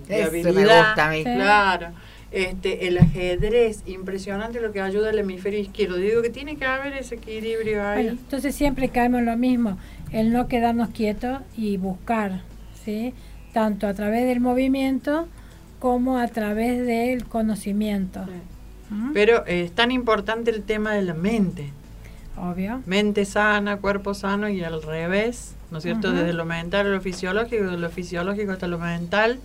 [0.07, 0.87] de Ese me habilidad.
[0.87, 1.17] gusta a mí.
[1.17, 1.23] Sí.
[1.23, 1.87] Claro.
[2.33, 5.97] Este, el ajedrez, impresionante lo que ayuda al hemisferio izquierdo.
[5.97, 8.05] Digo que tiene que haber ese equilibrio ahí.
[8.05, 9.77] Bueno, entonces siempre caemos en lo mismo,
[10.11, 12.41] el no quedarnos quietos y buscar,
[12.83, 13.13] ¿sí?
[13.53, 15.27] Tanto a través del movimiento
[15.77, 18.25] como a través del conocimiento.
[18.25, 18.31] Sí.
[18.89, 19.13] ¿Mm?
[19.13, 21.69] Pero eh, es tan importante el tema de la mente.
[22.35, 22.81] Obvio.
[22.87, 26.11] Mente sana, cuerpo sano y al revés, ¿no es cierto?
[26.11, 29.37] Desde lo mental a lo fisiológico, de lo fisiológico hasta lo mental.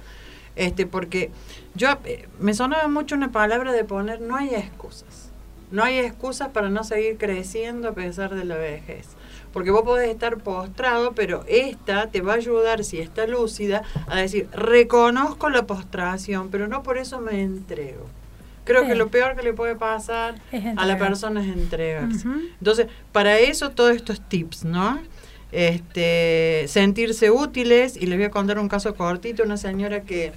[0.56, 1.30] Este, porque
[1.74, 5.30] yo eh, me sonaba mucho una palabra de poner no hay excusas.
[5.70, 9.08] No hay excusas para no seguir creciendo a pesar de la vejez.
[9.52, 14.16] Porque vos podés estar postrado, pero esta te va a ayudar, si está lúcida, a
[14.16, 18.06] decir, reconozco la postración, pero no por eso me entrego.
[18.64, 20.34] Creo que lo peor que le puede pasar
[20.76, 22.28] a la persona es entregarse.
[22.58, 25.00] Entonces, para eso todos estos tips, ¿no?
[25.52, 30.32] Este, sentirse útiles, y les voy a contar un caso cortito, una señora que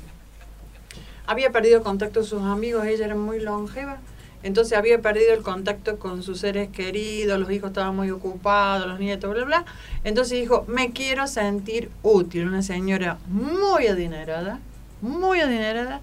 [1.31, 3.97] había perdido contacto con sus amigos, ella era muy longeva,
[4.43, 8.99] entonces había perdido el contacto con sus seres queridos, los hijos estaban muy ocupados, los
[8.99, 9.65] nietos, bla, bla.
[10.03, 14.59] Entonces dijo, me quiero sentir útil, una señora muy adinerada,
[15.01, 16.01] muy adinerada,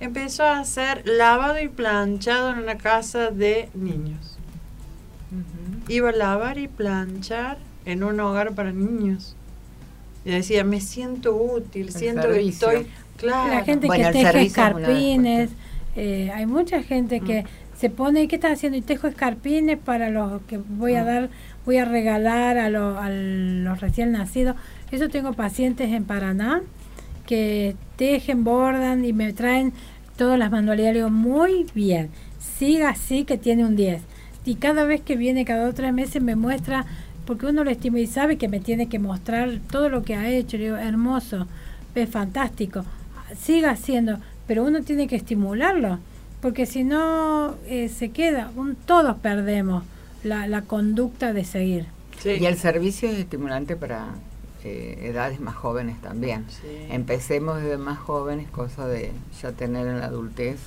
[0.00, 4.38] empezó a hacer lavado y planchado en una casa de niños
[5.88, 9.36] iba a lavar y planchar en un hogar para niños.
[10.24, 12.86] Y decía, me siento útil, El siento que estoy...
[13.22, 13.50] Claro.
[13.54, 15.50] La gente Bueno, que teje escarpines,
[15.96, 17.44] eh, hay mucha gente que
[17.78, 18.76] se pone, ¿qué estás haciendo?
[18.78, 21.30] Y tejo escarpines para los que voy a dar,
[21.64, 24.56] voy a regalar a, lo- a los recién nacidos.
[24.90, 26.60] Eso tengo pacientes en Paraná
[27.26, 29.72] que tejen, bordan y me traen
[30.16, 30.94] todas las manualidades.
[30.94, 32.10] Le digo, muy bien,
[32.58, 34.02] siga así que tiene un 10.
[34.44, 36.84] Y cada vez que viene, cada dos o tres meses, me muestra,
[37.26, 40.28] porque uno lo estima y sabe que me tiene que mostrar todo lo que ha
[40.28, 40.56] hecho.
[40.56, 41.46] Le digo, hermoso,
[41.94, 42.84] es fantástico,
[43.36, 45.98] siga haciendo, pero uno tiene que estimularlo,
[46.40, 49.84] porque si no eh, se queda, un- todos perdemos
[50.24, 51.86] la, la conducta de seguir.
[52.20, 52.30] Sí.
[52.40, 54.06] Y el servicio es estimulante para
[54.64, 56.44] eh, edades más jóvenes también.
[56.48, 56.68] Sí.
[56.90, 60.58] Empecemos desde más jóvenes, cosa de ya tener en la adultez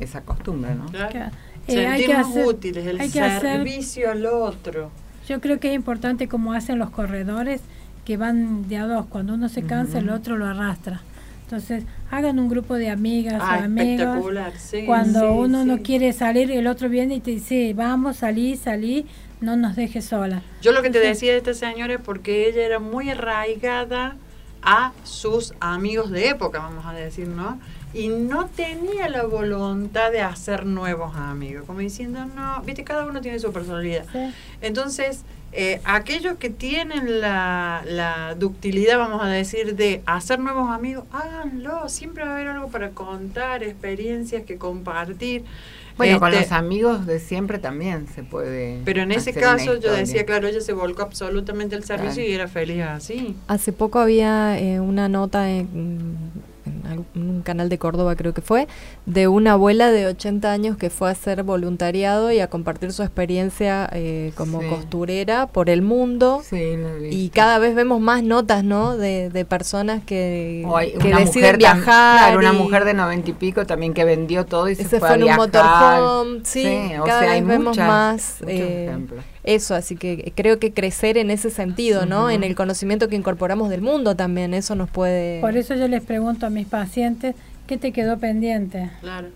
[0.00, 0.86] esa costumbre, ¿no?
[0.86, 1.30] Claro.
[1.66, 4.90] Eh, hay que Sentirnos hacer- útiles, el hay que hacer- servicio al otro.
[5.28, 7.60] Yo creo que es importante como hacen los corredores,
[8.04, 11.00] que van de a dos, cuando uno se cansa el otro lo arrastra.
[11.44, 14.00] Entonces, hagan un grupo de amigas Ah, o amigos.
[14.00, 18.16] espectacular, sí, Cuando sí, uno no quiere salir, el otro viene y te dice, vamos,
[18.16, 19.06] salí, salí,
[19.40, 20.42] no nos dejes sola.
[20.62, 24.16] Yo lo que te decía de esta señora es porque ella era muy arraigada
[24.62, 27.60] a sus amigos de época, vamos a decir, ¿no?
[27.94, 33.20] Y no tenía la voluntad de hacer nuevos amigos, como diciendo, no, viste, cada uno
[33.20, 34.04] tiene su personalidad.
[34.12, 34.32] Sí.
[34.60, 35.22] Entonces,
[35.52, 41.88] eh, aquellos que tienen la, la ductilidad, vamos a decir, de hacer nuevos amigos, háganlo,
[41.88, 45.44] siempre va a haber algo para contar, experiencias que compartir.
[45.96, 48.80] Bueno, con Este, los amigos de siempre también se puede.
[48.84, 52.30] Pero en ese caso yo decía, claro, ella se volcó absolutamente al servicio Claro.
[52.30, 53.36] y era feliz así.
[53.46, 56.16] Hace poco había eh, una nota en,
[56.66, 58.66] en un canal de Córdoba, creo que fue,
[59.06, 63.02] de una abuela de 80 años que fue a hacer voluntariado y a compartir su
[63.02, 64.68] experiencia eh, como Sí.
[64.68, 66.42] costurera por el mundo.
[66.44, 66.76] Sí,
[67.10, 68.96] Y cada vez vemos más notas, ¿no?
[68.96, 72.18] De, de personas que, O hay que una deciden mujer viajar.
[72.18, 75.00] claro, una mujer de noventa y pico también que vendió todo y se, se fue,
[75.00, 75.38] fue a en un viajar.
[76.00, 76.40] motorhome.
[76.44, 76.66] Sí,
[77.00, 79.24] o cada sea, hay vez vemos muchas- más muchos eh, ejemplos.
[79.44, 79.74] Eso.
[79.74, 82.30] Así que creo que crecer en ese sentido, ¿no?
[82.30, 84.54] En el conocimiento que incorporamos del mundo también.
[84.54, 85.40] Eso nos puede.
[85.40, 87.34] Por eso yo les pregunto a mis pacientes,
[87.66, 88.90] ¿qué te quedó pendiente?
[89.00, 89.28] Claro.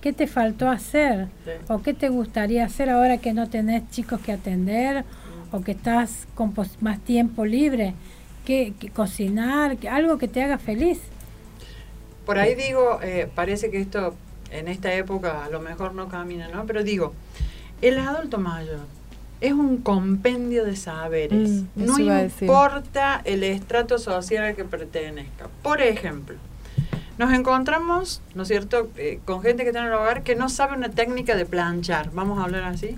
[0.00, 1.28] ¿Qué te faltó hacer?
[1.44, 1.50] Sí.
[1.68, 5.04] ¿O qué te gustaría hacer ahora que no tenés chicos que atender?
[5.52, 7.94] ¿O que estás con pos- más tiempo libre?
[8.44, 9.76] ¿Qué, qué cocinar?
[9.76, 10.98] ¿Qué- algo que te haga feliz.
[12.26, 14.14] Por ahí digo, eh, parece que esto
[14.50, 16.66] en esta época a lo mejor no camina, ¿no?
[16.66, 17.12] Pero digo,
[17.80, 18.80] el adulto mayor
[19.42, 21.64] es un compendio de saberes.
[21.74, 25.48] Mm, no importa el estrato social al que pertenezca.
[25.62, 26.36] Por ejemplo,
[27.18, 30.48] nos encontramos, ¿no es cierto?, eh, con gente que está en el hogar que no
[30.48, 32.96] sabe una técnica de planchar, vamos a hablar así,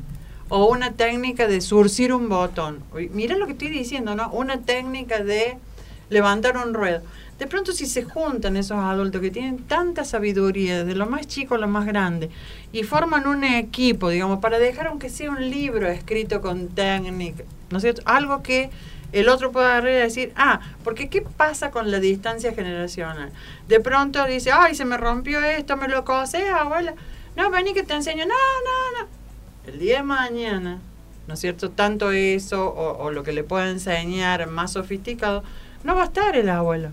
[0.50, 2.80] o una técnica de surcir un botón.
[3.12, 4.30] Mira lo que estoy diciendo, ¿no?
[4.30, 5.56] Una técnica de
[6.10, 7.00] levantar un ruedo.
[7.38, 11.56] De pronto si se juntan esos adultos que tienen tanta sabiduría, desde lo más chico
[11.56, 12.30] a lo más grande,
[12.72, 17.78] y forman un equipo, digamos, para dejar aunque sea un libro escrito con técnica, ¿no
[17.78, 18.02] es cierto?
[18.04, 18.70] Algo que
[19.12, 23.30] el otro pueda agarrar y decir, ah, porque ¿qué pasa con la distancia generacional?
[23.68, 26.94] De pronto dice, ay, se me rompió esto, me lo cosé, abuela.
[27.36, 28.24] No, vení que te enseño.
[28.26, 29.08] No, no, no.
[29.72, 30.80] El día de mañana,
[31.26, 31.70] ¿no es cierto?
[31.70, 35.42] Tanto eso o, o lo que le pueda enseñar más sofisticado,
[35.84, 36.90] no va a estar el abuelo.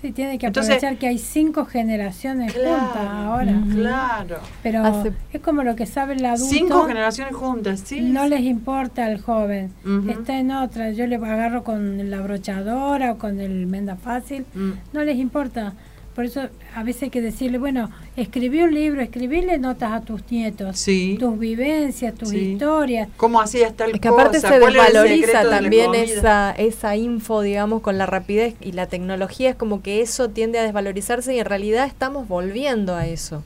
[0.00, 3.52] Sí, tiene que Entonces- aprovechar que hay cinco generaciones juntas ahora.
[3.74, 4.38] Claro.
[4.62, 6.46] Pero Hace- es como lo que sabe el adulto.
[6.54, 8.00] Cinco generaciones juntas, sí.
[8.00, 9.72] no les importa al joven.
[10.08, 10.90] Está en otra.
[10.92, 14.46] Yo le agarro con la brochadora o con el menda fácil.
[14.54, 14.70] Mm.
[14.94, 15.74] No les importa.
[16.14, 20.22] Por eso a veces hay que decirle, bueno, escribí un libro, escribirle notas a tus
[20.30, 20.78] nietos.
[20.78, 21.16] Sí.
[21.18, 22.36] Tus vivencias, tus Sí.
[22.52, 23.08] historias.
[23.16, 24.52] ¿Cómo hacías tal Es que aparte cosa?
[24.54, 28.72] se ¿Cuál era el desvaloriza de también esa, esa info, digamos, con la rapidez y
[28.72, 29.50] la tecnología.
[29.50, 33.42] Es como que eso tiende a desvalorizarse y en realidad estamos volviendo a eso.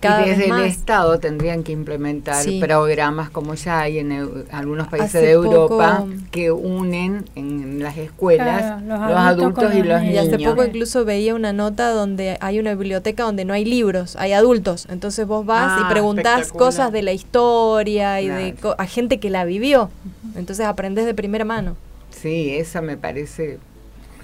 [0.00, 0.60] Cada y desde vez más.
[0.62, 2.60] el Estado tendrían que implementar Sí.
[2.60, 7.82] programas como ya hay en eu- algunos países Hace de Europa poco- que unen en
[7.82, 10.14] las escuelas Claro, los los, adultos y los niños.
[10.14, 14.16] Y hace poco incluso veía una nota donde hay una biblioteca donde no hay libros,
[14.16, 14.86] hay adultos.
[14.90, 16.68] Entonces vos vas Ah, y preguntás espectacular.
[16.68, 19.90] cosas de la historia y de co- a gente que la vivió.
[20.36, 21.76] Entonces aprendés de primera mano.
[22.10, 23.58] Sí, eso me parece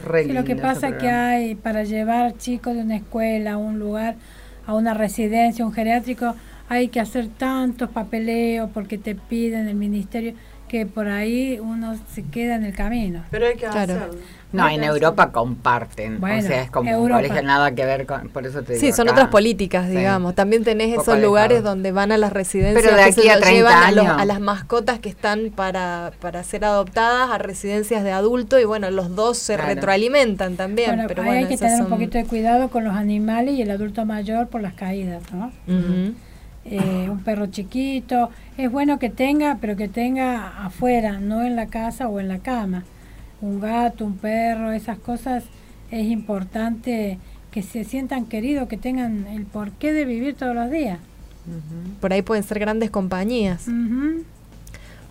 [0.04, 3.56] re Sí, lo que pasa es que hay para llevar chicos de una escuela a
[3.56, 4.16] un lugar,
[4.66, 6.34] a una residencia, un geriátrico,
[6.68, 10.32] hay que hacer tantos papeleos porque te piden el ministerio
[10.68, 13.22] que por ahí uno se queda en el camino.
[13.30, 13.94] Pero hay que Claro.
[13.94, 14.18] hacerlo.
[14.52, 17.16] No, en que Europa comparten, Bueno, o sea, es como Europa.
[17.20, 19.14] un colegio nada que ver con, por eso te Sí, digo son acá.
[19.16, 19.96] otras políticas, Sí.
[19.96, 20.36] digamos.
[20.36, 21.70] También tenés Poco esos lugares alejado.
[21.74, 22.84] donde van a las residencias.
[22.84, 24.20] Pero de aquí a yo, 30 llevan a, los- años.
[24.20, 28.88] a las mascotas que están para, para ser adoptadas a residencias de adulto y bueno,
[28.92, 29.74] los dos se Claro.
[29.74, 30.90] retroalimentan también.
[30.90, 33.54] Bueno, pero ahí bueno, hay que tener un son- poquito de cuidado con los animales
[33.56, 35.46] y el adulto mayor por las caídas, ¿no?
[35.66, 36.14] Ujú.
[36.66, 41.66] Eh, un perro chiquito, es bueno que tenga, pero que tenga afuera, no en la
[41.66, 42.84] casa o en la cama.
[43.40, 45.44] Un gato, un perro, esas cosas
[45.90, 47.18] es importante
[47.50, 50.98] que se sientan queridos, que tengan el porqué de vivir todos los días.
[52.00, 53.66] Por ahí pueden ser grandes compañías.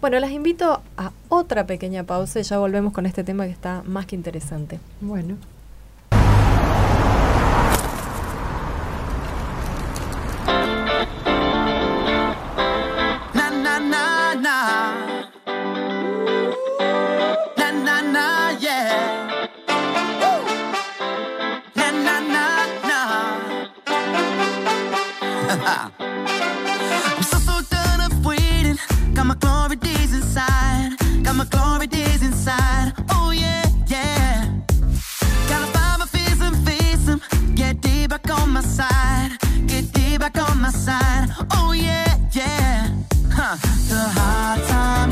[0.01, 3.83] Bueno, las invito a otra pequeña pausa y ya volvemos con este tema que está
[3.85, 4.79] más que interesante.
[4.99, 5.37] Bueno.
[25.75, 28.77] I'm so so done of waiting.
[29.13, 30.95] Got my glory days inside.
[31.23, 32.93] Got my glory days inside.
[33.09, 34.45] Oh yeah yeah.
[35.49, 37.19] Gotta find my fears and face 'em.
[37.55, 39.31] Get deep back on my side.
[39.67, 41.29] Get deep back on my side.
[41.51, 42.89] Oh yeah, yeah.
[43.31, 43.55] Huh.
[43.89, 45.02] The hard times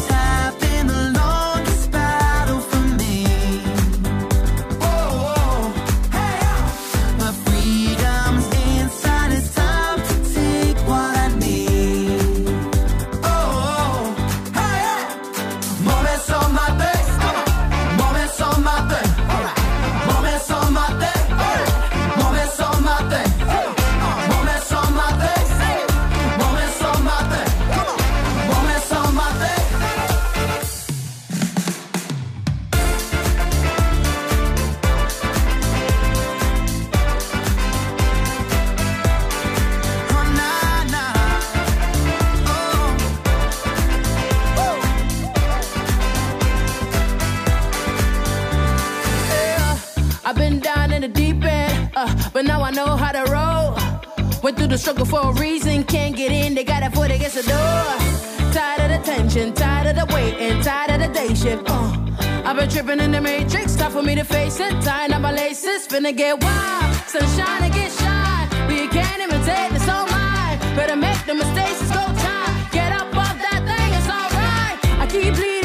[54.43, 57.35] Went through the struggle for a reason, can't get in, they got a foot against
[57.35, 58.51] the door.
[58.51, 61.63] Tired of the tension, tired of the waiting, tired of the day shift.
[61.67, 61.95] Uh,
[62.43, 64.71] I've been tripping in the matrix, time for me to face it.
[64.81, 66.95] Tying up my laces, finna get wild.
[67.07, 70.57] Sunshine and get shine, you can't imitate, it's all mine.
[70.75, 72.67] Better make the mistakes, it's go time.
[72.71, 74.99] Get up off that thing, it's alright.
[74.99, 75.60] I keep bleeding,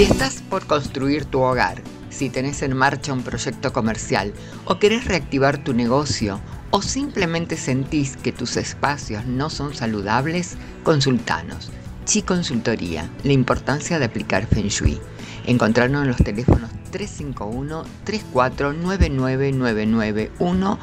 [0.00, 4.32] Si estás por construir tu hogar, si tenés en marcha un proyecto comercial
[4.64, 6.40] o querés reactivar tu negocio
[6.70, 11.70] o simplemente sentís que tus espacios no son saludables, consultanos.
[12.06, 14.98] Chi Consultoría, la importancia de aplicar Feng Shui.
[15.46, 20.78] Encontrarnos en los teléfonos 351 3499991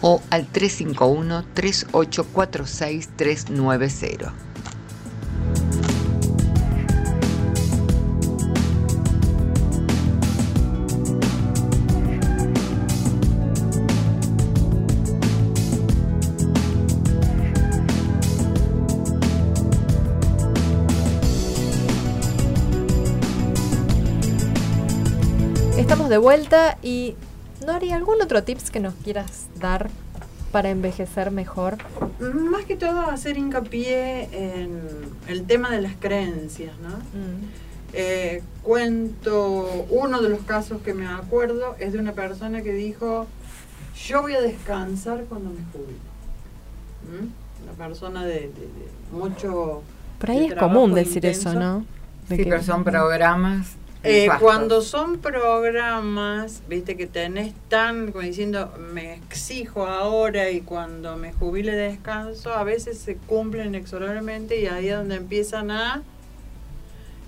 [0.00, 4.49] o al 351 3846390.
[26.34, 27.16] Vuelta y
[27.66, 29.90] ¿no haría algún otro tips que nos quieras dar
[30.52, 31.78] para envejecer mejor?
[32.20, 34.80] Más que todo hacer hincapié en
[35.26, 36.90] el tema de las creencias, ¿no?
[37.92, 43.26] Eh, cuento uno de los casos que me acuerdo es de una persona que dijo
[44.06, 45.98] yo voy a descansar cuando me jubile
[47.10, 47.64] ¿Mm?
[47.64, 49.82] una persona de, de- de mucho
[50.20, 51.52] Por ahí de es común decir eso.
[51.54, 51.84] ¿no?
[52.28, 53.74] De Sí, que- pero son programas.
[54.02, 61.18] Eh, cuando son programas, viste que tenés tan, como diciendo, me exijo ahora y cuando
[61.18, 66.02] me jubile descanso, a veces se cumplen inexorablemente y ahí es donde empiezan a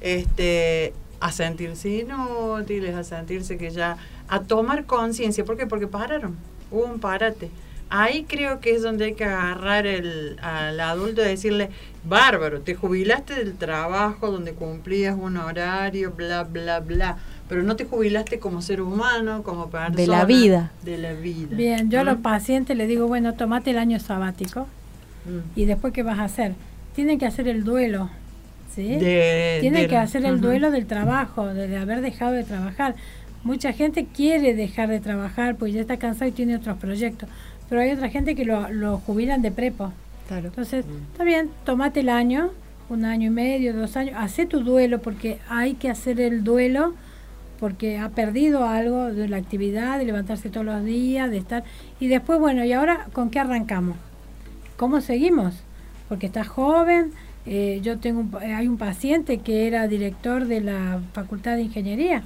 [0.01, 3.97] este a sentirse inútiles, a sentirse que ya,
[4.27, 5.44] a tomar conciencia.
[5.44, 5.66] ¿Por qué?
[5.66, 6.36] Porque pararon,
[6.70, 7.49] hubo un parate.
[7.94, 11.69] Ahí creo que es donde hay que agarrar el, al adulto y decirle,
[12.05, 17.19] bárbaro, te jubilaste del trabajo donde cumplías un horario, bla, bla, bla,
[17.51, 19.94] pero no te jubilaste como ser humano, como persona.
[19.94, 20.73] De la vida.
[20.82, 21.55] De la vida.
[21.55, 22.06] Bien, yo a ¿Mm?
[22.06, 24.66] los pacientes les digo, bueno, tomate el año sabático
[25.27, 25.39] Mm.
[25.60, 26.55] y después ¿qué vas a hacer?
[26.94, 28.09] Tienen que hacer el duelo,
[28.74, 28.97] ¿sí?
[28.97, 32.94] De- Tienen que hacer el duelo del trabajo, de, de haber dejado de trabajar.
[33.44, 37.28] Mucha gente quiere dejar de trabajar porque ya está cansado y tiene otros proyectos,
[37.73, 39.93] pero hay otra gente que lo, lo jubilan de prepo.
[40.28, 40.49] Claro.
[40.49, 42.51] Entonces, está bien, tomate el año,
[42.90, 46.93] un año y medio, dos años, hace tu duelo porque hay que hacer el duelo
[47.59, 51.65] porque ha perdido algo de la actividad, de levantarse todos los días, de estar...
[51.99, 53.97] Y después, bueno, ¿y ahora con qué arrancamos?
[54.77, 55.55] ¿Cómo seguimos?
[56.11, 57.12] Porque estás joven,
[57.47, 61.57] eh, yo tengo un pa- eh, hay un paciente que era director de la Facultad
[61.57, 62.23] de Ingeniería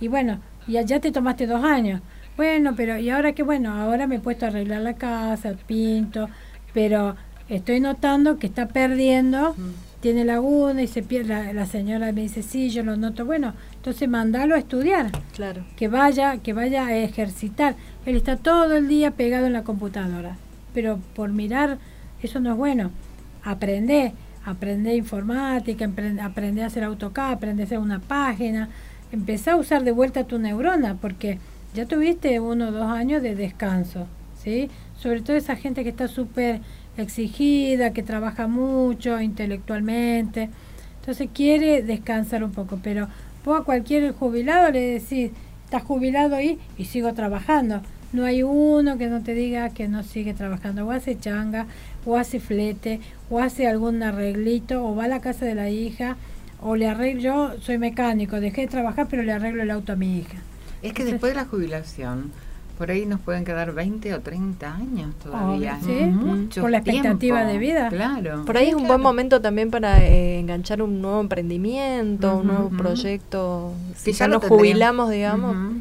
[0.00, 0.38] y bueno,
[0.68, 2.00] ya, ya te tomaste dos años.
[2.38, 3.42] Bueno, pero ¿y ahora qué?
[3.42, 6.28] Bueno, ahora me he puesto a arreglar la casa, pinto,
[6.72, 7.16] pero
[7.48, 9.56] estoy notando que está perdiendo,
[10.00, 11.30] tiene laguna y se pierde.
[11.34, 13.24] La, la señora me dice, sí, yo lo noto.
[13.26, 15.64] Bueno, entonces mandalo a estudiar, Claro.
[15.76, 17.74] que vaya, que vaya a ejercitar.
[18.06, 20.36] Él está todo el día pegado en la computadora,
[20.72, 21.78] pero por mirar,
[22.22, 22.92] eso no es bueno.
[23.42, 24.12] Aprende,
[24.44, 28.68] aprende informática, aprende, aprende a hacer AutoCAD, aprende a hacer una página,
[29.10, 31.40] empezá a usar de vuelta tu neurona, porque
[31.74, 34.06] ya tuviste uno o dos años de descanso,
[34.42, 34.70] ¿sí?
[34.96, 36.60] Sobre todo esa gente que está súper
[36.96, 40.50] exigida, que trabaja mucho intelectualmente,
[41.00, 43.08] entonces quiere descansar un poco, pero
[43.48, 45.30] Vos a cualquier jubilado le decís,
[45.64, 47.80] estás jubilado ahí y sigo trabajando.
[48.12, 50.86] No hay uno que no te diga que no sigue trabajando.
[50.86, 51.66] O hace changa,
[52.04, 53.00] o hace flete,
[53.30, 56.18] o hace algún arreglito, o va a la casa de la hija,
[56.60, 57.22] o le arreglo.
[57.22, 60.38] Yo soy mecánico, dejé de trabajar, pero le arreglo el auto a mi hija.
[60.82, 62.30] Es que después de la jubilación,
[62.78, 65.78] por ahí nos pueden quedar 20 o 30 años todavía.
[65.82, 66.04] Obvio, sí.
[66.06, 67.52] Mucho Por la expectativa tiempo.
[67.52, 67.88] de vida.
[67.88, 68.44] Claro.
[68.44, 68.94] Por ahí Sí, es un claro.
[68.94, 73.72] buen momento también para eh, enganchar un nuevo emprendimiento, un nuevo proyecto.
[73.96, 74.58] Si ya nos tendríamos.
[74.58, 75.56] jubilamos, digamos.
[75.56, 75.80] Ujú.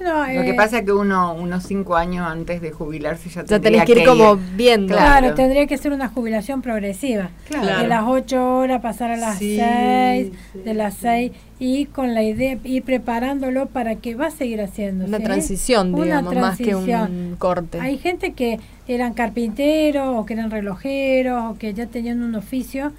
[0.00, 3.42] No, Lo que eh, pasa es que uno, unos cinco años antes de jubilarse ya,
[3.42, 4.94] Ya tendría tenés que ir como viendo.
[4.94, 5.34] Claro, Claro.
[5.34, 7.30] tendría que ser una jubilación progresiva.
[7.48, 7.82] Claro.
[7.82, 12.14] De las 8 horas pasar a las Sí, 6, sí, de las 6 y con
[12.14, 15.04] la idea, ir preparándolo para que va a seguir haciendo.
[15.06, 15.24] Una ¿sí?
[15.24, 17.80] transición, Una digamos, más que un corte.
[17.80, 22.92] Hay gente que eran carpinteros o que eran relojeros o que ya tenían un oficio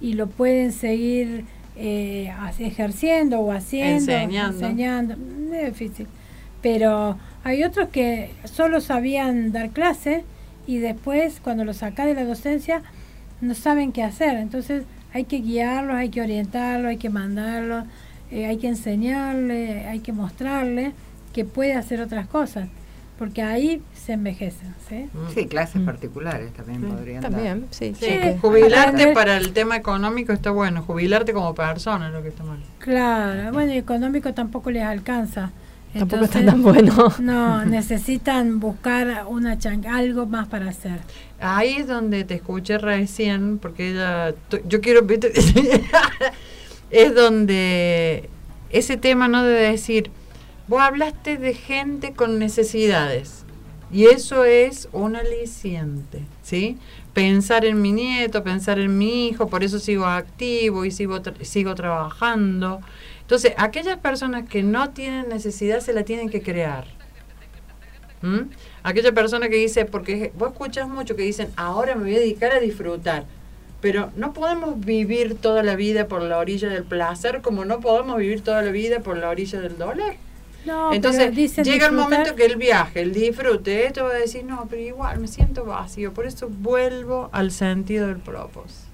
[0.00, 1.44] y lo pueden seguir
[1.76, 4.66] eh, ejerciendo o haciendo, Enseñando.
[4.66, 5.14] enseñando.
[5.54, 6.06] Es difícil.
[6.66, 10.24] Pero hay otros que solo sabían dar clase
[10.66, 12.82] y después cuando los sacás de la docencia
[13.40, 14.36] no saben qué hacer.
[14.36, 14.82] Entonces
[15.12, 17.84] hay que guiarlos, hay que orientarlos, hay que mandarlos,
[18.32, 20.90] eh, hay que enseñarle, hay que mostrarle
[21.32, 22.66] que puede hacer otras cosas.
[23.16, 24.74] Porque ahí se envejecen.
[24.88, 25.08] ¿sí?
[25.36, 27.30] Sí, clases particulares también podrían dar.
[27.30, 27.94] También, sí.
[27.96, 32.28] Sí, porque- jubilarte para el tema económico está bueno, jubilarte como persona es lo que
[32.30, 32.58] está mal.
[32.80, 35.52] Claro, bueno, y económico tampoco les alcanza.
[35.94, 37.14] Tampoco está Entonces, tan bueno.
[37.20, 39.58] No, necesitan buscar una
[39.88, 41.00] algo más para hacer.
[41.40, 44.34] Ahí es donde te escuché recién, porque ella,
[44.68, 45.06] yo quiero,
[46.90, 48.28] es donde
[48.70, 50.10] ese tema no de decir,
[50.68, 53.44] vos hablaste de gente con necesidades
[53.92, 56.76] y eso es un aliciente, ¿sí?
[57.14, 61.42] Pensar en mi nieto, pensar en mi hijo, por eso sigo activo y sigo, tra-
[61.44, 62.80] sigo trabajando.
[63.26, 66.84] Entonces, aquellas personas que no tienen necesidad se la tienen que crear.
[68.22, 68.50] ¿Mm?
[68.84, 72.52] Aquella persona que dice, porque vos escuchas mucho que dicen, ahora me voy a dedicar
[72.52, 73.24] a disfrutar.
[73.80, 78.16] Pero no podemos vivir toda la vida por la orilla del placer como no podemos
[78.16, 80.14] vivir toda la vida por la orilla del dólar.
[80.64, 81.34] No, Entonces
[81.64, 85.18] llega el momento que el viaje, el disfrute, esto va a decir, no, pero igual
[85.18, 86.14] me siento vacío.
[86.14, 88.86] Por eso vuelvo al sentido del propósito.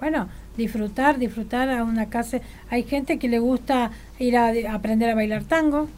[0.00, 0.28] Bueno,
[0.58, 2.40] disfrutar, disfrutar a una casa.
[2.68, 5.88] Hay gente que le gusta ir a, a aprender a bailar tango,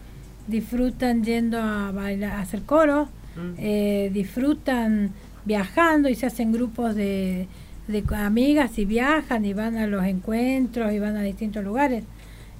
[0.47, 3.55] disfrutan yendo a bailar, a hacer coro, Mm.
[3.59, 5.11] eh, disfrutan
[5.45, 7.47] viajando y se hacen grupos de,
[7.87, 12.03] de amigas y viajan y van a los encuentros y van a distintos lugares.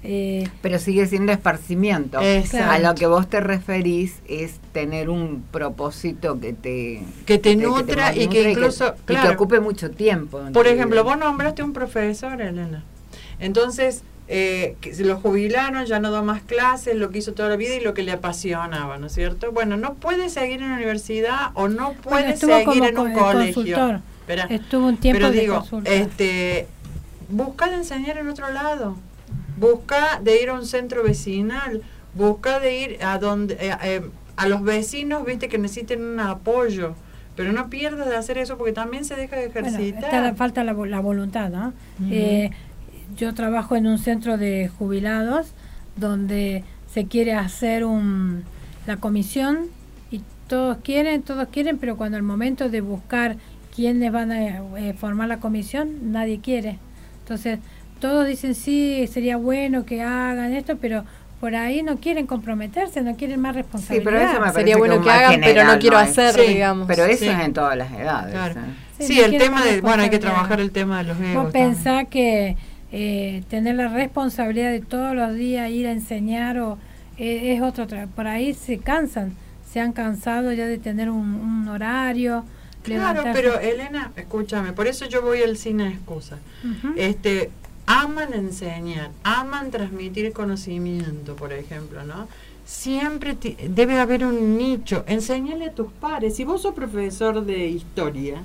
[0.03, 2.21] Eh, Pero sigue siendo esparcimiento.
[2.23, 2.71] Exacto.
[2.71, 7.57] A lo que vos te referís es tener un propósito que te Que te que
[7.57, 9.33] nutra y nutra que incluso, y que claro.
[9.35, 10.41] ocupe mucho tiempo.
[10.55, 12.83] Por ejemplo, vos nombraste un profesor, Elena.
[13.39, 17.49] Entonces, eh, que se lo jubilaron, ya no da más clases, lo que hizo toda
[17.49, 19.51] la vida y lo que le apasionaba, ¿no es cierto?
[19.53, 23.21] Bueno, no puede seguir en la universidad o no puede seguir como en un co-
[23.21, 24.01] colegio.
[24.21, 25.93] Espera, Estuvo un tiempo pero de digo, consultor.
[25.93, 26.69] este,
[27.29, 28.97] busca de enseñar en otro lado,
[29.61, 31.83] busca de ir a un centro vecinal,
[32.15, 34.03] busca de ir a donde eh, eh,
[34.37, 36.95] a los vecinos, viste que necesiten un apoyo,
[37.37, 40.05] pero no pierdas de hacer eso porque también se deja de Bueno, ejercitar.
[40.05, 41.73] está la, falta la, vo- la voluntad, ¿no?
[42.11, 42.51] Eh,
[43.17, 45.53] yo trabajo en un centro de jubilados
[45.97, 48.45] donde se quiere hacer un,
[48.87, 49.67] la comisión
[50.11, 53.37] y todos quieren, todos quieren, pero cuando el momento de buscar
[53.75, 54.47] quiénes van a
[54.79, 56.79] eh, formar la comisión, nadie quiere.
[57.23, 57.59] Entonces,
[58.01, 61.05] todos dicen sí, sería bueno que hagan esto, pero
[61.41, 64.05] por ahí no quieren comprometerse, no quieren más Sí, responsabilidad.
[64.05, 66.87] pero eso me parece Sería bueno que hagan, pero no quiero es- hacer, Sí, digamos.
[66.87, 67.31] Pero eso Sí.
[67.31, 68.33] es en todas las edades.
[68.33, 68.61] Claro.
[68.61, 68.65] ¿eh?
[68.99, 71.35] Sí, Sí, no el tema de, bueno, hay que trabajar el tema de los egos.
[71.45, 71.75] Vos también.
[71.75, 72.57] pensás que
[72.93, 76.77] eh, tener la responsabilidad de todos los días ir a enseñar o
[77.19, 77.87] eh, es otro
[78.17, 79.35] por ahí se cansan,
[79.71, 82.45] se han cansado ya de tener un, un horario.
[82.83, 86.39] Claro, levantarse- pero Elena, escúchame, por eso yo voy al cine de excusa.
[86.97, 87.51] Este,
[87.91, 92.29] aman enseñar, aman transmitir conocimiento, por ejemplo, ¿no?
[92.65, 93.37] Siempre
[93.69, 95.03] debe haber un nicho.
[95.09, 96.37] Enséñale a tus pares.
[96.37, 98.43] Si vos sos profesor de historia,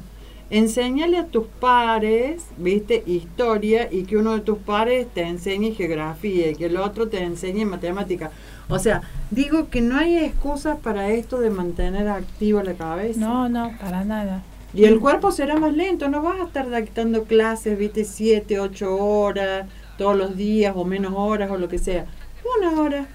[0.50, 6.50] enséñale a tus pares, viste, historia y que uno de tus pares te enseñe geografía
[6.50, 8.32] y que el otro te enseñe matemática.
[8.68, 13.20] O sea, digo que no hay excusas para esto de mantener activa la cabeza.
[13.20, 14.42] No, no, para nada.
[14.76, 18.98] Y el cuerpo será más lento, no vas a estar dictando clases, viste, siete, ocho
[18.98, 22.06] horas, todos los días o menos horas o lo que sea.
[22.58, 23.08] Una hora,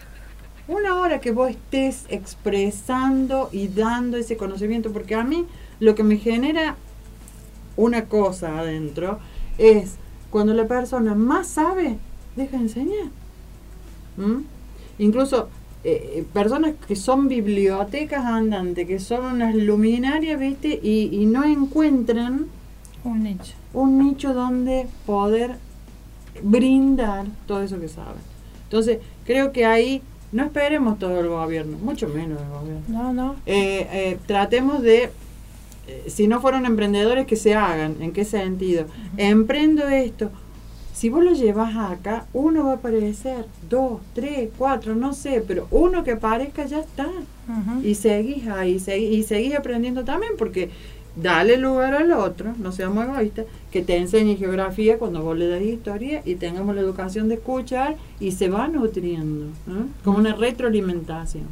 [0.69, 5.47] una hora que vos estés expresando y dando ese conocimiento, porque a mí
[5.81, 6.77] lo que me genera
[7.77, 9.19] una cosa adentro
[9.59, 9.97] es
[10.31, 11.99] cuando la persona más sabe,
[12.37, 13.09] deja de enseñar.
[14.17, 14.45] ¿Mm?
[14.99, 15.51] Incluso
[15.85, 20.79] eh, eh, personas que son bibliotecas andantes, que son unas luminarias, ¿viste?
[20.83, 22.47] Y, y no encuentran
[23.05, 23.55] Un nicho.
[23.73, 25.57] un nicho donde poder
[26.43, 28.23] brindar todo eso que saben.
[28.65, 30.03] Entonces, creo que ahí
[30.33, 32.83] no esperemos todo el gobierno, mucho menos el gobierno.
[32.89, 33.37] No, no.
[33.47, 35.11] Eh, eh, tratemos de,
[35.89, 37.97] eh, si no fueron emprendedores, que se hagan.
[38.01, 38.85] ¿En qué sentido?
[39.17, 40.31] Emprendo esto.
[41.01, 45.67] Si vos lo llevas acá, uno va a aparecer, dos, tres, cuatro, no sé, pero
[45.71, 47.09] uno que aparezca ya está.
[47.83, 50.69] Y seguís ahí, seguís, y seguís aprendiendo también, porque
[51.17, 55.63] dale lugar al otro, no seamos egoístas, que te enseñe geografía cuando vos le das
[55.63, 59.87] historia y tengamos la educación de escuchar y se va nutriendo, ¿eh?
[60.05, 61.47] como una retroalimentación.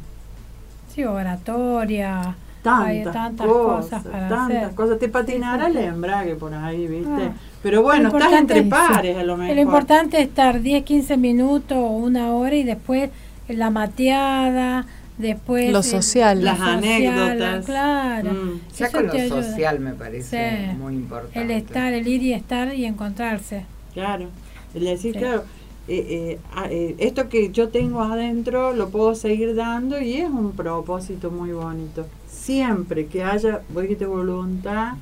[0.93, 2.35] Sí, oratoria.
[2.61, 4.75] Tantas, hay tantas cosas, cosas, para tantas hacer.
[4.75, 4.99] cosas.
[4.99, 7.09] Te patinará Sí, sí, el embrague por ahí, ¿viste?
[7.23, 7.33] Ah.
[7.63, 9.55] Pero bueno, Lo estás importante entre pares a lo mejor.
[9.55, 13.09] Lo importante es estar 10, 15 minutos o una hora y después
[13.47, 14.85] la mateada,
[15.17, 16.43] después Lo el- social.
[16.43, 16.77] Las lo social,
[17.17, 17.65] anécdotas.
[17.65, 18.31] Claro.
[18.33, 18.59] Mm.
[18.77, 19.43] Ya Eso con lo ayuda.
[19.43, 20.75] social me parece Sí.
[20.77, 21.41] muy importante.
[21.41, 23.65] El estar, el ir y estar y encontrarse.
[23.93, 24.27] Claro,
[24.73, 25.19] el decir, Sí.
[25.19, 25.43] claro,
[25.87, 30.29] eh, eh, ah, eh, esto que yo tengo adentro lo puedo seguir dando y es
[30.29, 32.05] un propósito muy bonito.
[32.53, 34.93] Siempre que haya, voy que te voluntad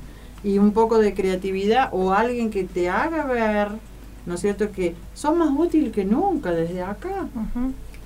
[0.44, 3.68] y un poco de creatividad o alguien que te haga ver,
[4.26, 7.26] ¿no es cierto?, que son más útiles que nunca desde acá.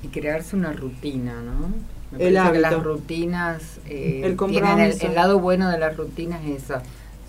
[0.03, 1.69] Y crearse una rutina, ¿no?
[2.17, 5.07] Me El que las rutinas eh, El tienen el, compromiso.
[5.09, 6.75] el lado bueno de las rutinas es eso.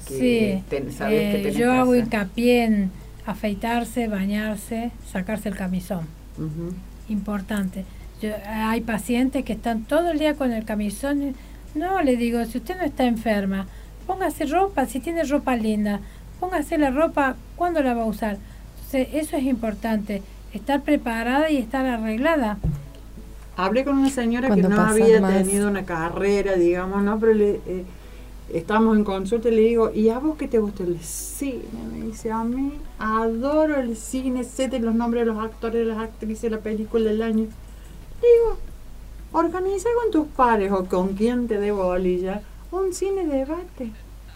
[0.07, 0.14] Que
[0.60, 2.91] Sí, ten- sabes que eh, tenés yo hago hincapié en
[3.26, 6.06] afeitarse, bañarse, sacarse el camisón.
[7.10, 7.85] Importante.
[8.22, 11.35] Yo, hay pacientes que están todo el día con el camisón.
[11.76, 13.68] No, le digo, si usted no está enferma,
[14.06, 16.00] póngase ropa, si tiene ropa linda,
[16.40, 18.38] póngase la ropa, ¿cuándo la va a usar?
[18.76, 20.22] Entonces, eso es importante,
[20.54, 22.58] estar preparada y estar arreglada.
[23.56, 27.20] Hablé con una señora que no había más- tenido una carrera, digamos, ¿no?
[27.20, 27.86] Pero le, eh,
[28.52, 31.62] estamos en consulta y le digo, ¿y a vos qué te gusta el cine?
[31.91, 35.94] Me dice, a mí adoro el cine, sé de los nombres de los actores, de
[35.94, 37.45] las actrices, la película del año.
[38.22, 38.58] Digo,
[39.34, 42.41] organiza con tus pares o con quien te dé bolilla
[42.72, 43.91] un cine debate.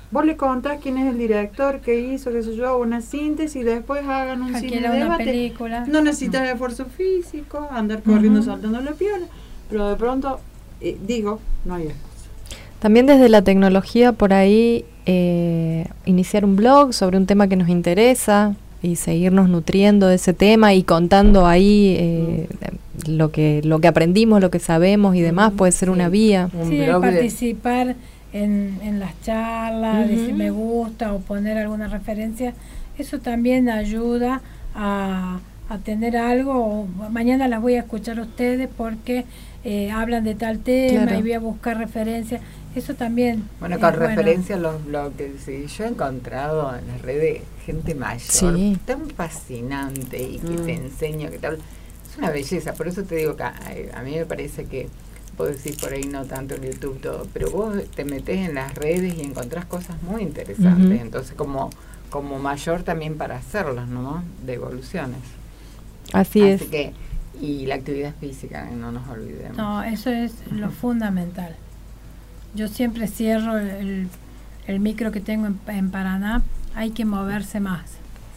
[0.09, 3.63] Vos le contás quién es el director, qué hizo, qué sé yo, una síntesis y
[3.63, 5.25] después hagan un cine Alquila una debate.
[5.25, 5.85] película.
[5.85, 9.25] No necesitas esfuerzo físico, andar corriendo, saltando la piola,
[9.69, 10.39] pero de pronto,
[10.79, 12.29] eh, digo, no hay excusa.
[12.79, 17.67] También desde la tecnología por ahí eh, iniciar un blog sobre un tema que nos
[17.67, 22.47] interesa y seguirnos nutriendo de ese tema y contando ahí eh,
[23.07, 26.49] lo que lo que aprendimos, lo que sabemos y demás puede ser una vía.
[26.69, 27.95] Sí, participar
[28.33, 30.37] en, en las charlas, decir Ujú.
[30.37, 32.53] me gusta o poner alguna referencia,
[32.97, 34.41] eso también ayuda
[34.75, 35.39] a,
[35.69, 36.53] a tener algo.
[36.53, 39.25] o mañana las voy a escuchar a ustedes porque
[39.63, 41.19] eh, hablan de tal tema Claro.
[41.19, 42.41] y voy a buscar referencias.
[42.75, 43.43] Eso también.
[43.59, 48.21] Bueno, con referencia a los blogs, sí, yo he encontrado en las redes gente mayor
[48.57, 48.77] Sí.
[48.85, 50.65] tan fascinante y que Mm.
[50.65, 51.59] te enseña, que te habla.
[52.09, 53.53] Es una belleza, por eso te digo que a,
[53.93, 54.87] a mí me parece que,
[55.37, 58.73] vos decís por ahí no tanto en YouTube todo, pero vos te metes en las
[58.73, 61.69] redes y encontrás cosas muy interesantes, entonces como,
[62.09, 64.23] como mayor también para hacerlas, ¿no?
[64.45, 65.19] De evoluciones.
[66.13, 66.63] Así, es.
[66.63, 66.93] que,
[67.41, 69.57] y la actividad física, no nos olvidemos.
[69.57, 71.55] No, eso es lo fundamental.
[72.55, 74.07] Yo siempre cierro el,
[74.65, 76.41] el micro que tengo en, en Paraná.
[76.77, 77.89] Hay que moverse más,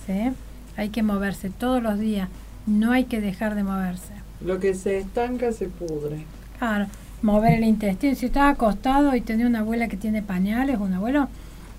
[0.06, 0.32] ¿sí?
[0.78, 2.30] Hay que moverse todos los días.
[2.66, 4.14] No hay que dejar de moverse.
[4.42, 6.24] Lo que se estanca se pudre.
[6.58, 6.86] Claro,
[7.20, 8.14] mover el intestino.
[8.14, 11.28] Si estás acostado y tenés una abuela que tiene pañales, un abuelo,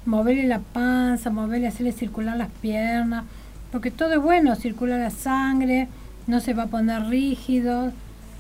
[0.06, 3.24] moverle la panza, moverle, hacerle circular las piernas,
[3.72, 5.88] porque todo es bueno, circula la sangre,
[6.28, 7.92] no se va a poner rígido.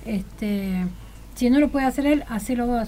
[0.06, 0.85] Este,
[1.34, 2.88] si no lo puede hacer él, hacelo vos.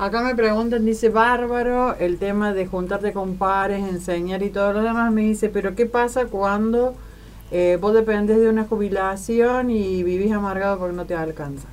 [0.00, 4.82] Acá me preguntan, dice Bárbaro, el tema de juntarte con pares, enseñar y todo lo
[4.82, 5.12] demás.
[5.12, 6.94] Me dice, pero ¿qué pasa cuando
[7.50, 11.68] eh, vos dependes de una jubilación y vivís amargado porque no te alcanza?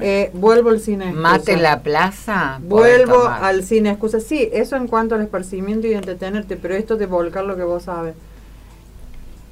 [0.00, 1.12] Eh, vuelvo al cine.
[1.12, 1.58] Mate excusa.
[1.58, 2.60] la plaza.
[2.62, 4.20] Vuelvo al cine excusa.
[4.20, 7.82] Sí, eso en cuanto al esparcimiento y entretenerte, pero esto de volcar lo que vos
[7.82, 8.14] sabes.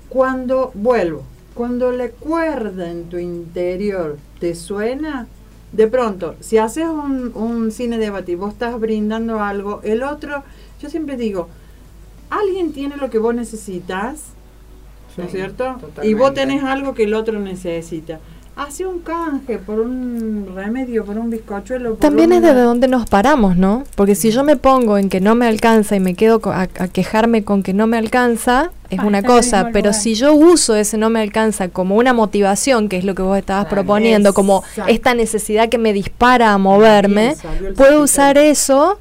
[0.08, 5.26] Cuando vuelvo, cuando la cuerda en tu interior te suena,
[5.74, 10.44] de pronto, si haces un, un cine debate y vos estás brindando algo, el otro,
[10.80, 11.48] yo siempre digo,
[12.30, 14.34] alguien tiene lo que vos necesitas,
[15.16, 15.76] ¿no es cierto?
[16.02, 18.20] Y vos tenés algo que el otro necesita.
[18.56, 21.90] Hace un canje por un remedio, por un bizcochuelo.
[21.90, 23.82] por También es una- de donde nos paramos, ¿no?
[23.96, 26.88] Porque si yo me pongo en que no me alcanza y me quedo a, a
[26.88, 29.94] quejarme con que no me alcanza, es Ah, una cosa, pero lugar.
[30.00, 33.36] si yo uso ese no me alcanza como una motivación, que es lo que vos
[33.38, 39.00] estabas Claro, proponiendo, como esta necesidad que me dispara a moverme, Bien, puedo usar eso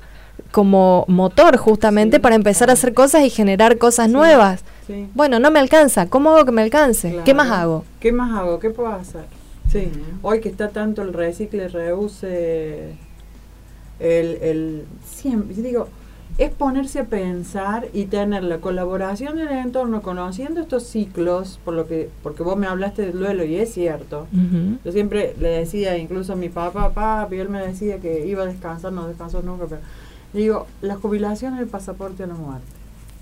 [0.51, 4.61] como motor justamente Sí, para empezar a hacer cosas y generar cosas nuevas.
[4.87, 5.07] Sí.
[5.13, 7.19] Bueno, no me alcanza, ¿cómo hago que me alcance?
[7.23, 7.61] ¿Qué más Claro.
[7.61, 7.85] hago?
[7.99, 8.59] ¿Qué más hago?
[8.59, 9.25] ¿Qué puedo hacer?
[9.73, 9.91] Sí,
[10.21, 12.93] hoy que está tanto el recicle, reuse,
[13.99, 15.87] el, el siempre, yo digo,
[16.37, 21.87] es ponerse a pensar y tener la colaboración del entorno, conociendo estos ciclos, por lo
[21.87, 24.27] que, porque vos me hablaste del duelo y es cierto.
[24.85, 28.45] Yo siempre le decía, incluso a mi papá, papi, él me decía que iba a
[28.45, 29.81] descansar, no descansó nunca, pero
[30.33, 32.67] digo, la jubilación es el pasaporte a la muerte.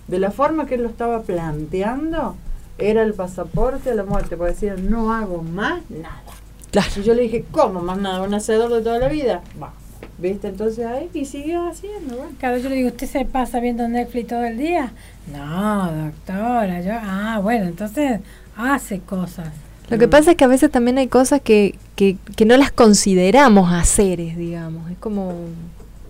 [0.09, 2.35] De la forma que él lo estaba planteando,
[2.77, 6.23] era el pasaporte a la muerte, porque decía, no hago más nada.
[6.71, 6.89] Claro.
[6.97, 8.21] Y yo le dije, ¿cómo más nada?
[8.21, 9.41] ¿Un hacedor de toda la vida?
[9.61, 9.73] Va.
[10.17, 10.49] ¿Viste?
[10.49, 12.31] Entonces ahí, y siguió haciendo, bueno.
[12.39, 14.93] Claro, yo le digo, ¿usted se pasa viendo Netflix todo el día?
[15.31, 18.19] No, doctora, yo, ah, bueno, entonces
[18.55, 19.49] hace cosas.
[19.89, 22.71] Lo que pasa es que a veces también hay cosas que, que, que no las
[22.71, 24.89] consideramos haceres, digamos.
[24.89, 25.33] Es como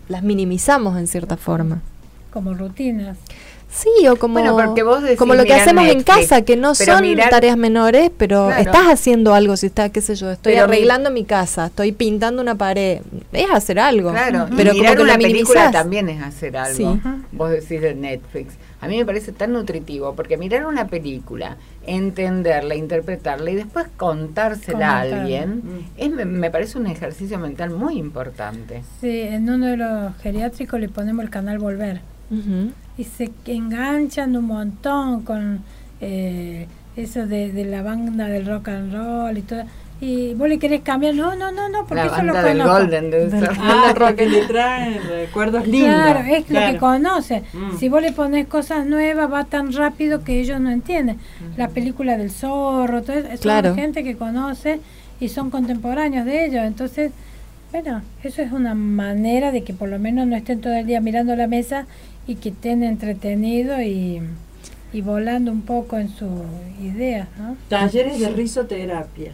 [0.09, 1.81] las minimizamos en cierta forma.
[2.31, 3.17] como rutinas.
[3.71, 6.75] Sí, o como, Bueno, porque vos decís como lo que hacemos en casa, que no
[6.75, 8.61] son mirar- tareas menores, pero Claro.
[8.61, 12.41] estás haciendo algo, si está, qué sé yo, estoy Pero arreglando mi casa, estoy pintando
[12.41, 12.99] una pared,
[13.31, 14.11] es hacer algo.
[14.11, 16.75] Claro, y pero como mirar que una película también es hacer algo.
[16.75, 17.01] Sí.
[17.31, 18.53] Vos decís de Netflix.
[18.81, 24.97] A mí me parece tan nutritivo, porque mirar una película, entenderla, interpretarla y después contársela
[24.97, 25.79] a alguien, Mm.
[25.97, 28.81] es, me, me parece un ejercicio mental muy importante.
[28.99, 32.01] Sí, en uno de los geriátricos le ponemos el canal Volver.
[32.97, 35.59] Y se enganchan un montón con
[35.99, 39.63] eh, eso de, de la banda del rock and roll y todo.
[40.03, 42.57] Y vos le querés cambiar, no, no, no, no, porque La eso lo banda del
[42.57, 42.79] conozco.
[42.81, 43.49] Golden debe ser.
[43.59, 45.93] Ah, porque le traen recuerdos lindos.
[45.93, 47.43] Claro, es lo que conoce.
[47.53, 47.77] Mm.
[47.77, 51.17] Si vos le pones cosas nuevas, va tan rápido que ellos no entienden.
[51.55, 53.75] La película del zorro, todo eso, son Claro.
[53.75, 54.79] gente que conoce
[55.19, 56.63] y son contemporáneos de ellos.
[56.65, 57.11] Entonces,
[57.71, 60.99] bueno, eso es una manera de que por lo menos no estén todo el día
[60.99, 61.85] mirando la mesa
[62.31, 64.21] y que estén entretenidos y,
[64.93, 66.29] y volando un poco en sus
[66.81, 67.57] ideas, ¿no?
[67.69, 69.33] Talleres de risoterapia.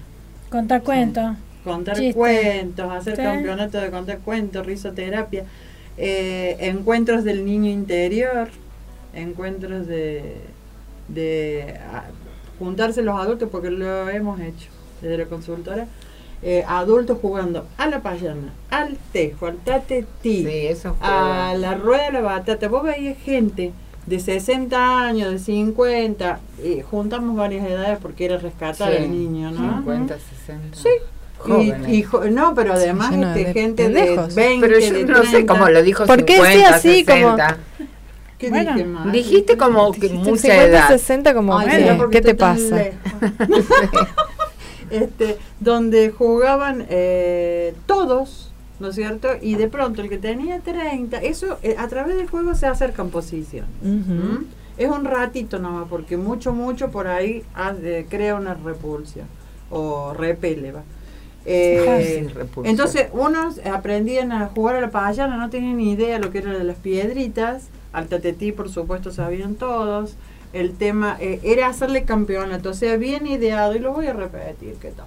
[0.50, 1.36] Contar cuentos.
[1.64, 2.14] Contar Chiste.
[2.14, 3.22] cuentos, hacer Sí.
[3.22, 5.44] campeonato de contar cuentos, risoterapia,
[5.98, 8.50] eh, encuentros del niño interior,
[9.14, 10.36] encuentros de,
[11.10, 12.06] de ah,
[12.60, 14.70] juntarse los adultos, porque lo hemos hecho
[15.02, 15.88] desde la consultora,
[16.44, 21.08] eh, adultos jugando a la payana, al tejo, al tatetí, Sí, eso fue.
[21.08, 22.68] a la rueda de la batata.
[22.68, 23.72] Vos veías gente
[24.06, 29.52] de 60 años, de 50, y juntamos varias edades porque era rescatar Sí, al niño,
[29.52, 29.78] ¿no?
[29.80, 30.78] 50, 60.
[30.78, 30.90] Sí.
[31.40, 31.88] Jóvenes.
[31.90, 34.34] Y, y jo- no, pero además lleno este, de gente de pendejos.
[34.36, 35.54] 20, Pero yo de no sé 30.
[35.54, 37.58] cómo lo dijo ¿Por qué 50, sí, así, como- 60.
[38.40, 39.12] ¿Qué Bueno, dije mal?
[39.12, 40.88] Dijiste como que Dijiste mucha 50, edad.
[40.90, 42.06] 60 como, Ay, ¿qué?
[42.12, 42.78] ¿qué te pasa?
[44.90, 49.30] este, donde jugaban eh, todos, ¿no es cierto?
[49.42, 53.10] Y de pronto el que tenía 30, eso eh, a través del juego se acercan
[53.10, 53.70] posiciones.
[53.82, 54.44] ¿Mm?
[54.78, 59.26] Es un ratito nomás, porque mucho, mucho por ahí hace- crea una repulsión
[59.72, 60.72] o repele.
[60.72, 60.84] va.
[61.46, 62.66] Eh, Sí, repulsión.
[62.66, 66.52] entonces, unos aprendían a jugar a la payana, no tenían ni idea lo que era
[66.58, 67.70] de las piedritas.
[67.94, 70.16] Al tatetí, por supuesto, sabían todos.
[70.58, 74.74] El tema eh, era hacerle campeonato, o sea, bien ideado, y lo voy a repetir,
[74.82, 75.06] ¿qué tal?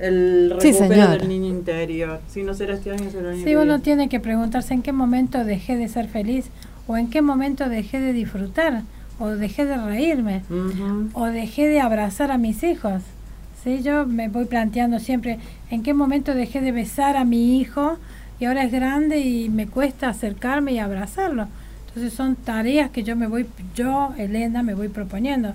[0.00, 2.20] El recupero del niño interior.
[2.28, 4.90] Si no será este año, será el año Sí, uno tiene que preguntarse en qué
[4.90, 6.46] momento dejé de ser feliz
[6.88, 8.82] o en qué momento dejé de disfrutar
[9.20, 10.42] o dejé de reírme
[11.14, 13.02] o dejé de abrazar a mis hijos.
[13.62, 15.38] Sí, yo me voy planteando siempre
[15.70, 17.96] en qué momento dejé de besar a mi hijo
[18.40, 21.46] y ahora es grande y me cuesta acercarme y abrazarlo.
[21.96, 25.54] Entonces son tareas que yo me voy, yo, Elena, me voy proponiendo.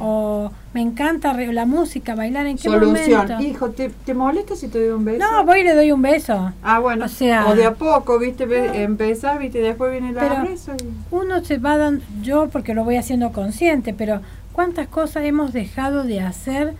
[0.00, 3.20] O me encanta re- la música, bailar en qué Solución.
[3.28, 3.40] momento.
[3.40, 5.24] Hijo, ¿te, ¿te molesta si te doy un beso?
[5.24, 6.52] No, voy y le doy un beso.
[6.64, 7.04] Ah, bueno.
[7.04, 8.46] O sea- de a poco, ¿viste?
[8.46, 9.60] Ve- Empezás, ¿viste?
[9.60, 10.72] Después viene el abrazo.
[10.74, 14.22] y- uno se va dando, yo porque lo voy haciendo consciente, pero
[14.52, 16.74] cuántas cosas hemos dejado de hacer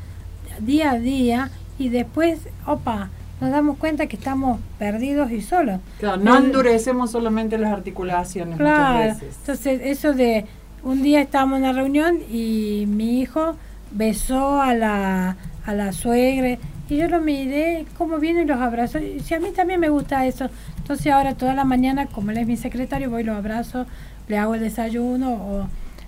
[0.58, 3.10] día a día y después, opa,
[3.40, 5.80] nos damos cuenta que estamos perdidos y solos.
[5.98, 9.36] Claro, no endurecemos solamente las articulaciones Claro, muchas veces.
[9.40, 10.46] entonces eso de
[10.82, 13.56] un día estábamos en una reunión y mi hijo
[13.90, 16.56] besó a la, a la suegra
[16.88, 19.02] y yo lo miré, cómo vienen los abrazos.
[19.02, 20.48] Y si a mí también me gusta eso.
[20.78, 23.86] Entonces ahora toda la mañana, como él es mi secretario, voy y los abrazo,
[24.28, 25.66] le hago el desayuno o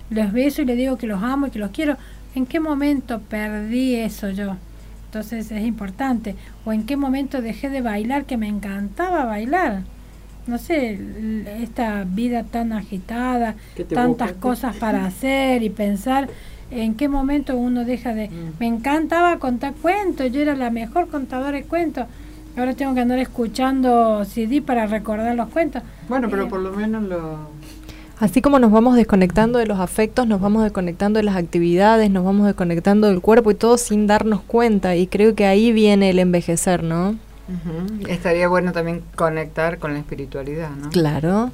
[0.09, 1.97] los beso y le digo que los amo y que los quiero.
[2.33, 4.55] ¿En qué momento perdí eso yo?
[5.09, 6.35] Entonces es importante.
[6.65, 9.81] O en qué momento dejé de bailar, que me encantaba bailar.
[10.45, 10.99] No sé,
[11.61, 13.55] esta vida tan agitada,
[13.91, 14.39] tantas busca.
[14.41, 16.29] cosas para hacer y pensar.
[16.71, 18.29] ¿En qué momento uno deja de.?
[18.59, 22.05] Me encantaba contar cuentos, yo era la mejor contadora de cuentos.
[22.55, 25.81] Ahora tengo que andar escuchando CD para recordar los cuentos.
[26.07, 27.49] Bueno, pero Eh, por lo menos lo...
[28.19, 32.25] Así como nos vamos desconectando de los afectos, nos vamos desconectando de las actividades, nos
[32.25, 34.95] vamos desconectando del cuerpo y todo sin darnos cuenta.
[34.97, 37.15] Y creo que ahí viene el envejecer, ¿no?
[37.49, 38.07] Ujú.
[38.07, 40.89] Estaría bueno también conectar con la espiritualidad, ¿no?
[40.89, 41.51] Claro.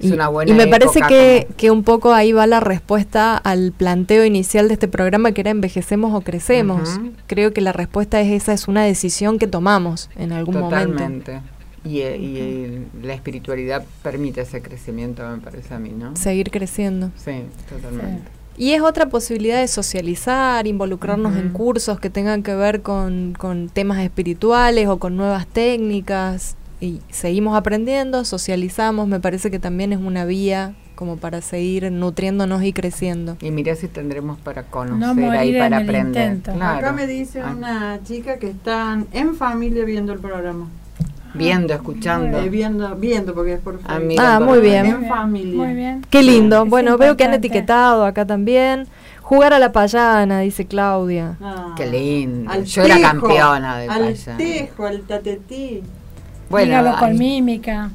[0.00, 3.72] Y, una buena y me parece que, que un poco ahí va la respuesta al
[3.72, 7.00] planteo inicial de este programa que era envejecemos o crecemos.
[7.26, 10.92] Creo que la respuesta es esa, es una decisión que tomamos en algún momento.
[10.92, 11.40] Totalmente.
[11.86, 16.16] Y, eh, y, eh, la espiritualidad permite ese crecimiento, me parece a mí, ¿no?
[16.16, 17.10] Seguir creciendo.
[17.16, 18.30] Sí, totalmente.
[18.58, 23.68] Y es otra posibilidad de socializar, involucrarnos en cursos que tengan que ver con, con
[23.68, 26.56] temas espirituales o con nuevas técnicas.
[26.80, 32.62] Y seguimos aprendiendo, socializamos, me parece que también es una vía como para seguir nutriéndonos
[32.62, 33.36] y creciendo.
[33.42, 36.38] Y mira si tendremos para conocer No morir ahí, para en aprender.
[36.40, 36.78] Claro.
[36.78, 40.68] Acá me dice Ah, una chica que están en familia viendo el programa.
[41.36, 42.38] Viendo, escuchando.
[42.38, 44.16] Eh, viendo, viendo, porque es por Ah, Facebook.
[44.20, 44.86] Ah, muy bien.
[44.86, 45.56] En familia.
[45.64, 46.04] Muy bien.
[46.10, 46.64] Qué lindo.
[46.64, 48.86] Es bueno, veo que han etiquetado acá también.
[49.22, 51.36] Jugar a la payana, dice Claudia.
[51.42, 51.74] Ah.
[51.76, 52.50] Qué lindo.
[52.50, 54.38] Al Yo era tejo, campeona de Al payana.
[54.38, 55.82] tejo, al tatetí.
[56.48, 57.90] Bueno, Dígalo con ahí- mímica.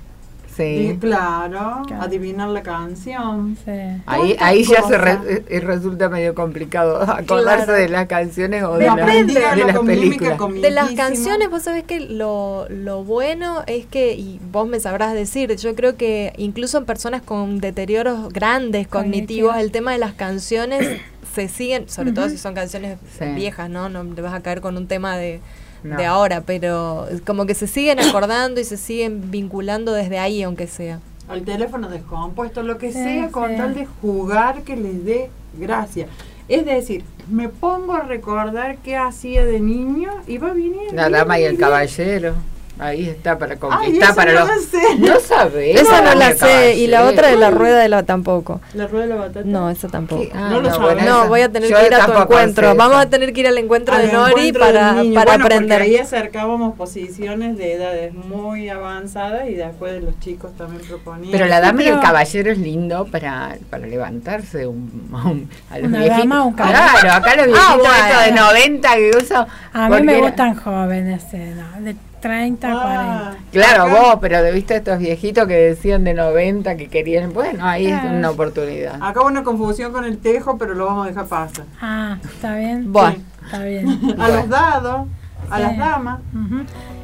[0.60, 0.98] Y sí.
[1.00, 2.04] claro, Claro.
[2.04, 3.58] adivinar la canción.
[3.64, 3.72] Sí.
[4.06, 7.74] Ahí, ahí ya se re- eh, resulta medio complicado acordarse Claro.
[7.82, 10.38] de las canciones o Me de, las- aprende, de las películas.
[10.38, 14.80] con De las canciones, vos sabés que lo, lo bueno es que, y vos me
[14.80, 19.98] sabrás decir, yo creo que incluso en personas con deterioros grandes cognitivos, el tema de
[20.00, 21.00] las canciones
[21.34, 23.26] se siguen, sobre todo si son canciones Sí.
[23.36, 23.88] viejas, ¿no?
[23.88, 25.40] No te vas a caer con un tema de,
[25.84, 25.98] No.
[25.98, 30.68] de ahora, pero como que se siguen acordando y se siguen vinculando desde ahí, aunque
[30.68, 31.00] sea.
[31.28, 33.58] Al teléfono descompuesto, lo que Sí, sea, con sí.
[33.58, 36.08] tal de jugar que les dé gracia.
[36.50, 40.94] Es decir, me pongo a recordar qué hacía de niño y va viniendo.
[40.94, 42.34] La dama y el caballero.
[42.82, 44.50] Ahí está para Ay, conquistar esa para no los.
[44.50, 44.96] la sé.
[44.98, 45.80] No sabés.
[45.82, 48.60] Esa no la sé, y la otra de la rueda de la tampoco.
[48.74, 49.42] La rueda de la batata.
[49.46, 50.24] No, esa tampoco.
[50.34, 52.74] Ah, No lo no, bueno, No, voy a tener yo que ir a tu encuentro.
[52.76, 55.82] Vamos a tener que ir al encuentro Al de Nori encuentro para, para Bueno, aprender.
[55.84, 61.32] ahí acercábamos posiciones de edades muy avanzadas y después de los chicos también proponían.
[61.32, 65.88] Pero la dama y el caballero es lindo para, para levantarse un, un- a los
[65.88, 66.18] Una viejitos.
[66.18, 66.82] dama, un caballero.
[67.00, 68.06] Claro, acá los Ah, viejitos bueno.
[68.08, 69.48] estos de 90 que usan.
[69.72, 73.38] A mí me era- gustan jóvenes, eh, no, de 30 a Ah, 40.
[73.52, 77.34] Claro, acá- vos, pero de viste estos viejitos que decían de 90 que querían.
[77.34, 78.96] Bueno, ahí es una oportunidad.
[79.02, 81.66] Acá hubo una confusión con el tejo, pero lo vamos a dejar pasar.
[81.82, 82.92] Ah, está bien.
[82.94, 83.24] Sí.
[83.46, 83.88] Está bien.
[84.20, 85.08] A los dados,
[85.50, 85.64] a Sí.
[85.64, 86.20] las damas.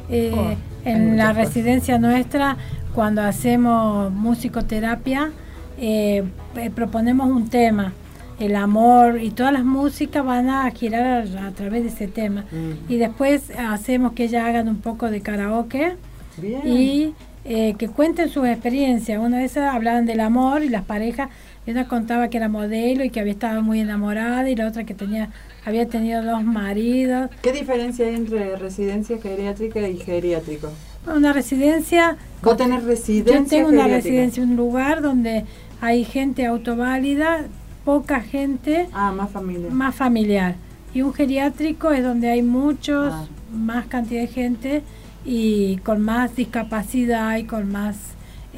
[0.08, 1.36] Eh, Oh, en la cosas.
[1.36, 2.56] residencia nuestra,
[2.94, 5.30] cuando hacemos musicoterapia,
[5.78, 6.24] eh,
[6.56, 7.92] eh, proponemos un tema,
[8.38, 12.44] el amor, y todas las músicas van a girar a, a través de ese tema.
[12.52, 12.92] Mm.
[12.92, 15.96] Y después hacemos que ellas hagan un poco de karaoke
[16.36, 16.62] Bien.
[16.64, 19.18] y eh, que cuenten sus experiencias.
[19.18, 21.30] Una vez hablaban del amor y las parejas,
[21.66, 24.94] una contaba que era modelo y que había estado muy enamorada y la otra que
[24.94, 25.30] tenía
[25.64, 27.30] había tenido dos maridos.
[27.42, 30.70] ¿Qué diferencia hay entre residencia geriátrica y geriátrico?
[31.06, 33.96] Una residencia, Vos tenés residencia yo tengo una geriátrica.
[33.96, 35.44] residencia, un lugar donde
[35.80, 37.44] hay gente autoválida,
[37.88, 39.70] poca gente, Ah, más familia.
[39.70, 40.56] más familiar.
[40.92, 43.24] Y un geriátrico es donde hay muchos, Ah.
[43.50, 44.82] más cantidad de gente
[45.24, 47.96] y con más discapacidad y con más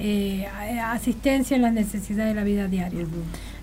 [0.02, 0.46] eh,
[0.84, 3.02] asistencia en las necesidades de la vida diaria.
[3.02, 3.10] Ujú.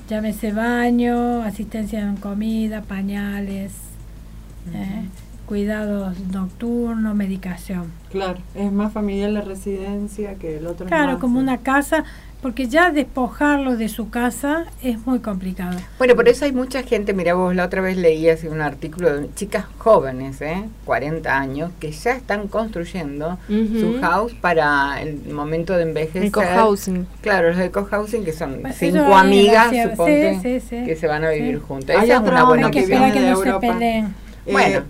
[0.09, 3.73] Llámese baño, asistencia en comida, pañales,
[4.73, 5.03] eh,
[5.47, 7.85] cuidados nocturnos, medicación.
[8.11, 10.85] Claro, es más familiar la residencia que el otro.
[10.85, 12.03] Claro, más, como una casa,
[12.41, 15.77] porque ya despojarlo de su casa es muy complicado.
[15.97, 19.11] Bueno, por eso hay mucha gente, mira vos, la otra vez leí así un artículo
[19.21, 20.63] de chicas jóvenes, ¿eh?
[20.85, 26.23] 40 años, que ya están construyendo su house para el momento de envejecer.
[26.23, 27.07] El cohousing.
[27.21, 30.85] Claro, los de cohousing que son Bueno, cinco amigas, gracia- suponte, sí, sí, sí.
[30.85, 31.63] que se van a vivir Sí.
[31.67, 31.97] juntas.
[31.97, 33.11] Hay Esa es otra una onda buena que opción.
[33.11, 33.59] que de no se Europa.
[33.73, 34.05] peleen.
[34.45, 34.81] Eh, Bueno.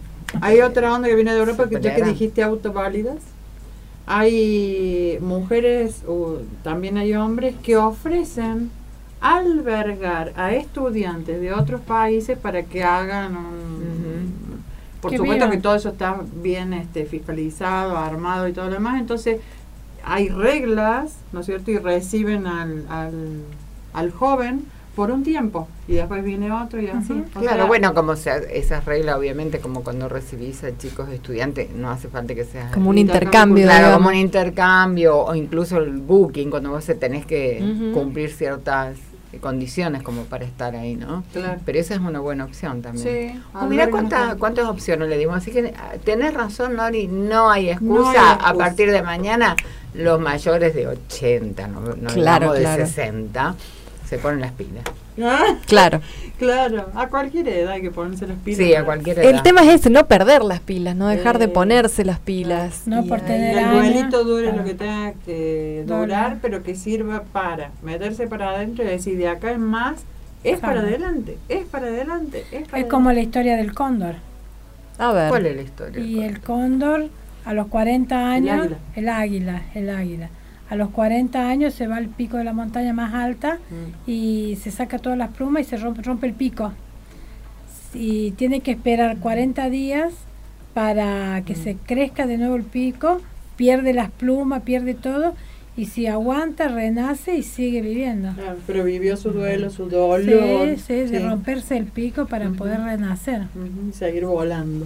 [0.42, 3.16] hay otra onda que viene de Europa Se que ya que dijiste autoválidas.
[4.08, 8.72] Hay mujeres, o también hay hombres que ofrecen
[9.20, 14.64] albergar a estudiantes de otros países para que hagan un...
[15.02, 19.00] Por supuesto que todo eso está bien este, fiscalizado, armado y todo lo demás.
[19.00, 19.42] Entonces
[20.04, 21.70] hay reglas, ¿no es cierto?
[21.72, 23.44] Y reciben al, al,
[23.94, 24.66] al joven
[24.98, 27.24] por un tiempo y después viene otro y así.
[27.32, 31.92] Claro, sea, bueno, como se, esa regla, obviamente, como cuando recibís a chicos estudiantes, no
[31.92, 33.64] hace falta que sea Como un Intercambio intercambio.
[33.66, 33.98] Claro, digamos.
[33.98, 38.98] como un intercambio o incluso el booking, cuando vos tenés que cumplir ciertas
[39.40, 41.24] condiciones como para estar ahí, ¿no?
[41.32, 41.60] Claro.
[41.64, 43.06] Pero esa es una buena opción también.
[43.36, 45.38] Sí, Oh, mira albergan cuánta- con- cuántas opciones le dimos.
[45.38, 48.14] Así que ah, tenés razón, Nori, no hay excusa.
[48.14, 49.56] No hay A partir de mañana,
[49.94, 52.86] los mayores de 80, no, no Claro, hablamos de claro.
[52.88, 53.56] 60,
[54.08, 54.84] se ponen las pilas.
[55.22, 56.02] Ah, Claro.
[56.40, 58.58] claro, a cualquier edad hay que ponerse las pilas.
[58.60, 59.30] Sí, a cualquier edad.
[59.30, 62.84] El tema es ese, no perder las pilas, no dejar de Eh, ponerse las pilas.
[62.86, 64.58] No Y por tener el duelito dure claro.
[64.60, 69.28] lo que tenga que durar, pero que sirva para meterse para adentro y decir de
[69.28, 70.04] acá en más,
[70.44, 74.16] es para adelante, es para adelante, es para Es como la historia del cóndor.
[75.00, 75.30] A ver.
[75.30, 76.00] ¿Cuál es la historia?
[76.04, 77.08] Y el cóndor
[77.44, 78.78] a los 40 años, águila.
[78.96, 80.30] el águila, el águila.
[80.70, 84.10] A los 40 años se va al pico de la montaña más alta Mm.
[84.10, 86.74] y se saca todas las plumas y se rompe, rompe el pico.
[87.94, 90.14] Y tiene que esperar 40 días
[90.74, 93.22] para que se crezca de nuevo el pico,
[93.56, 95.34] pierde las plumas, pierde todo
[95.76, 98.34] y si aguanta, renace y sigue viviendo.
[98.34, 100.76] Claro, pero vivió su duelo, su dolor.
[100.76, 103.44] Sí, sí, de romperse el pico para poder renacer.
[103.94, 104.86] Seguir volando.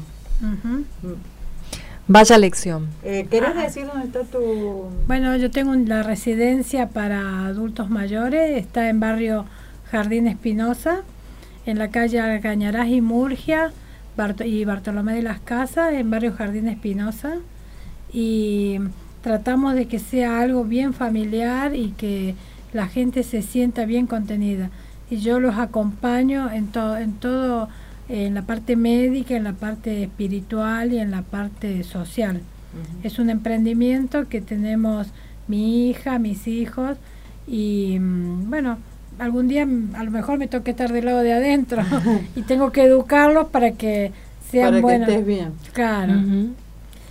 [2.12, 2.90] Vaya lección.
[3.06, 4.90] Eh, ¿Querés decir dónde está tu...?
[5.08, 9.46] Bueno, yo tengo la residencia para adultos mayores, está en barrio
[9.90, 11.04] Jardín Espinosa,
[11.66, 13.72] en la calle Alcañarás y Murgia
[14.18, 17.36] Barto- y Bartolomé de las Casas, en barrio Jardín Espinosa.
[18.12, 18.80] Y
[19.22, 22.36] tratamos de que sea algo bien familiar y que
[22.74, 24.70] la gente se sienta bien contenida.
[25.10, 27.70] Y yo los acompaño en, todo en todo,
[28.14, 32.42] en la parte médica, en la parte espiritual y en la parte social.
[33.04, 35.08] Es un emprendimiento que tenemos
[35.48, 36.98] mi hija, mis hijos
[37.48, 38.78] y mm, bueno,
[39.20, 41.82] algún día mm, a lo mejor me toque estar del lado de adentro
[42.36, 44.12] y tengo que educarlos para que
[44.50, 45.10] sean Para que buenos.
[45.10, 45.52] estés bien.
[45.74, 46.14] Claro.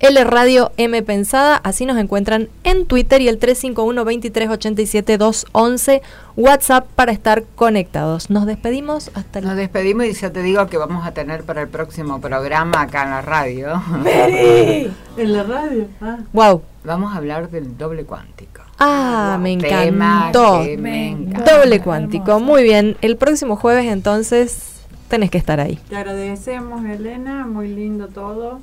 [0.00, 6.02] L Radio M Pensada, así nos encuentran en Twitter y el 351 2387 211
[6.36, 8.28] WhatsApp para estar conectados.
[8.28, 11.62] Nos despedimos hasta el Nos despedimos y ya te digo que vamos a tener para
[11.62, 13.82] el próximo programa acá en la radio.
[15.16, 15.86] En la radio.
[16.02, 16.18] Ah.
[16.34, 16.60] Wow.
[16.84, 18.60] Vamos a hablar del doble cuántico.
[18.78, 20.62] Ah, me encantó.
[20.62, 21.56] que me Me encanta.
[21.56, 22.98] Doble cuántico, muy bien.
[23.00, 25.78] El próximo jueves entonces tenés que estar ahí.
[25.88, 28.60] Te agradecemos, Elena, muy lindo todo.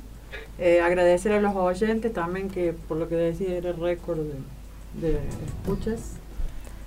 [0.58, 4.18] Eh, agradecer a los oyentes también, que por lo que decía era récord
[5.00, 6.12] de, de escuchas.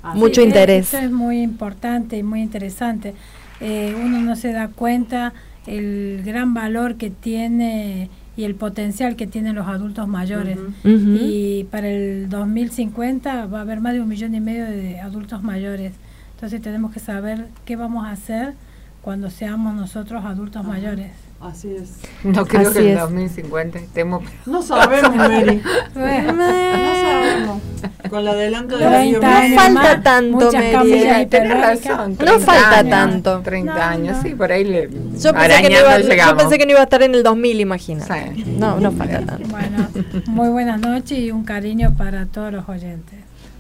[0.04, 0.94] Así Mucho que- interés.
[0.94, 3.14] Esto es muy importante y muy interesante.
[3.60, 5.34] Eh, uno no se da cuenta
[5.66, 10.58] el gran valor que tiene y el potencial que tienen los adultos mayores.
[10.86, 15.42] Y para el 2050 va a haber más de un millón y medio de adultos
[15.44, 15.94] mayores.
[16.36, 18.54] Entonces tenemos que saber qué vamos a hacer
[19.02, 21.12] cuando seamos nosotros adultos mayores.
[21.40, 21.92] Así es.
[22.24, 23.00] No creo Así que en es.
[23.00, 24.24] 2050 estemos.
[24.48, 25.62] No sabemos, Mary.
[25.94, 27.62] Bueno, No sabemos.
[28.10, 29.20] Con el adelanto de 30
[29.50, 31.28] No falta tanto, Mary.
[31.48, 32.12] razón.
[32.12, 33.42] No 30 falta años, tanto.
[33.44, 34.24] 30 No, años, no.
[34.24, 34.90] sí, por ahí le.
[35.20, 37.60] Yo pensé, que no iba, yo pensé que no iba a estar en el 2000,
[37.62, 38.34] imagínate.
[38.36, 38.56] Sí.
[38.58, 39.48] No, no falta tanto.
[39.50, 39.88] Bueno,
[40.26, 43.20] muy buenas noches y un cariño para todos los oyentes.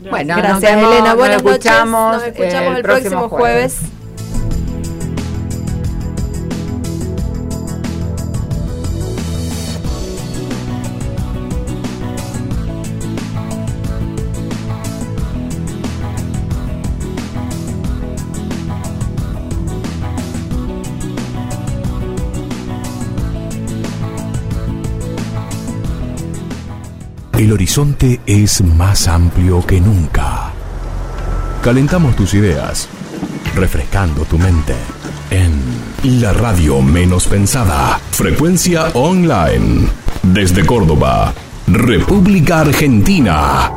[0.09, 1.07] Bueno, nos Gracias, vemos, Elena.
[1.09, 1.57] nos Buenas noches.
[1.65, 3.77] escuchamos, Nos escuchamos el próximo jueves.
[27.47, 30.51] El horizonte es más amplio que nunca.
[31.63, 32.89] Calentamos tus ideas,
[33.55, 34.75] refrescando tu mente
[35.31, 38.01] en la radio menos pensada.
[38.11, 39.87] Frecuencia online.
[40.23, 41.33] Desde Córdoba,
[41.67, 43.76] República Argentina.